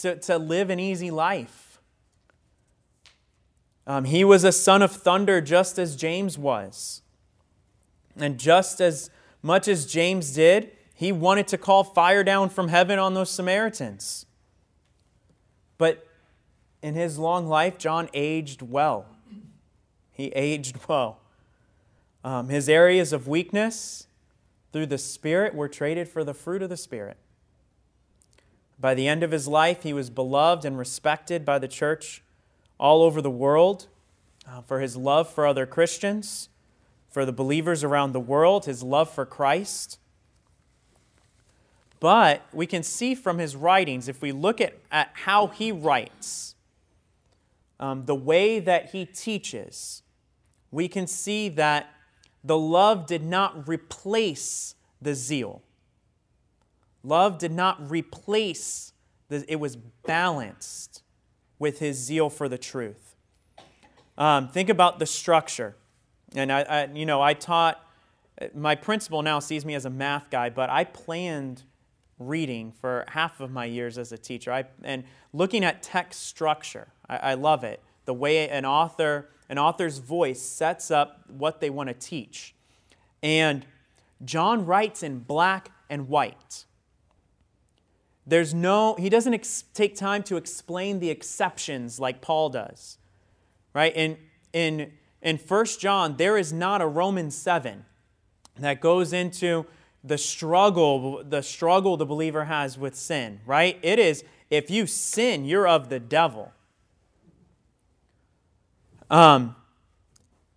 to, 0.00 0.16
to 0.16 0.38
live 0.38 0.68
an 0.68 0.80
easy 0.80 1.10
life. 1.10 1.63
Um, 3.86 4.04
he 4.04 4.24
was 4.24 4.44
a 4.44 4.52
son 4.52 4.82
of 4.82 4.92
thunder 4.92 5.40
just 5.40 5.78
as 5.78 5.96
James 5.96 6.38
was. 6.38 7.02
And 8.16 8.38
just 8.38 8.80
as 8.80 9.10
much 9.42 9.68
as 9.68 9.86
James 9.86 10.32
did, 10.32 10.70
he 10.94 11.12
wanted 11.12 11.48
to 11.48 11.58
call 11.58 11.84
fire 11.84 12.24
down 12.24 12.48
from 12.48 12.68
heaven 12.68 12.98
on 12.98 13.14
those 13.14 13.30
Samaritans. 13.30 14.26
But 15.76 16.06
in 16.82 16.94
his 16.94 17.18
long 17.18 17.46
life, 17.46 17.78
John 17.78 18.08
aged 18.14 18.62
well. 18.62 19.06
He 20.12 20.28
aged 20.28 20.78
well. 20.88 21.18
Um, 22.22 22.48
his 22.48 22.68
areas 22.68 23.12
of 23.12 23.28
weakness 23.28 24.06
through 24.72 24.86
the 24.86 24.98
Spirit 24.98 25.54
were 25.54 25.68
traded 25.68 26.08
for 26.08 26.24
the 26.24 26.34
fruit 26.34 26.62
of 26.62 26.70
the 26.70 26.76
Spirit. 26.76 27.16
By 28.80 28.94
the 28.94 29.06
end 29.06 29.22
of 29.22 29.30
his 29.30 29.46
life, 29.46 29.82
he 29.82 29.92
was 29.92 30.10
beloved 30.10 30.64
and 30.64 30.78
respected 30.78 31.44
by 31.44 31.58
the 31.58 31.68
church 31.68 32.23
all 32.78 33.02
over 33.02 33.22
the 33.22 33.30
world 33.30 33.86
uh, 34.48 34.60
for 34.62 34.80
his 34.80 34.96
love 34.96 35.28
for 35.28 35.46
other 35.46 35.66
Christians, 35.66 36.48
for 37.08 37.24
the 37.24 37.32
believers 37.32 37.84
around 37.84 38.12
the 38.12 38.20
world, 38.20 38.66
his 38.66 38.82
love 38.82 39.10
for 39.10 39.24
Christ. 39.24 39.98
But 42.00 42.42
we 42.52 42.66
can 42.66 42.82
see 42.82 43.14
from 43.14 43.38
his 43.38 43.56
writings, 43.56 44.08
if 44.08 44.20
we 44.20 44.32
look 44.32 44.60
at, 44.60 44.74
at 44.90 45.10
how 45.14 45.46
he 45.46 45.72
writes, 45.72 46.54
um, 47.80 48.04
the 48.04 48.14
way 48.14 48.60
that 48.60 48.90
he 48.90 49.06
teaches, 49.06 50.02
we 50.70 50.88
can 50.88 51.06
see 51.06 51.48
that 51.50 51.94
the 52.42 52.58
love 52.58 53.06
did 53.06 53.22
not 53.22 53.68
replace 53.68 54.74
the 55.00 55.14
zeal. 55.14 55.62
Love 57.02 57.38
did 57.38 57.52
not 57.52 57.90
replace, 57.90 58.92
the, 59.28 59.44
it 59.48 59.56
was 59.56 59.76
balanced 59.76 61.03
with 61.64 61.78
his 61.78 61.96
zeal 61.96 62.28
for 62.28 62.46
the 62.46 62.58
truth. 62.58 63.16
Um, 64.18 64.48
think 64.48 64.68
about 64.68 64.98
the 64.98 65.06
structure. 65.06 65.76
And 66.34 66.52
I, 66.52 66.60
I, 66.60 66.84
you 66.92 67.06
know, 67.06 67.22
I 67.22 67.32
taught, 67.32 67.80
my 68.54 68.74
principal 68.74 69.22
now 69.22 69.38
sees 69.38 69.64
me 69.64 69.74
as 69.74 69.86
a 69.86 69.90
math 69.90 70.28
guy, 70.28 70.50
but 70.50 70.68
I 70.68 70.84
planned 70.84 71.62
reading 72.18 72.70
for 72.70 73.06
half 73.08 73.40
of 73.40 73.50
my 73.50 73.64
years 73.64 73.96
as 73.96 74.12
a 74.12 74.18
teacher. 74.18 74.52
I, 74.52 74.64
and 74.82 75.04
looking 75.32 75.64
at 75.64 75.82
text 75.82 76.26
structure, 76.26 76.88
I, 77.08 77.16
I 77.16 77.34
love 77.34 77.64
it. 77.64 77.82
The 78.04 78.12
way 78.12 78.46
an 78.46 78.66
author, 78.66 79.30
an 79.48 79.56
author's 79.56 79.96
voice 80.00 80.42
sets 80.42 80.90
up 80.90 81.22
what 81.28 81.62
they 81.62 81.70
want 81.70 81.88
to 81.88 81.94
teach. 81.94 82.54
And 83.22 83.64
John 84.22 84.66
writes 84.66 85.02
in 85.02 85.20
black 85.20 85.70
and 85.88 86.08
white. 86.08 86.66
There's 88.26 88.54
no, 88.54 88.94
he 88.94 89.08
doesn't 89.08 89.34
ex- 89.34 89.64
take 89.74 89.96
time 89.96 90.22
to 90.24 90.36
explain 90.36 91.00
the 91.00 91.10
exceptions 91.10 92.00
like 92.00 92.20
Paul 92.20 92.48
does. 92.48 92.98
Right? 93.74 93.94
In, 93.94 94.16
in, 94.52 94.92
in 95.20 95.36
1 95.38 95.66
John, 95.78 96.16
there 96.16 96.36
is 96.38 96.52
not 96.52 96.80
a 96.80 96.86
Roman 96.86 97.30
7 97.30 97.84
that 98.58 98.80
goes 98.80 99.12
into 99.12 99.66
the 100.04 100.18
struggle 100.18 101.24
the 101.24 101.42
struggle 101.42 101.96
the 101.96 102.04
believer 102.04 102.44
has 102.44 102.76
with 102.78 102.94
sin 102.94 103.40
right 103.46 103.78
it 103.82 103.98
is 103.98 104.22
if 104.50 104.70
you 104.70 104.86
sin 104.86 105.44
you're 105.46 105.66
of 105.66 105.88
the 105.88 105.98
devil 105.98 106.52
um 109.10 109.56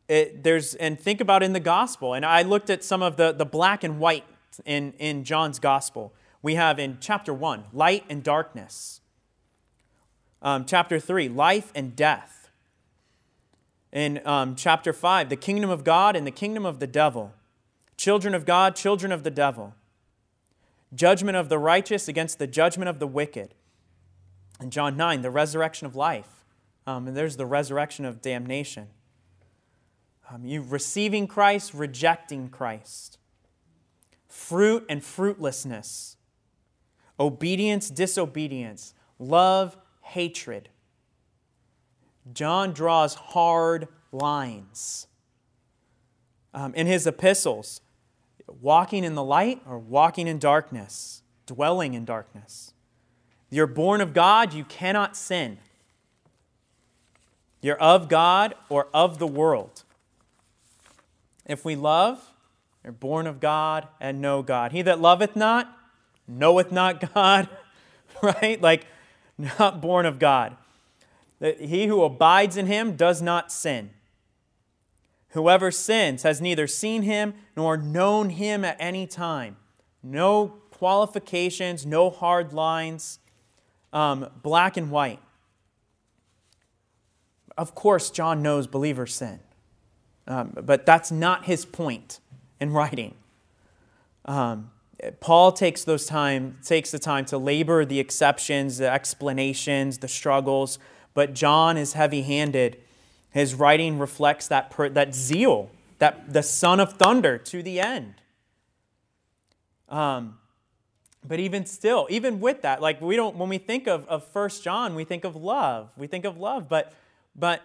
it, 0.10 0.44
there's 0.44 0.76
and 0.76 1.00
think 1.00 1.22
about 1.22 1.42
in 1.42 1.54
the 1.54 1.60
gospel 1.62 2.14
and 2.14 2.26
i 2.26 2.42
looked 2.42 2.70
at 2.70 2.84
some 2.84 3.02
of 3.02 3.16
the 3.16 3.32
the 3.32 3.46
black 3.46 3.86
and 3.86 4.00
white 4.00 4.26
in 4.66 4.94
in 5.00 5.24
john's 5.24 5.60
gospel 5.60 6.14
we 6.48 6.56
have 6.56 6.80
in 6.80 6.98
chapter 7.00 7.34
1 7.34 7.66
light 7.74 8.04
and 8.10 8.24
darkness 8.24 9.02
um, 10.42 10.66
chapter 10.66 11.00
3 11.00 11.30
life 11.30 11.72
and 11.76 11.96
death 11.96 12.50
in 13.92 14.22
um, 14.26 14.56
chapter 14.56 14.94
5 14.94 15.30
the 15.30 15.36
kingdom 15.36 15.70
of 15.70 15.84
god 15.84 16.16
and 16.16 16.26
the 16.26 16.32
kingdom 16.32 16.66
of 16.66 16.80
the 16.80 16.88
devil 16.88 17.34
Children 17.98 18.36
of 18.36 18.46
God, 18.46 18.76
children 18.76 19.12
of 19.12 19.24
the 19.24 19.32
devil. 19.32 19.74
Judgment 20.94 21.36
of 21.36 21.50
the 21.50 21.58
righteous 21.58 22.08
against 22.08 22.38
the 22.38 22.48
judgment 22.48 22.88
of 22.88 23.00
the 23.00 23.08
wicked. 23.08 23.56
In 24.62 24.70
John 24.70 24.96
9, 24.96 25.24
the 25.24 25.32
resurrection 25.32 25.88
of 25.88 25.96
life. 25.96 26.46
Um, 26.86 27.08
and 27.08 27.18
there's 27.18 27.38
the 27.38 27.46
resurrection 27.46 28.06
of 28.06 28.22
damnation. 28.22 28.88
Um, 30.32 30.46
you 30.46 30.62
receiving 30.62 31.28
Christ, 31.28 31.74
rejecting 31.74 32.50
Christ. 32.50 33.18
Fruit 34.28 34.86
and 34.88 35.04
fruitlessness. 35.04 36.17
Obedience, 37.20 37.90
disobedience. 37.90 38.94
Love, 39.20 39.78
hatred. 40.02 40.70
John 42.34 42.74
draws 42.74 43.16
hard 43.16 43.88
lines. 44.12 45.08
Um, 46.54 46.74
in 46.74 46.88
his 46.88 47.06
epistles, 47.06 47.82
walking 48.62 49.04
in 49.04 49.16
the 49.16 49.24
light 49.24 49.62
or 49.68 49.78
walking 49.78 50.28
in 50.28 50.40
darkness, 50.40 51.22
dwelling 51.46 51.94
in 51.94 52.06
darkness. 52.06 52.74
You're 53.50 53.68
born 53.68 54.02
of 54.02 54.14
God, 54.14 54.54
you 54.54 54.64
cannot 54.64 55.16
sin. 55.16 55.60
You're 57.62 57.78
of 57.78 58.10
God 58.10 58.56
or 58.70 58.88
of 58.94 59.20
the 59.20 59.28
world. 59.28 59.84
If 61.46 61.64
we 61.64 61.76
love, 61.76 62.34
you're 62.84 62.94
born 62.94 63.28
of 63.28 63.40
God 63.40 63.88
and 64.00 64.22
know 64.22 64.42
God. 64.42 64.72
He 64.72 64.82
that 64.84 65.00
loveth 65.00 65.36
not, 65.36 65.77
knoweth 66.28 66.72
not 66.72 67.14
God, 67.14 67.50
right? 68.22 68.62
Like, 68.62 68.86
not 69.38 69.82
born 69.82 70.06
of 70.06 70.20
God. 70.20 70.56
That 71.40 71.62
He 71.62 71.88
who 71.88 72.04
abides 72.04 72.58
in 72.58 72.66
him 72.66 72.96
does 72.96 73.22
not 73.22 73.52
sin. 73.52 73.92
Whoever 75.30 75.72
sins 75.72 76.24
has 76.24 76.42
neither 76.42 76.68
seen 76.68 77.04
him 77.04 77.36
nor 77.56 77.78
known 77.78 78.32
him 78.32 78.66
at 78.66 78.78
any 78.80 79.06
time. 79.06 79.58
No 80.02 80.56
qualifications, 80.72 81.86
no 81.86 82.10
hard 82.10 82.54
lines, 82.54 83.20
um, 83.92 84.30
black 84.42 84.78
and 84.78 84.90
white. 84.90 85.20
Of 87.58 87.76
course, 87.76 88.10
John 88.10 88.42
knows 88.42 88.68
believers 88.68 89.14
sin, 89.16 89.40
um, 90.28 90.54
but 90.56 90.86
that's 90.86 91.12
not 91.12 91.46
his 91.46 91.66
point 91.66 92.20
in 92.60 92.72
writing. 92.72 93.16
Um, 94.26 94.72
Paul 95.20 95.52
takes 95.52 95.84
those 95.84 96.06
time 96.06 96.58
takes 96.64 96.92
the 96.92 97.00
time 97.00 97.26
to 97.26 97.38
labor 97.38 97.86
the 97.86 98.00
exceptions, 98.00 98.80
the 98.80 98.90
explanations, 98.90 100.00
the 100.00 100.08
struggles, 100.08 100.80
but 101.14 101.34
John 101.34 101.78
is 101.78 101.94
heavy-handed 101.94 102.78
his 103.38 103.54
writing 103.54 104.00
reflects 104.00 104.48
that, 104.48 104.72
per, 104.72 104.90
that 104.90 105.14
zeal, 105.14 105.70
that 106.00 106.34
the 106.34 106.42
son 106.42 106.80
of 106.80 106.94
thunder 106.94 107.38
to 107.38 107.62
the 107.62 107.80
end. 107.80 108.16
Um, 109.90 110.40
but 111.24 111.40
even 111.40 111.68
still, 111.68 112.08
even 112.10 112.40
with 112.40 112.64
that, 112.64 112.82
like 112.82 113.00
we 113.00 113.16
don't, 113.16 113.36
when 113.36 113.50
we 113.50 113.58
think 113.58 113.88
of, 113.88 114.08
of 114.08 114.28
1 114.34 114.50
John, 114.64 114.96
we 114.96 115.04
think 115.04 115.24
of 115.24 115.36
love. 115.36 115.92
We 115.98 116.08
think 116.08 116.26
of 116.26 116.38
love, 116.38 116.68
but, 116.68 116.94
but 117.36 117.62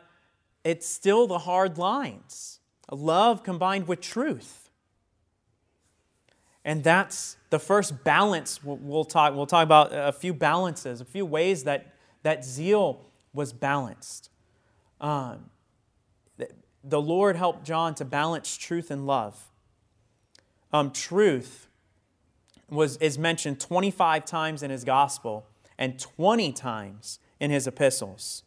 it's 0.63 0.87
still 0.87 1.27
the 1.27 1.39
hard 1.39 1.79
lines. 1.79 2.59
Love 2.91 3.43
combined 3.43 3.89
with 3.89 4.01
truth. 4.03 4.62
And 6.65 6.85
that's 6.85 7.37
the 7.51 7.59
first 7.59 8.05
balance 8.05 8.63
we'll 8.63 9.05
talk, 9.05 9.35
we'll 9.35 9.47
talk 9.47 9.65
about 9.65 9.91
a 9.93 10.13
few 10.13 10.33
balances, 10.33 11.01
a 11.01 11.05
few 11.05 11.27
ways 11.27 11.65
that, 11.65 11.95
that 12.23 12.45
zeal 12.45 13.05
was 13.33 13.53
balanced. 13.53 14.31
Um, 15.01 15.51
the 16.85 17.01
Lord 17.01 17.37
helped 17.37 17.65
John 17.65 17.95
to 17.97 18.05
balance 18.05 18.57
truth 18.57 18.91
and 18.91 19.07
love. 19.07 19.51
Um, 20.73 20.91
truth 20.91 21.69
was, 22.69 22.97
is 22.97 23.19
mentioned 23.19 23.61
25 23.61 24.25
times 24.25 24.63
in 24.63 24.71
his 24.71 24.85
gospel 24.85 25.47
and 25.79 25.99
20 25.99 26.53
times 26.53 27.19
in 27.39 27.51
his 27.51 27.67
epistles. 27.67 28.43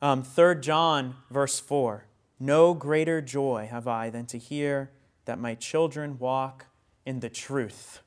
Um, 0.00 0.22
3 0.22 0.60
John, 0.60 1.16
verse 1.30 1.58
4 1.60 2.06
No 2.38 2.74
greater 2.74 3.20
joy 3.20 3.68
have 3.70 3.88
I 3.88 4.10
than 4.10 4.26
to 4.26 4.38
hear 4.38 4.90
that 5.24 5.38
my 5.38 5.54
children 5.54 6.18
walk 6.18 6.66
in 7.06 7.20
the 7.20 7.28
truth, 7.28 8.00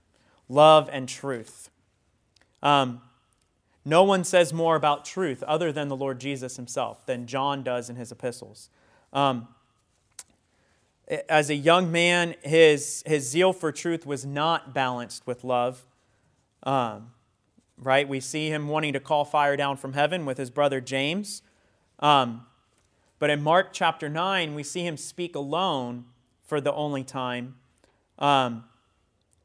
love 0.49 0.89
and 0.91 1.07
truth. 1.07 1.69
Um, 2.63 3.01
no 3.85 4.03
one 4.03 4.23
says 4.23 4.51
more 4.51 4.75
about 4.75 5.05
truth 5.05 5.43
other 5.43 5.71
than 5.71 5.87
the 5.87 5.95
Lord 5.95 6.19
Jesus 6.19 6.57
himself 6.57 7.05
than 7.05 7.25
John 7.25 7.63
does 7.63 7.89
in 7.89 7.95
his 7.95 8.11
epistles. 8.11 8.69
Um, 9.13 9.47
as 11.29 11.49
a 11.49 11.55
young 11.55 11.91
man, 11.91 12.35
his, 12.41 13.01
his 13.05 13.29
zeal 13.29 13.53
for 13.53 13.71
truth 13.71 14.05
was 14.05 14.25
not 14.25 14.73
balanced 14.73 15.25
with 15.25 15.43
love. 15.43 15.85
Um, 16.63 17.11
right? 17.77 18.07
We 18.07 18.19
see 18.19 18.49
him 18.49 18.67
wanting 18.67 18.93
to 18.93 18.99
call 18.99 19.23
fire 19.23 19.55
down 19.55 19.77
from 19.77 19.93
heaven 19.93 20.25
with 20.25 20.37
his 20.37 20.49
brother 20.49 20.81
James. 20.81 21.41
Um, 21.99 22.45
but 23.19 23.29
in 23.29 23.41
Mark 23.41 23.69
chapter 23.71 24.09
9, 24.09 24.53
we 24.53 24.63
see 24.63 24.85
him 24.85 24.97
speak 24.97 25.35
alone 25.35 26.05
for 26.43 26.59
the 26.59 26.73
only 26.73 27.03
time. 27.03 27.55
Um, 28.19 28.65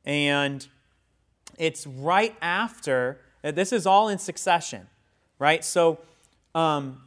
and 0.05 0.67
it's 1.59 1.87
right 1.87 2.35
after, 2.41 3.21
this 3.43 3.73
is 3.73 3.87
all 3.87 4.09
in 4.09 4.19
succession, 4.19 4.87
right? 5.39 5.65
So 5.65 5.99
um, 6.55 7.01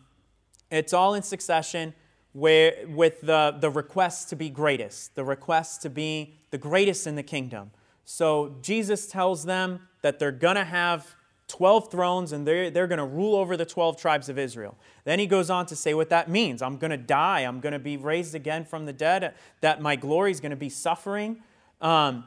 it's 0.72 0.94
all 0.94 1.14
in 1.14 1.24
succession 1.24 1.94
where, 2.34 2.86
with 2.88 3.22
the, 3.22 3.56
the 3.60 3.70
request 3.70 4.30
to 4.30 4.36
be 4.36 4.50
greatest, 4.50 5.16
the 5.16 5.24
request 5.24 5.82
to 5.84 5.90
be 5.90 6.36
the 6.52 6.58
greatest 6.58 7.08
in 7.08 7.16
the 7.16 7.24
kingdom. 7.24 7.72
So 8.04 8.56
Jesus 8.62 9.08
tells 9.08 9.46
them 9.46 9.88
that 10.02 10.20
they're 10.20 10.32
going 10.32 10.58
to 10.58 10.64
have 10.64 11.16
12 11.48 11.92
thrones 11.92 12.32
and 12.32 12.46
they're, 12.48 12.70
they're 12.70 12.88
going 12.88 13.00
to 13.00 13.06
rule 13.06 13.36
over 13.36 13.56
the 13.56 13.66
12 13.66 13.98
tribes 13.98 14.30
of 14.30 14.38
Israel. 14.38 14.78
Then 15.04 15.20
he 15.20 15.28
goes 15.28 15.50
on 15.50 15.66
to 15.68 15.76
say 15.76 15.94
what 15.94 16.10
that 16.10 16.30
means. 16.30 16.62
I'm 16.62 16.78
going 16.78 16.92
to 16.92 16.98
die. 16.98 17.42
I'm 17.42 17.60
going 17.60 17.74
to 17.74 17.80
be 17.80 17.98
raised 17.98 18.36
again 18.36 18.66
from 18.66 18.86
the 18.86 18.94
dead, 18.94 19.34
that 19.62 19.82
my 19.82 19.96
glory 19.96 20.32
is 20.32 20.40
going 20.40 20.52
to 20.52 20.56
be 20.56 20.70
suffering. 20.70 21.38
Um, 21.82 22.26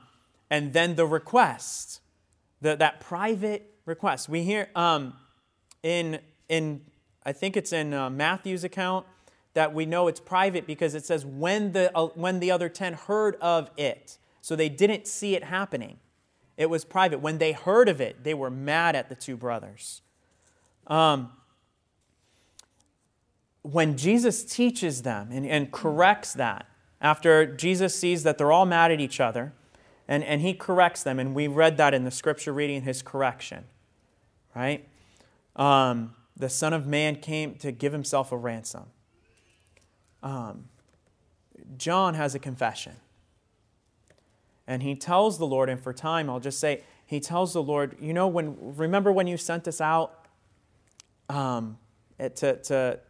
and 0.51 0.73
then 0.73 0.97
the 0.97 1.07
request, 1.07 2.01
the, 2.61 2.77
that 2.77 3.01
private 3.01 3.75
request. 3.85 4.29
We 4.29 4.43
hear 4.43 4.69
um, 4.75 5.15
in, 5.83 6.21
in, 6.49 6.83
I 7.25 7.33
think 7.33 7.57
it's 7.57 7.73
in 7.73 7.93
uh, 7.93 8.11
Matthew's 8.11 8.65
account, 8.65 9.07
that 9.55 9.75
we 9.75 9.87
know 9.87 10.09
it's 10.09 10.21
private 10.21 10.67
because 10.67 10.95
it 10.95 11.05
says 11.05 11.27
when 11.27 11.73
the, 11.73 11.97
uh, 11.97 12.07
when 12.15 12.41
the 12.41 12.51
other 12.51 12.69
10 12.69 12.95
heard 12.95 13.37
of 13.37 13.71
it. 13.77 14.19
So 14.41 14.55
they 14.55 14.69
didn't 14.69 15.07
see 15.07 15.35
it 15.35 15.45
happening. 15.45 15.99
It 16.57 16.71
was 16.71 16.85
private. 16.85 17.21
When 17.21 17.39
they 17.39 17.53
heard 17.53 17.89
of 17.89 18.01
it, 18.01 18.25
they 18.25 18.35
were 18.35 18.51
mad 18.51 18.97
at 18.97 19.09
the 19.09 19.15
two 19.15 19.37
brothers. 19.37 20.03
Um, 20.87 21.31
when 23.63 23.97
Jesus 23.97 24.45
teaches 24.45 25.03
them 25.03 25.29
and, 25.31 25.47
and 25.47 25.71
corrects 25.71 26.33
that, 26.35 26.67
after 27.01 27.47
Jesus 27.47 27.99
sees 27.99 28.23
that 28.23 28.39
they're 28.39 28.51
all 28.51 28.67
mad 28.67 28.91
at 28.91 29.01
each 29.01 29.21
other, 29.21 29.53
and, 30.09 30.25
and 30.25 30.41
he 30.41 30.55
corrects 30.55 31.03
them, 31.03 31.19
and 31.19 31.35
we 31.35 31.47
read 31.47 31.77
that 31.77 31.95
in 31.95 32.05
the 32.05 32.11
scripture 32.11 32.53
reading, 32.53 32.83
his 32.83 33.03
correction, 33.03 33.65
right? 34.57 34.89
Um, 35.55 36.15
the 36.37 36.49
Son 36.49 36.73
of 36.73 36.87
Man 36.87 37.17
came 37.17 37.55
to 37.57 37.71
give 37.71 37.93
himself 37.93 38.33
a 38.33 38.37
ransom 38.37 38.87
um, 40.23 40.69
John 41.77 42.15
has 42.15 42.35
a 42.35 42.39
confession. 42.39 42.97
And 44.67 44.83
he 44.83 44.95
tells 44.95 45.39
the 45.39 45.47
Lord, 45.47 45.69
and 45.69 45.81
for 45.81 45.93
time, 45.93 46.29
I'll 46.29 46.41
just 46.41 46.61
say, 46.61 46.83
he 47.07 47.21
tells 47.21 47.55
the 47.55 47.63
Lord, 47.63 47.97
you 48.01 48.13
know, 48.13 48.29
when 48.29 48.57
remember 48.77 49.11
when 49.11 49.27
you 49.27 49.39
sent 49.39 49.67
us 49.67 49.81
out 49.81 50.27
um, 51.31 51.79
to, 52.19 52.57
to, 52.57 53.01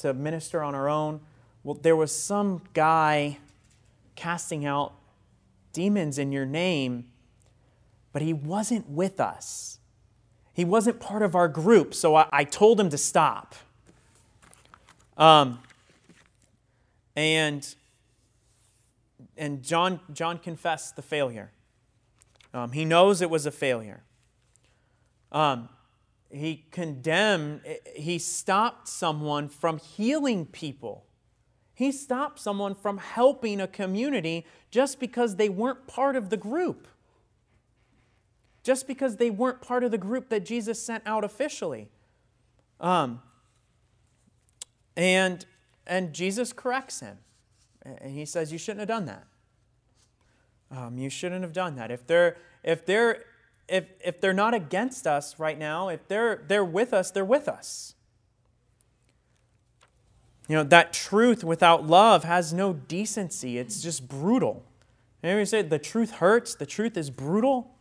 to 0.00 0.12
minister 0.12 0.62
on 0.62 0.74
our 0.74 0.88
own? 0.88 1.20
Well, 1.62 1.78
there 1.80 1.96
was 1.96 2.14
some 2.14 2.62
guy 2.74 3.38
casting 4.14 4.66
out 4.66 4.92
demons 5.72 6.18
in 6.18 6.32
your 6.32 6.46
name, 6.46 7.06
but 8.12 8.22
he 8.22 8.32
wasn't 8.32 8.88
with 8.88 9.20
us. 9.20 9.78
He 10.52 10.64
wasn't 10.64 11.00
part 11.00 11.22
of 11.22 11.34
our 11.34 11.48
group, 11.48 11.94
so 11.94 12.16
I, 12.16 12.26
I 12.32 12.44
told 12.44 12.80
him 12.80 12.90
to 12.90 12.98
stop. 12.98 13.54
Um, 15.16 15.60
and, 17.14 17.74
and 19.36 19.62
John, 19.62 20.00
John 20.12 20.38
confessed 20.38 20.96
the 20.96 21.02
failure. 21.02 21.52
Um, 22.52 22.72
he 22.72 22.84
knows 22.84 23.22
it 23.22 23.30
was 23.30 23.46
a 23.46 23.50
failure. 23.50 24.02
Um, 25.30 25.68
he 26.30 26.64
condemned, 26.70 27.60
he 27.94 28.18
stopped 28.18 28.88
someone 28.88 29.48
from 29.48 29.78
healing 29.78 30.46
people. 30.46 31.04
He 31.80 31.92
stopped 31.92 32.38
someone 32.38 32.74
from 32.74 32.98
helping 32.98 33.58
a 33.58 33.66
community 33.66 34.44
just 34.70 35.00
because 35.00 35.36
they 35.36 35.48
weren't 35.48 35.86
part 35.86 36.14
of 36.14 36.28
the 36.28 36.36
group. 36.36 36.86
Just 38.62 38.86
because 38.86 39.16
they 39.16 39.30
weren't 39.30 39.62
part 39.62 39.82
of 39.82 39.90
the 39.90 39.96
group 39.96 40.28
that 40.28 40.44
Jesus 40.44 40.78
sent 40.78 41.02
out 41.06 41.24
officially. 41.24 41.88
Um, 42.80 43.22
and 44.94 45.46
and 45.86 46.12
Jesus 46.12 46.52
corrects 46.52 47.00
him. 47.00 47.16
And 47.80 48.14
he 48.14 48.26
says, 48.26 48.52
You 48.52 48.58
shouldn't 48.58 48.80
have 48.80 48.88
done 48.88 49.06
that. 49.06 49.24
Um, 50.70 50.98
you 50.98 51.08
shouldn't 51.08 51.40
have 51.40 51.54
done 51.54 51.76
that. 51.76 51.90
If 51.90 52.06
they're, 52.06 52.36
if, 52.62 52.84
they're, 52.84 53.24
if, 53.68 53.86
if 54.04 54.20
they're 54.20 54.34
not 54.34 54.52
against 54.52 55.06
us 55.06 55.38
right 55.38 55.58
now, 55.58 55.88
if 55.88 56.06
they're, 56.08 56.44
they're 56.46 56.62
with 56.62 56.92
us, 56.92 57.10
they're 57.10 57.24
with 57.24 57.48
us. 57.48 57.94
You 60.50 60.56
know, 60.56 60.64
that 60.64 60.92
truth 60.92 61.44
without 61.44 61.86
love 61.86 62.24
has 62.24 62.52
no 62.52 62.72
decency. 62.72 63.56
It's 63.56 63.80
just 63.80 64.08
brutal. 64.08 64.64
And 65.22 65.38
we 65.38 65.44
say 65.44 65.62
the 65.62 65.78
truth 65.78 66.10
hurts, 66.12 66.54
the 66.54 66.66
truth 66.66 66.96
is 66.96 67.08
brutal. 67.10 67.74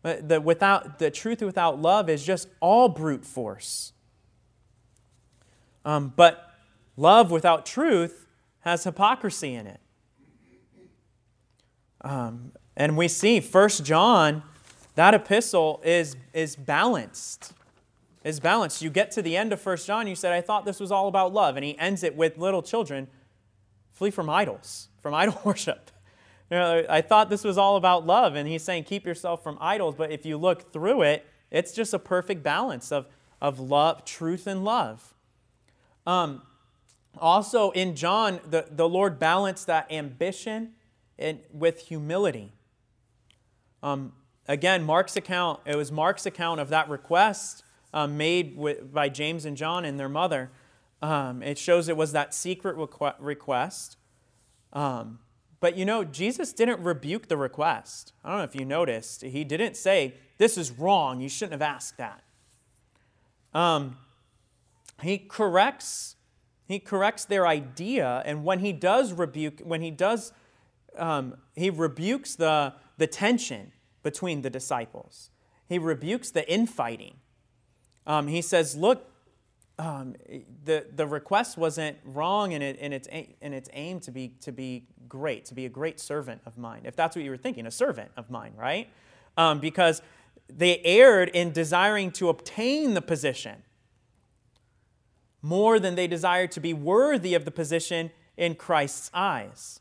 But 0.00 0.28
the, 0.28 0.40
without, 0.40 0.98
the 0.98 1.10
truth 1.10 1.42
without 1.42 1.80
love 1.80 2.08
is 2.08 2.24
just 2.24 2.48
all 2.60 2.88
brute 2.88 3.24
force. 3.24 3.92
Um, 5.84 6.12
but 6.16 6.52
Love 6.96 7.30
without 7.30 7.64
truth 7.64 8.26
has 8.60 8.84
hypocrisy 8.84 9.54
in 9.54 9.66
it. 9.66 9.80
Um, 12.02 12.52
and 12.76 12.96
we 12.96 13.08
see 13.08 13.40
First 13.40 13.84
John, 13.84 14.42
that 14.94 15.14
epistle 15.14 15.80
is, 15.84 16.16
is 16.32 16.56
balanced. 16.56 17.52
Is 18.24 18.38
balanced. 18.38 18.82
You 18.82 18.90
get 18.90 19.10
to 19.12 19.22
the 19.22 19.36
end 19.36 19.52
of 19.52 19.60
First 19.60 19.86
John, 19.86 20.06
you 20.06 20.14
said, 20.14 20.32
I 20.32 20.40
thought 20.40 20.64
this 20.64 20.78
was 20.78 20.92
all 20.92 21.08
about 21.08 21.32
love. 21.32 21.56
And 21.56 21.64
he 21.64 21.76
ends 21.78 22.04
it 22.04 22.16
with 22.16 22.38
little 22.38 22.62
children, 22.62 23.08
flee 23.90 24.12
from 24.12 24.30
idols, 24.30 24.88
from 25.00 25.12
idol 25.12 25.40
worship. 25.44 25.90
You 26.48 26.58
know, 26.58 26.84
I 26.88 27.00
thought 27.00 27.30
this 27.30 27.42
was 27.42 27.58
all 27.58 27.76
about 27.76 28.06
love. 28.06 28.36
And 28.36 28.48
he's 28.48 28.62
saying, 28.62 28.84
keep 28.84 29.04
yourself 29.04 29.42
from 29.42 29.58
idols. 29.60 29.96
But 29.96 30.12
if 30.12 30.24
you 30.24 30.36
look 30.36 30.72
through 30.72 31.02
it, 31.02 31.26
it's 31.50 31.72
just 31.72 31.92
a 31.92 31.98
perfect 31.98 32.42
balance 32.42 32.92
of, 32.92 33.06
of 33.40 33.58
love, 33.58 34.04
truth, 34.04 34.46
and 34.46 34.64
love. 34.64 35.14
Um, 36.06 36.42
also, 37.18 37.70
in 37.72 37.96
John, 37.96 38.40
the, 38.48 38.66
the 38.70 38.88
Lord 38.88 39.18
balanced 39.18 39.66
that 39.66 39.90
ambition 39.90 40.72
with 41.52 41.80
humility. 41.80 42.52
Um, 43.82 44.12
again, 44.48 44.84
Mark's 44.84 45.16
account, 45.16 45.60
it 45.66 45.76
was 45.76 45.92
Mark's 45.92 46.24
account 46.24 46.60
of 46.60 46.68
that 46.70 46.88
request 46.88 47.64
um, 47.92 48.16
made 48.16 48.56
with, 48.56 48.92
by 48.92 49.08
James 49.08 49.44
and 49.44 49.56
John 49.56 49.84
and 49.84 49.98
their 49.98 50.08
mother. 50.08 50.50
Um, 51.00 51.42
it 51.42 51.58
shows 51.58 51.88
it 51.88 51.96
was 51.96 52.12
that 52.12 52.34
secret 52.34 52.76
requ- 52.76 53.14
request. 53.18 53.96
Um, 54.72 55.18
but 55.60 55.76
you 55.76 55.84
know, 55.84 56.04
Jesus 56.04 56.52
didn't 56.52 56.82
rebuke 56.82 57.28
the 57.28 57.36
request. 57.36 58.12
I 58.24 58.30
don't 58.30 58.38
know 58.38 58.44
if 58.44 58.54
you 58.54 58.64
noticed. 58.64 59.22
He 59.22 59.44
didn't 59.44 59.76
say, 59.76 60.14
This 60.38 60.56
is 60.56 60.70
wrong. 60.70 61.20
You 61.20 61.28
shouldn't 61.28 61.52
have 61.52 61.62
asked 61.62 61.98
that. 61.98 62.22
Um, 63.54 63.96
he 65.02 65.18
corrects 65.18 66.16
he 66.72 66.78
corrects 66.78 67.26
their 67.26 67.46
idea, 67.46 68.22
and 68.24 68.44
when 68.44 68.60
he 68.60 68.72
does 68.72 69.12
rebuke, 69.12 69.60
when 69.62 69.82
he 69.82 69.90
does, 69.90 70.32
um, 70.96 71.36
he 71.54 71.68
rebukes 71.68 72.34
the, 72.34 72.72
the 72.96 73.06
tension 73.06 73.72
between 74.02 74.40
the 74.40 74.48
disciples. 74.48 75.28
He 75.68 75.78
rebukes 75.78 76.30
the 76.30 76.50
infighting. 76.50 77.16
Um, 78.06 78.26
he 78.26 78.42
says, 78.42 78.76
Look, 78.76 79.08
um, 79.78 80.14
the, 80.64 80.86
the 80.94 81.06
request 81.06 81.56
wasn't 81.56 81.96
wrong 82.04 82.52
in, 82.52 82.62
it, 82.62 82.76
in, 82.78 82.92
its, 82.92 83.08
in 83.08 83.52
its 83.52 83.68
aim 83.72 84.00
to 84.00 84.10
be, 84.10 84.34
to 84.40 84.52
be 84.52 84.86
great, 85.08 85.44
to 85.46 85.54
be 85.54 85.66
a 85.66 85.68
great 85.68 85.98
servant 85.98 86.40
of 86.46 86.56
mine. 86.58 86.82
If 86.84 86.94
that's 86.94 87.16
what 87.16 87.24
you 87.24 87.30
were 87.30 87.36
thinking, 87.36 87.66
a 87.66 87.70
servant 87.70 88.10
of 88.16 88.30
mine, 88.30 88.52
right? 88.56 88.88
Um, 89.36 89.60
because 89.60 90.02
they 90.48 90.78
erred 90.84 91.30
in 91.30 91.52
desiring 91.52 92.10
to 92.12 92.28
obtain 92.28 92.94
the 92.94 93.02
position 93.02 93.62
more 95.40 95.80
than 95.80 95.96
they 95.96 96.06
desired 96.06 96.52
to 96.52 96.60
be 96.60 96.72
worthy 96.72 97.34
of 97.34 97.44
the 97.44 97.50
position 97.50 98.10
in 98.36 98.54
Christ's 98.54 99.10
eyes. 99.12 99.80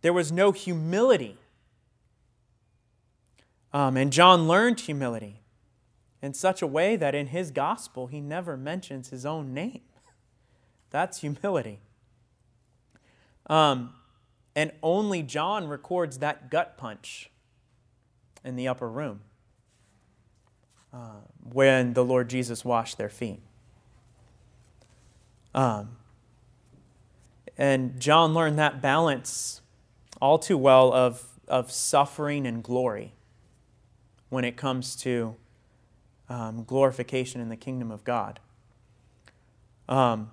There 0.00 0.12
was 0.12 0.32
no 0.32 0.52
humility. 0.52 1.36
Um, 3.72 3.96
and 3.96 4.12
John 4.12 4.48
learned 4.48 4.80
humility. 4.80 5.42
In 6.20 6.34
such 6.34 6.62
a 6.62 6.66
way 6.66 6.96
that 6.96 7.14
in 7.14 7.28
his 7.28 7.50
gospel 7.50 8.08
he 8.08 8.20
never 8.20 8.56
mentions 8.56 9.10
his 9.10 9.24
own 9.24 9.54
name. 9.54 9.80
That's 10.90 11.20
humility. 11.20 11.80
Um, 13.46 13.94
and 14.54 14.72
only 14.82 15.22
John 15.22 15.68
records 15.68 16.18
that 16.18 16.50
gut 16.50 16.76
punch 16.76 17.30
in 18.44 18.56
the 18.56 18.68
upper 18.68 18.88
room 18.88 19.20
uh, 20.92 21.20
when 21.42 21.94
the 21.94 22.04
Lord 22.04 22.28
Jesus 22.28 22.64
washed 22.64 22.98
their 22.98 23.08
feet. 23.08 23.40
Um, 25.54 25.96
and 27.56 27.98
John 28.00 28.34
learned 28.34 28.58
that 28.58 28.80
balance 28.80 29.60
all 30.20 30.38
too 30.38 30.58
well 30.58 30.92
of, 30.92 31.24
of 31.46 31.70
suffering 31.70 32.46
and 32.46 32.62
glory 32.62 33.14
when 34.28 34.44
it 34.44 34.56
comes 34.56 34.94
to 34.96 35.36
um, 36.28 36.64
glorification 36.64 37.40
in 37.40 37.48
the 37.48 37.56
kingdom 37.56 37.90
of 37.90 38.04
God. 38.04 38.40
Um, 39.88 40.30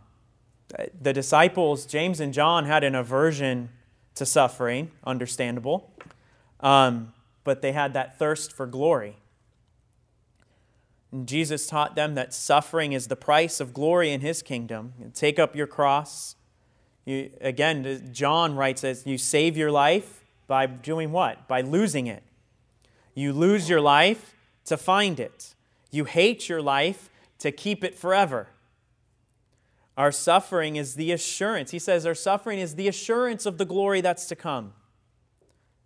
the 1.00 1.14
disciples, 1.14 1.86
James 1.86 2.20
and 2.20 2.34
John, 2.34 2.66
had 2.66 2.84
an 2.84 2.96
aversion 2.96 3.70
to 4.16 4.26
suffering, 4.26 4.92
understandable, 5.06 5.92
um, 6.60 7.14
but 7.44 7.62
they 7.62 7.72
had 7.72 7.94
that 7.94 8.18
thirst 8.18 8.52
for 8.52 8.66
glory. 8.66 9.18
And 11.12 11.28
Jesus 11.28 11.68
taught 11.68 11.96
them 11.96 12.16
that 12.16 12.34
suffering 12.34 12.94
is 12.94 13.08
the 13.08 13.16
price 13.16 13.60
of 13.60 13.74
glory 13.74 14.12
in 14.12 14.22
his 14.22 14.42
kingdom. 14.42 14.94
take 15.14 15.40
up 15.40 15.56
your 15.56 15.68
cross. 15.68 16.36
You, 17.06 17.32
again, 17.40 18.10
John 18.12 18.56
writes 18.56 18.84
as 18.84 19.06
you 19.06 19.18
save 19.18 19.56
your 19.56 19.72
life 19.72 20.26
by 20.48 20.66
doing 20.66 21.12
what? 21.12 21.48
By 21.48 21.62
losing 21.62 22.08
it. 22.08 22.24
You 23.14 23.32
lose 23.32 23.70
your 23.70 23.80
life 23.80 24.36
to 24.66 24.76
find 24.76 25.20
it. 25.20 25.55
You 25.96 26.04
hate 26.04 26.50
your 26.50 26.62
life 26.62 27.10
to 27.40 27.54
keep 27.54 27.82
it 27.82 27.96
forever. 27.96 28.50
Our 29.96 30.12
suffering 30.12 30.76
is 30.76 30.96
the 30.96 31.14
assurance. 31.14 31.72
He 31.72 31.80
says 31.80 32.06
our 32.06 32.14
suffering 32.14 32.60
is 32.60 32.76
the 32.76 32.90
assurance 32.90 33.46
of 33.46 33.58
the 33.58 33.64
glory 33.64 34.02
that's 34.02 34.26
to 34.26 34.36
come. 34.36 34.74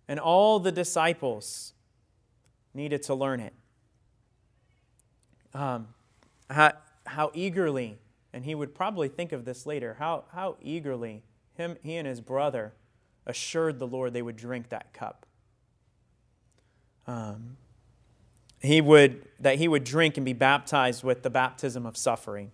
And 0.08 0.18
all 0.18 0.58
the 0.58 0.72
disciples 0.72 1.74
needed 2.74 3.04
to 3.04 3.14
learn 3.14 3.38
it. 3.38 3.52
Um, 5.54 5.86
how, 6.48 6.72
how 7.06 7.30
eagerly, 7.32 7.98
and 8.32 8.44
he 8.44 8.56
would 8.56 8.74
probably 8.74 9.06
think 9.06 9.30
of 9.30 9.44
this 9.44 9.64
later, 9.64 9.94
how, 10.00 10.24
how 10.32 10.56
eagerly 10.60 11.22
him, 11.54 11.76
he 11.84 11.94
and 11.94 12.08
his 12.08 12.20
brother 12.20 12.72
assured 13.26 13.78
the 13.78 13.86
Lord 13.86 14.12
they 14.12 14.22
would 14.22 14.36
drink 14.36 14.70
that 14.70 14.92
cup. 14.92 15.24
Um, 17.06 17.56
he 18.60 18.80
would, 18.80 19.26
that 19.38 19.58
he 19.58 19.68
would 19.68 19.84
drink 19.84 20.16
and 20.16 20.24
be 20.24 20.32
baptized 20.32 21.02
with 21.02 21.22
the 21.22 21.30
baptism 21.30 21.86
of 21.86 21.96
suffering. 21.96 22.52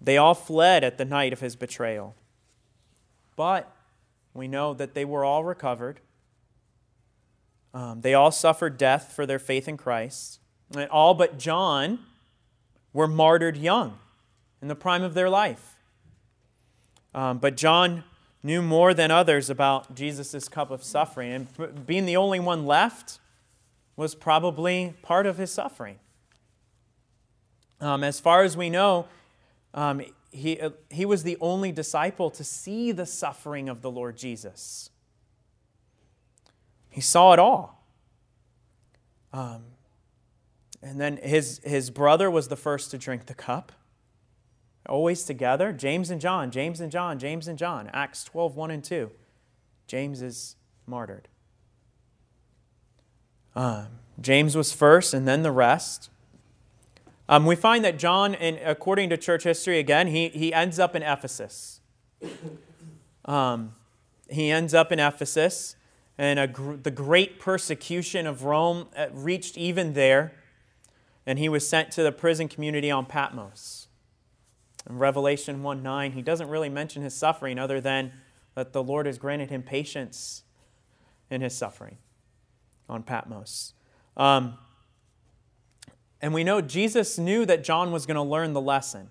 They 0.00 0.16
all 0.16 0.34
fled 0.34 0.82
at 0.82 0.96
the 0.96 1.04
night 1.04 1.32
of 1.32 1.40
his 1.40 1.56
betrayal. 1.56 2.14
But 3.36 3.70
we 4.34 4.48
know 4.48 4.74
that 4.74 4.94
they 4.94 5.04
were 5.04 5.24
all 5.24 5.44
recovered. 5.44 6.00
Um, 7.74 8.00
they 8.00 8.14
all 8.14 8.30
suffered 8.30 8.78
death 8.78 9.12
for 9.14 9.26
their 9.26 9.38
faith 9.38 9.68
in 9.68 9.76
Christ. 9.76 10.40
And 10.74 10.88
all 10.90 11.14
but 11.14 11.38
John 11.38 12.00
were 12.92 13.06
martyred 13.06 13.56
young 13.56 13.98
in 14.62 14.68
the 14.68 14.74
prime 14.74 15.02
of 15.02 15.14
their 15.14 15.28
life. 15.28 15.76
Um, 17.14 17.38
but 17.38 17.56
John 17.56 18.04
knew 18.42 18.62
more 18.62 18.94
than 18.94 19.10
others 19.10 19.50
about 19.50 19.94
Jesus' 19.94 20.48
cup 20.48 20.70
of 20.70 20.82
suffering. 20.82 21.32
And 21.32 21.86
being 21.86 22.06
the 22.06 22.16
only 22.16 22.40
one 22.40 22.66
left 22.66 23.18
was 23.98 24.14
probably 24.14 24.94
part 25.02 25.26
of 25.26 25.38
his 25.38 25.50
suffering. 25.50 25.98
Um, 27.80 28.04
as 28.04 28.20
far 28.20 28.44
as 28.44 28.56
we 28.56 28.70
know, 28.70 29.06
um, 29.74 30.00
he, 30.30 30.60
uh, 30.60 30.70
he 30.88 31.04
was 31.04 31.24
the 31.24 31.36
only 31.40 31.72
disciple 31.72 32.30
to 32.30 32.44
see 32.44 32.92
the 32.92 33.04
suffering 33.04 33.68
of 33.68 33.82
the 33.82 33.90
Lord 33.90 34.16
Jesus. 34.16 34.90
He 36.88 37.00
saw 37.00 37.32
it 37.32 37.40
all. 37.40 37.84
Um, 39.32 39.64
and 40.80 41.00
then 41.00 41.16
his, 41.16 41.60
his 41.64 41.90
brother 41.90 42.30
was 42.30 42.46
the 42.46 42.56
first 42.56 42.92
to 42.92 42.98
drink 42.98 43.26
the 43.26 43.34
cup. 43.34 43.72
Always 44.88 45.24
together. 45.24 45.72
James 45.72 46.08
and 46.08 46.20
John, 46.20 46.52
James 46.52 46.80
and 46.80 46.92
John, 46.92 47.18
James 47.18 47.48
and 47.48 47.58
John. 47.58 47.90
Acts 47.92 48.22
12, 48.22 48.54
1 48.54 48.70
and 48.70 48.84
2. 48.84 49.10
James 49.88 50.22
is 50.22 50.54
martyred. 50.86 51.26
Um, 53.58 53.88
James 54.20 54.56
was 54.56 54.72
first, 54.72 55.12
and 55.12 55.26
then 55.26 55.42
the 55.42 55.50
rest. 55.50 56.10
Um, 57.28 57.44
we 57.44 57.56
find 57.56 57.84
that 57.84 57.98
John, 57.98 58.34
in, 58.34 58.56
according 58.64 59.10
to 59.10 59.16
church 59.16 59.42
history, 59.42 59.80
again, 59.80 60.06
he, 60.06 60.28
he 60.28 60.52
ends 60.52 60.78
up 60.78 60.94
in 60.94 61.02
Ephesus. 61.02 61.80
Um, 63.24 63.74
he 64.30 64.52
ends 64.52 64.74
up 64.74 64.92
in 64.92 65.00
Ephesus, 65.00 65.74
and 66.16 66.52
gr- 66.52 66.76
the 66.76 66.92
great 66.92 67.40
persecution 67.40 68.28
of 68.28 68.44
Rome 68.44 68.86
uh, 68.96 69.08
reached 69.12 69.58
even 69.58 69.94
there, 69.94 70.34
and 71.26 71.36
he 71.36 71.48
was 71.48 71.68
sent 71.68 71.90
to 71.92 72.04
the 72.04 72.12
prison 72.12 72.46
community 72.46 72.92
on 72.92 73.06
Patmos. 73.06 73.88
In 74.88 74.98
Revelation 74.98 75.64
1 75.64 75.82
9, 75.82 76.12
he 76.12 76.22
doesn't 76.22 76.48
really 76.48 76.68
mention 76.68 77.02
his 77.02 77.14
suffering 77.14 77.58
other 77.58 77.80
than 77.80 78.12
that 78.54 78.72
the 78.72 78.84
Lord 78.84 79.06
has 79.06 79.18
granted 79.18 79.50
him 79.50 79.64
patience 79.64 80.44
in 81.28 81.40
his 81.40 81.56
suffering 81.56 81.98
on 82.88 83.02
Patmos. 83.02 83.74
Um, 84.16 84.58
and 86.20 86.34
we 86.34 86.42
know 86.42 86.60
Jesus 86.60 87.18
knew 87.18 87.46
that 87.46 87.62
John 87.62 87.92
was 87.92 88.06
going 88.06 88.16
to 88.16 88.22
learn 88.22 88.52
the 88.52 88.60
lesson. 88.60 89.10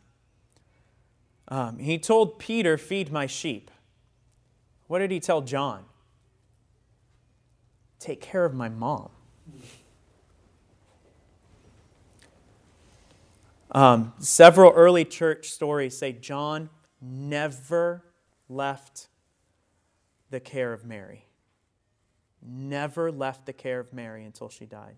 Um, 1.47 1.80
he 1.80 1.97
told 1.97 2.39
Peter, 2.39 2.78
Feed 2.78 3.11
my 3.11 3.25
sheep. 3.25 3.71
What 4.88 4.99
did 4.99 5.11
he 5.11 5.19
tell 5.19 5.41
John? 5.41 5.86
Take 7.99 8.21
care 8.21 8.45
of 8.45 8.53
my 8.53 8.69
mom. 8.69 9.09
Um, 13.71 14.13
several 14.19 14.71
early 14.71 15.03
church 15.05 15.49
stories 15.49 15.97
say 15.97 16.13
John 16.13 16.69
never 17.01 18.03
left 18.49 19.07
the 20.30 20.39
care 20.39 20.73
of 20.73 20.86
Mary. 20.86 21.26
Never 22.49 23.11
left 23.11 23.45
the 23.45 23.53
care 23.53 23.79
of 23.79 23.91
Mary 23.91 24.23
until 24.23 24.49
she 24.49 24.65
died. 24.65 24.95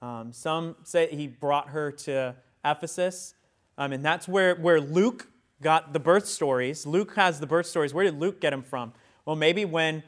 Um, 0.00 0.32
some 0.32 0.76
say 0.82 1.08
he 1.14 1.28
brought 1.28 1.68
her 1.68 1.92
to 1.92 2.34
Ephesus, 2.64 3.34
um, 3.78 3.92
and 3.92 4.04
that's 4.04 4.26
where, 4.26 4.56
where 4.56 4.80
Luke 4.80 5.28
got 5.60 5.92
the 5.92 6.00
birth 6.00 6.26
stories. 6.26 6.84
Luke 6.84 7.14
has 7.14 7.38
the 7.38 7.46
birth 7.46 7.66
stories. 7.66 7.94
Where 7.94 8.04
did 8.04 8.18
Luke 8.18 8.40
get 8.40 8.50
them 8.50 8.62
from? 8.62 8.92
Well, 9.24 9.36
maybe 9.36 9.64
when, 9.64 10.02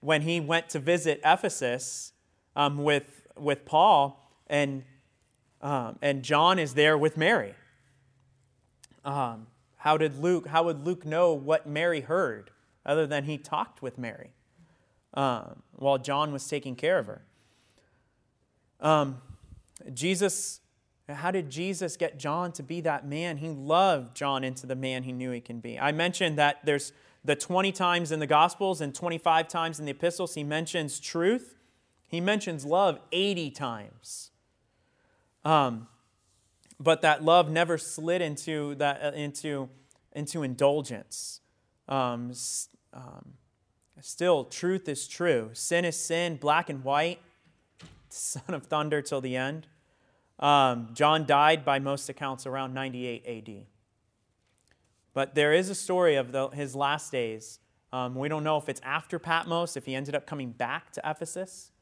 when 0.00 0.22
he 0.22 0.38
went 0.38 0.68
to 0.70 0.78
visit 0.78 1.20
Ephesus 1.24 2.12
um, 2.54 2.84
with, 2.84 3.26
with 3.38 3.64
Paul, 3.64 4.30
and, 4.48 4.84
um, 5.62 5.98
and 6.02 6.22
John 6.22 6.58
is 6.58 6.74
there 6.74 6.98
with 6.98 7.16
Mary. 7.16 7.54
Um, 9.04 9.46
how 9.76 9.96
did 9.96 10.18
Luke, 10.18 10.48
how 10.48 10.64
would 10.64 10.84
Luke 10.84 11.06
know 11.06 11.32
what 11.32 11.66
Mary 11.66 12.02
heard 12.02 12.50
other 12.84 13.06
than 13.06 13.24
he 13.24 13.38
talked 13.38 13.80
with 13.80 13.96
Mary 13.96 14.32
um, 15.14 15.62
while 15.72 15.98
John 15.98 16.32
was 16.32 16.46
taking 16.46 16.76
care 16.76 16.98
of 16.98 17.06
her? 17.06 17.22
Um, 18.80 19.20
Jesus, 19.92 20.60
how 21.08 21.30
did 21.30 21.50
Jesus 21.50 21.96
get 21.96 22.18
John 22.18 22.52
to 22.52 22.62
be 22.62 22.80
that 22.82 23.06
man? 23.06 23.38
He 23.38 23.48
loved 23.48 24.16
John 24.16 24.44
into 24.44 24.66
the 24.66 24.76
man 24.76 25.04
he 25.04 25.12
knew 25.12 25.30
he 25.30 25.40
can 25.40 25.60
be. 25.60 25.78
I 25.78 25.92
mentioned 25.92 26.38
that 26.38 26.64
there's 26.64 26.92
the 27.24 27.36
20 27.36 27.72
times 27.72 28.12
in 28.12 28.20
the 28.20 28.26
Gospels 28.26 28.80
and 28.80 28.94
25 28.94 29.48
times 29.48 29.78
in 29.78 29.84
the 29.84 29.90
epistles 29.90 30.34
he 30.34 30.44
mentions 30.44 31.00
truth. 31.00 31.56
He 32.08 32.20
mentions 32.20 32.64
love 32.64 32.98
80 33.12 33.50
times. 33.50 34.30
Um, 35.44 35.88
but 36.80 37.02
that 37.02 37.24
love 37.24 37.50
never 37.50 37.76
slid 37.76 38.22
into, 38.22 38.74
that, 38.76 39.14
into, 39.14 39.68
into 40.12 40.42
indulgence. 40.42 41.40
Um, 41.88 42.32
um, 42.92 43.34
still, 44.00 44.44
truth 44.44 44.88
is 44.88 45.06
true. 45.08 45.50
Sin 45.52 45.84
is 45.84 45.96
sin, 45.96 46.36
black 46.36 46.70
and 46.70 46.84
white 46.84 47.20
son 48.08 48.54
of 48.54 48.66
thunder 48.66 49.02
till 49.02 49.20
the 49.20 49.36
end. 49.36 49.66
Um, 50.38 50.90
John 50.94 51.26
died 51.26 51.64
by 51.64 51.78
most 51.78 52.08
accounts 52.08 52.46
around 52.46 52.74
98 52.74 53.24
AD. 53.26 53.66
But 55.14 55.34
there 55.34 55.52
is 55.52 55.68
a 55.68 55.74
story 55.74 56.14
of 56.14 56.32
the, 56.32 56.48
his 56.48 56.76
last 56.76 57.10
days. 57.10 57.58
Um, 57.92 58.14
we 58.14 58.28
don't 58.28 58.44
know 58.44 58.56
if 58.56 58.68
it's 58.68 58.80
after 58.84 59.18
Patmos, 59.18 59.76
if 59.76 59.86
he 59.86 59.94
ended 59.94 60.14
up 60.14 60.26
coming 60.26 60.52
back 60.52 60.92
to 60.92 61.02
Ephesus. 61.04 61.72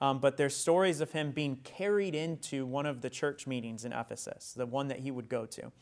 Um, 0.00 0.20
but 0.20 0.36
there's 0.36 0.56
stories 0.56 1.00
of 1.00 1.10
him 1.12 1.32
being 1.32 1.56
carried 1.64 2.14
into 2.14 2.64
one 2.64 2.86
of 2.86 3.00
the 3.00 3.10
church 3.10 3.46
meetings 3.46 3.84
in 3.84 3.92
Ephesus, 3.92 4.52
the 4.56 4.66
one 4.66 4.88
that 4.88 5.00
he 5.00 5.10
would 5.10 5.28
go 5.28 5.44
to. 5.46 5.72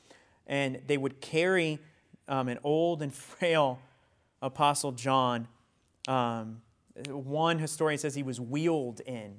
And 0.46 0.80
they 0.86 0.96
would 0.96 1.20
carry 1.20 1.78
um, 2.26 2.48
an 2.48 2.58
old 2.64 3.02
and 3.02 3.14
frail 3.14 3.78
apostle 4.40 4.92
John. 4.92 5.48
Um, 6.06 6.62
one 7.08 7.58
historian 7.58 7.98
says 7.98 8.14
he 8.14 8.22
was 8.22 8.40
wheeled 8.40 9.00
in 9.00 9.34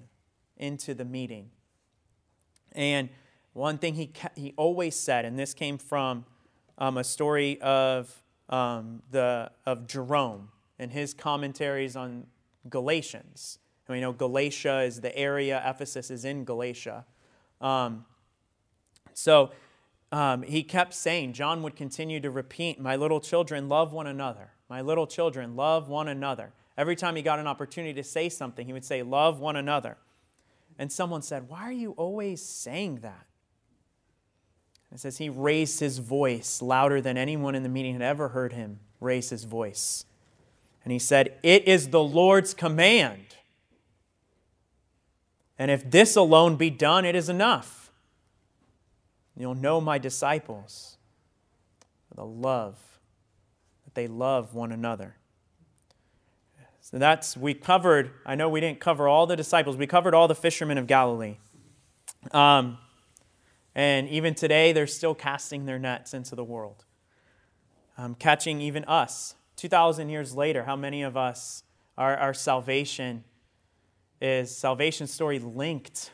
into 0.58 0.94
the 0.94 1.06
meeting. 1.06 1.50
And 2.74 3.10
one 3.54 3.78
thing 3.78 3.96
he, 3.96 4.12
he 4.36 4.54
always 4.58 4.96
said, 4.96 5.26
and 5.26 5.38
this 5.38 5.54
came 5.54 5.78
from 5.78 6.26
um, 6.78 6.98
a 6.98 7.04
story 7.04 7.60
of, 7.62 8.24
um, 8.50 9.02
the, 9.10 9.52
of 9.66 9.88
Jerome 9.88 10.50
and 10.78 10.92
his 10.92 11.14
commentaries 11.14 11.96
on 11.96 12.28
Galatians. 12.70 13.60
And 13.88 13.96
we 13.96 14.02
know 14.02 14.12
Galatia 14.12 14.82
is 14.82 15.02
the 15.02 15.16
area, 15.18 15.62
Ephesus 15.66 16.12
is 16.12 16.26
in 16.26 16.46
Galatia. 16.46 17.06
Um, 17.60 18.06
so 19.14 19.52
um, 20.12 20.44
he 20.44 20.62
kept 20.62 20.94
saying, 20.94 21.34
John 21.34 21.64
would 21.64 21.76
continue 21.76 22.20
to 22.20 22.30
repeat, 22.30 22.80
My 22.80 22.96
little 22.96 23.20
children, 23.20 23.68
love 23.68 23.92
one 23.92 24.08
another. 24.08 24.52
My 24.70 24.82
little 24.82 25.08
children, 25.08 25.56
love 25.56 25.88
one 25.88 26.08
another. 26.08 26.52
Every 26.78 26.96
time 26.96 27.16
he 27.16 27.22
got 27.22 27.40
an 27.40 27.48
opportunity 27.48 27.94
to 27.94 28.04
say 28.04 28.30
something, 28.30 28.66
he 28.66 28.74
would 28.74 28.86
say, 28.86 29.02
Love 29.02 29.40
one 29.40 29.56
another. 29.56 29.98
And 30.78 30.92
someone 30.92 31.22
said, 31.22 31.50
Why 31.50 31.64
are 31.64 31.72
you 31.72 31.92
always 31.92 32.44
saying 32.44 32.98
that? 32.98 33.26
It 34.94 35.00
says 35.00 35.18
he 35.18 35.30
raised 35.30 35.80
his 35.80 35.98
voice 35.98 36.62
louder 36.62 37.02
than 37.02 37.18
anyone 37.18 37.56
in 37.56 37.64
the 37.64 37.70
meeting 37.70 37.94
had 37.94 38.02
ever 38.02 38.30
heard 38.30 38.54
him 38.54 38.80
raise 39.02 39.30
his 39.30 39.44
voice. 39.44 40.06
And 40.84 40.92
he 40.92 41.00
said, 41.00 41.38
It 41.44 41.68
is 41.68 41.90
the 41.90 42.04
Lord's 42.04 42.54
command. 42.54 43.36
And 45.60 45.72
if 45.72 45.90
this 45.90 46.16
alone 46.16 46.56
be 46.56 46.70
done, 46.70 47.04
it 47.04 47.16
is 47.16 47.30
enough. 47.30 47.92
You'll 49.36 49.56
know 49.56 49.82
my 49.82 49.98
disciples 49.98 50.98
for 52.08 52.16
the 52.16 52.26
love 52.26 52.87
they 53.98 54.08
love 54.08 54.54
one 54.54 54.72
another. 54.72 55.16
So 56.82 57.00
that's, 57.00 57.36
we 57.36 57.56
covered, 57.56 58.12
I 58.28 58.36
know 58.36 58.48
we 58.48 58.62
didn't 58.62 58.80
cover 58.80 59.08
all 59.08 59.26
the 59.26 59.36
disciples, 59.36 59.76
we 59.76 59.88
covered 59.88 60.14
all 60.14 60.28
the 60.28 60.36
fishermen 60.36 60.78
of 60.78 60.86
Galilee. 60.86 61.38
Um, 62.32 62.78
and 63.74 64.08
even 64.10 64.36
today, 64.36 64.72
they're 64.72 64.86
still 64.86 65.16
casting 65.16 65.66
their 65.66 65.80
nets 65.80 66.14
into 66.14 66.36
the 66.36 66.44
world, 66.44 66.86
um, 67.98 68.14
catching 68.14 68.62
even 68.62 68.86
us. 68.86 69.34
2,000 69.56 70.10
years 70.10 70.36
later, 70.36 70.66
how 70.66 70.76
many 70.76 71.02
of 71.02 71.18
us, 71.18 71.64
our, 71.98 72.16
our 72.18 72.36
salvation 72.36 73.24
is 74.22 74.56
salvation 74.56 75.08
story 75.08 75.40
linked 75.40 76.12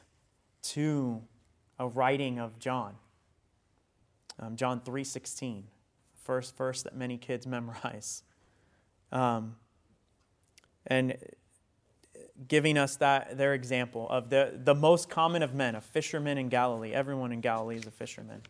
to 0.62 1.22
a 1.78 1.88
writing 1.90 2.40
of 2.40 2.60
John? 2.60 2.96
Um, 4.40 4.56
John 4.56 4.80
3.16, 4.80 5.64
first 6.24 6.56
verse 6.58 6.82
that 6.84 6.96
many 6.96 7.18
kids 7.18 7.46
memorize. 7.48 8.24
Um, 9.12 9.56
and 10.88 11.16
giving 12.48 12.78
us 12.78 12.98
that 12.98 13.38
their 13.38 13.54
example 13.54 14.08
of 14.10 14.30
the, 14.30 14.60
the 14.64 14.76
most 14.76 15.10
common 15.10 15.44
of 15.44 15.54
men, 15.54 15.76
a 15.76 15.82
fisherman 15.82 16.38
in 16.38 16.50
Galilee. 16.50 16.94
Everyone 16.94 17.32
in 17.32 17.42
Galilee 17.42 17.78
is 17.78 17.86
a 17.86 17.92
fisherman. 17.92 18.42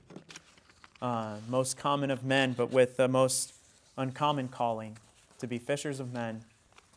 Uh, 1.01 1.35
most 1.49 1.77
common 1.77 2.09
of 2.09 2.23
men, 2.23 2.53
but 2.53 2.71
with 2.71 2.95
the 2.95 3.07
most 3.07 3.53
uncommon 3.97 4.47
calling 4.47 4.97
to 5.39 5.47
be 5.47 5.57
fishers 5.57 5.99
of 5.99 6.13
men, 6.13 6.43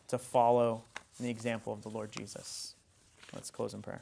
to 0.07 0.17
follow 0.17 0.83
the 1.19 1.29
example 1.29 1.73
of 1.73 1.81
the 1.81 1.89
Lord 1.89 2.11
Jesus. 2.11 2.75
Let's 3.33 3.51
close 3.51 3.73
in 3.73 3.81
prayer. 3.81 4.01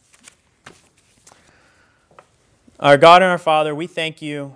Our 2.80 2.98
God 2.98 3.24
and 3.24 3.32
our 3.32 3.38
Father, 3.38 3.74
we 3.74 3.88
thank 3.88 4.22
you. 4.22 4.56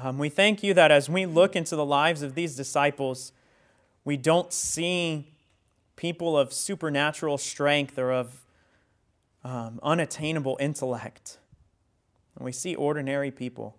Um, 0.00 0.16
we 0.16 0.28
thank 0.28 0.62
you 0.62 0.74
that 0.74 0.92
as 0.92 1.08
we 1.08 1.26
look 1.26 1.56
into 1.56 1.74
the 1.74 1.84
lives 1.84 2.22
of 2.22 2.36
these 2.36 2.54
disciples, 2.54 3.32
we 4.04 4.16
don't 4.16 4.52
see 4.52 5.34
people 5.96 6.38
of 6.38 6.52
supernatural 6.52 7.36
strength 7.36 7.98
or 7.98 8.12
of 8.12 8.44
um, 9.42 9.80
unattainable 9.82 10.56
intellect. 10.60 11.38
And 12.36 12.44
we 12.44 12.52
see 12.52 12.76
ordinary 12.76 13.32
people 13.32 13.76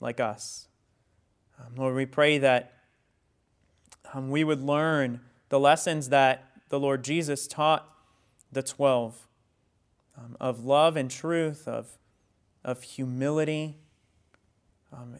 like 0.00 0.20
us. 0.20 0.68
Um, 1.60 1.74
Lord, 1.76 1.94
we 1.94 2.06
pray 2.06 2.38
that 2.38 2.72
um, 4.14 4.30
we 4.30 4.42
would 4.42 4.62
learn 4.62 5.20
the 5.50 5.60
lessons 5.60 6.08
that 6.08 6.48
the 6.70 6.80
Lord 6.80 7.04
Jesus 7.04 7.46
taught 7.46 7.86
the 8.50 8.62
12 8.62 9.28
um, 10.16 10.36
of 10.40 10.64
love 10.64 10.96
and 10.96 11.10
truth, 11.10 11.68
of, 11.68 11.98
of 12.64 12.82
humility, 12.82 13.76
um, 14.96 15.16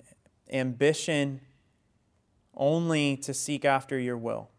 ambition 0.50 1.40
only 2.54 3.16
to 3.16 3.34
seek 3.34 3.64
after 3.64 3.98
your 3.98 4.16
will. 4.16 4.50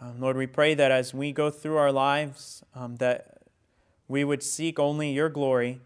Um, 0.00 0.20
Lord, 0.20 0.36
we 0.36 0.46
pray 0.46 0.74
that 0.74 0.90
as 0.90 1.14
we 1.14 1.32
go 1.32 1.50
through 1.50 1.76
our 1.76 1.92
lives, 1.92 2.62
um, 2.74 2.96
that 2.96 3.42
we 4.08 4.24
would 4.24 4.42
seek 4.42 4.78
only 4.78 5.12
your 5.12 5.28
glory 5.28 5.80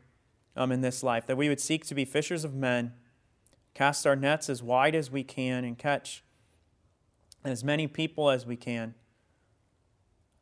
um, 0.57 0.73
in 0.73 0.81
this 0.81 1.03
life, 1.03 1.27
that 1.27 1.37
we 1.37 1.49
would 1.49 1.61
seek 1.61 1.87
to 1.87 1.95
be 1.95 2.05
fishers 2.05 2.45
of 2.45 2.55
men, 2.55 2.93
cast 3.75 4.07
our 4.07 4.17
nets 4.17 4.49
as 4.51 4.63
wide 4.63 4.95
as 4.95 5.11
we 5.11 5.23
can, 5.23 5.65
and 5.65 5.79
catch 5.79 6.25
as 7.45 7.63
many 7.63 7.87
people 7.87 8.31
as 8.31 8.45
we 8.45 8.57
can 8.57 8.95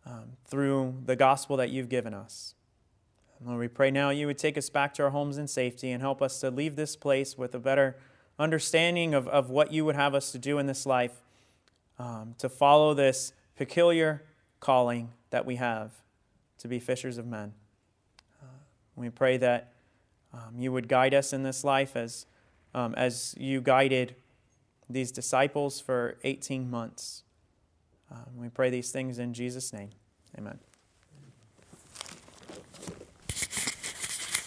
um, 0.07 0.33
through 0.47 1.03
the 1.05 1.15
gospel 1.15 1.57
that 1.57 1.71
you've 1.71 1.89
given 1.89 2.15
us. 2.15 2.55
Lord, 3.45 3.61
we 3.61 3.69
pray 3.69 3.91
now 3.91 4.11
you 4.11 4.27
would 4.27 4.39
take 4.39 4.59
us 4.59 4.69
back 4.69 4.95
to 4.95 5.05
our 5.05 5.11
homes 5.11 5.39
in 5.39 5.47
safety 5.47 5.91
and 5.91 6.03
help 6.03 6.21
us 6.21 6.41
to 6.41 6.51
leave 6.51 6.77
this 6.77 6.97
place 6.97 7.39
with 7.39 7.55
a 7.55 7.59
better 7.59 7.97
understanding 8.39 9.15
of, 9.15 9.29
of 9.29 9.51
what 9.51 9.73
you 9.73 9.85
would 9.85 9.97
have 9.97 10.15
us 10.15 10.33
to 10.33 10.39
do 10.39 10.59
in 10.59 10.67
this 10.67 10.87
life, 10.87 11.23
um, 11.99 12.35
to 12.39 12.49
follow 12.49 12.95
this 12.95 13.33
peculiar 13.57 14.25
calling 14.61 15.11
that 15.31 15.47
we 15.47 15.57
have 15.57 15.93
to 16.59 16.69
be 16.69 16.81
fishers 16.81 17.19
of 17.19 17.27
men. 17.27 17.53
Uh, 18.43 18.47
we 18.97 19.09
pray 19.09 19.37
that 19.37 19.73
um, 20.33 20.59
you 20.59 20.73
would 20.73 20.89
guide 20.89 21.15
us 21.15 21.33
in 21.33 21.43
this 21.43 21.65
life 21.65 21.97
as, 21.97 22.27
um, 22.75 22.95
as 22.97 23.35
you 23.39 23.61
guided 23.61 24.15
these 24.91 25.13
disciples 25.13 25.81
for 25.81 26.19
18 26.25 26.71
months. 26.71 27.23
Uh, 28.11 28.17
we 28.37 28.49
pray 28.49 28.71
these 28.71 28.91
things 28.91 29.19
in 29.19 29.33
Jesus' 29.35 29.73
name. 29.73 29.91
Amen. 30.37 30.59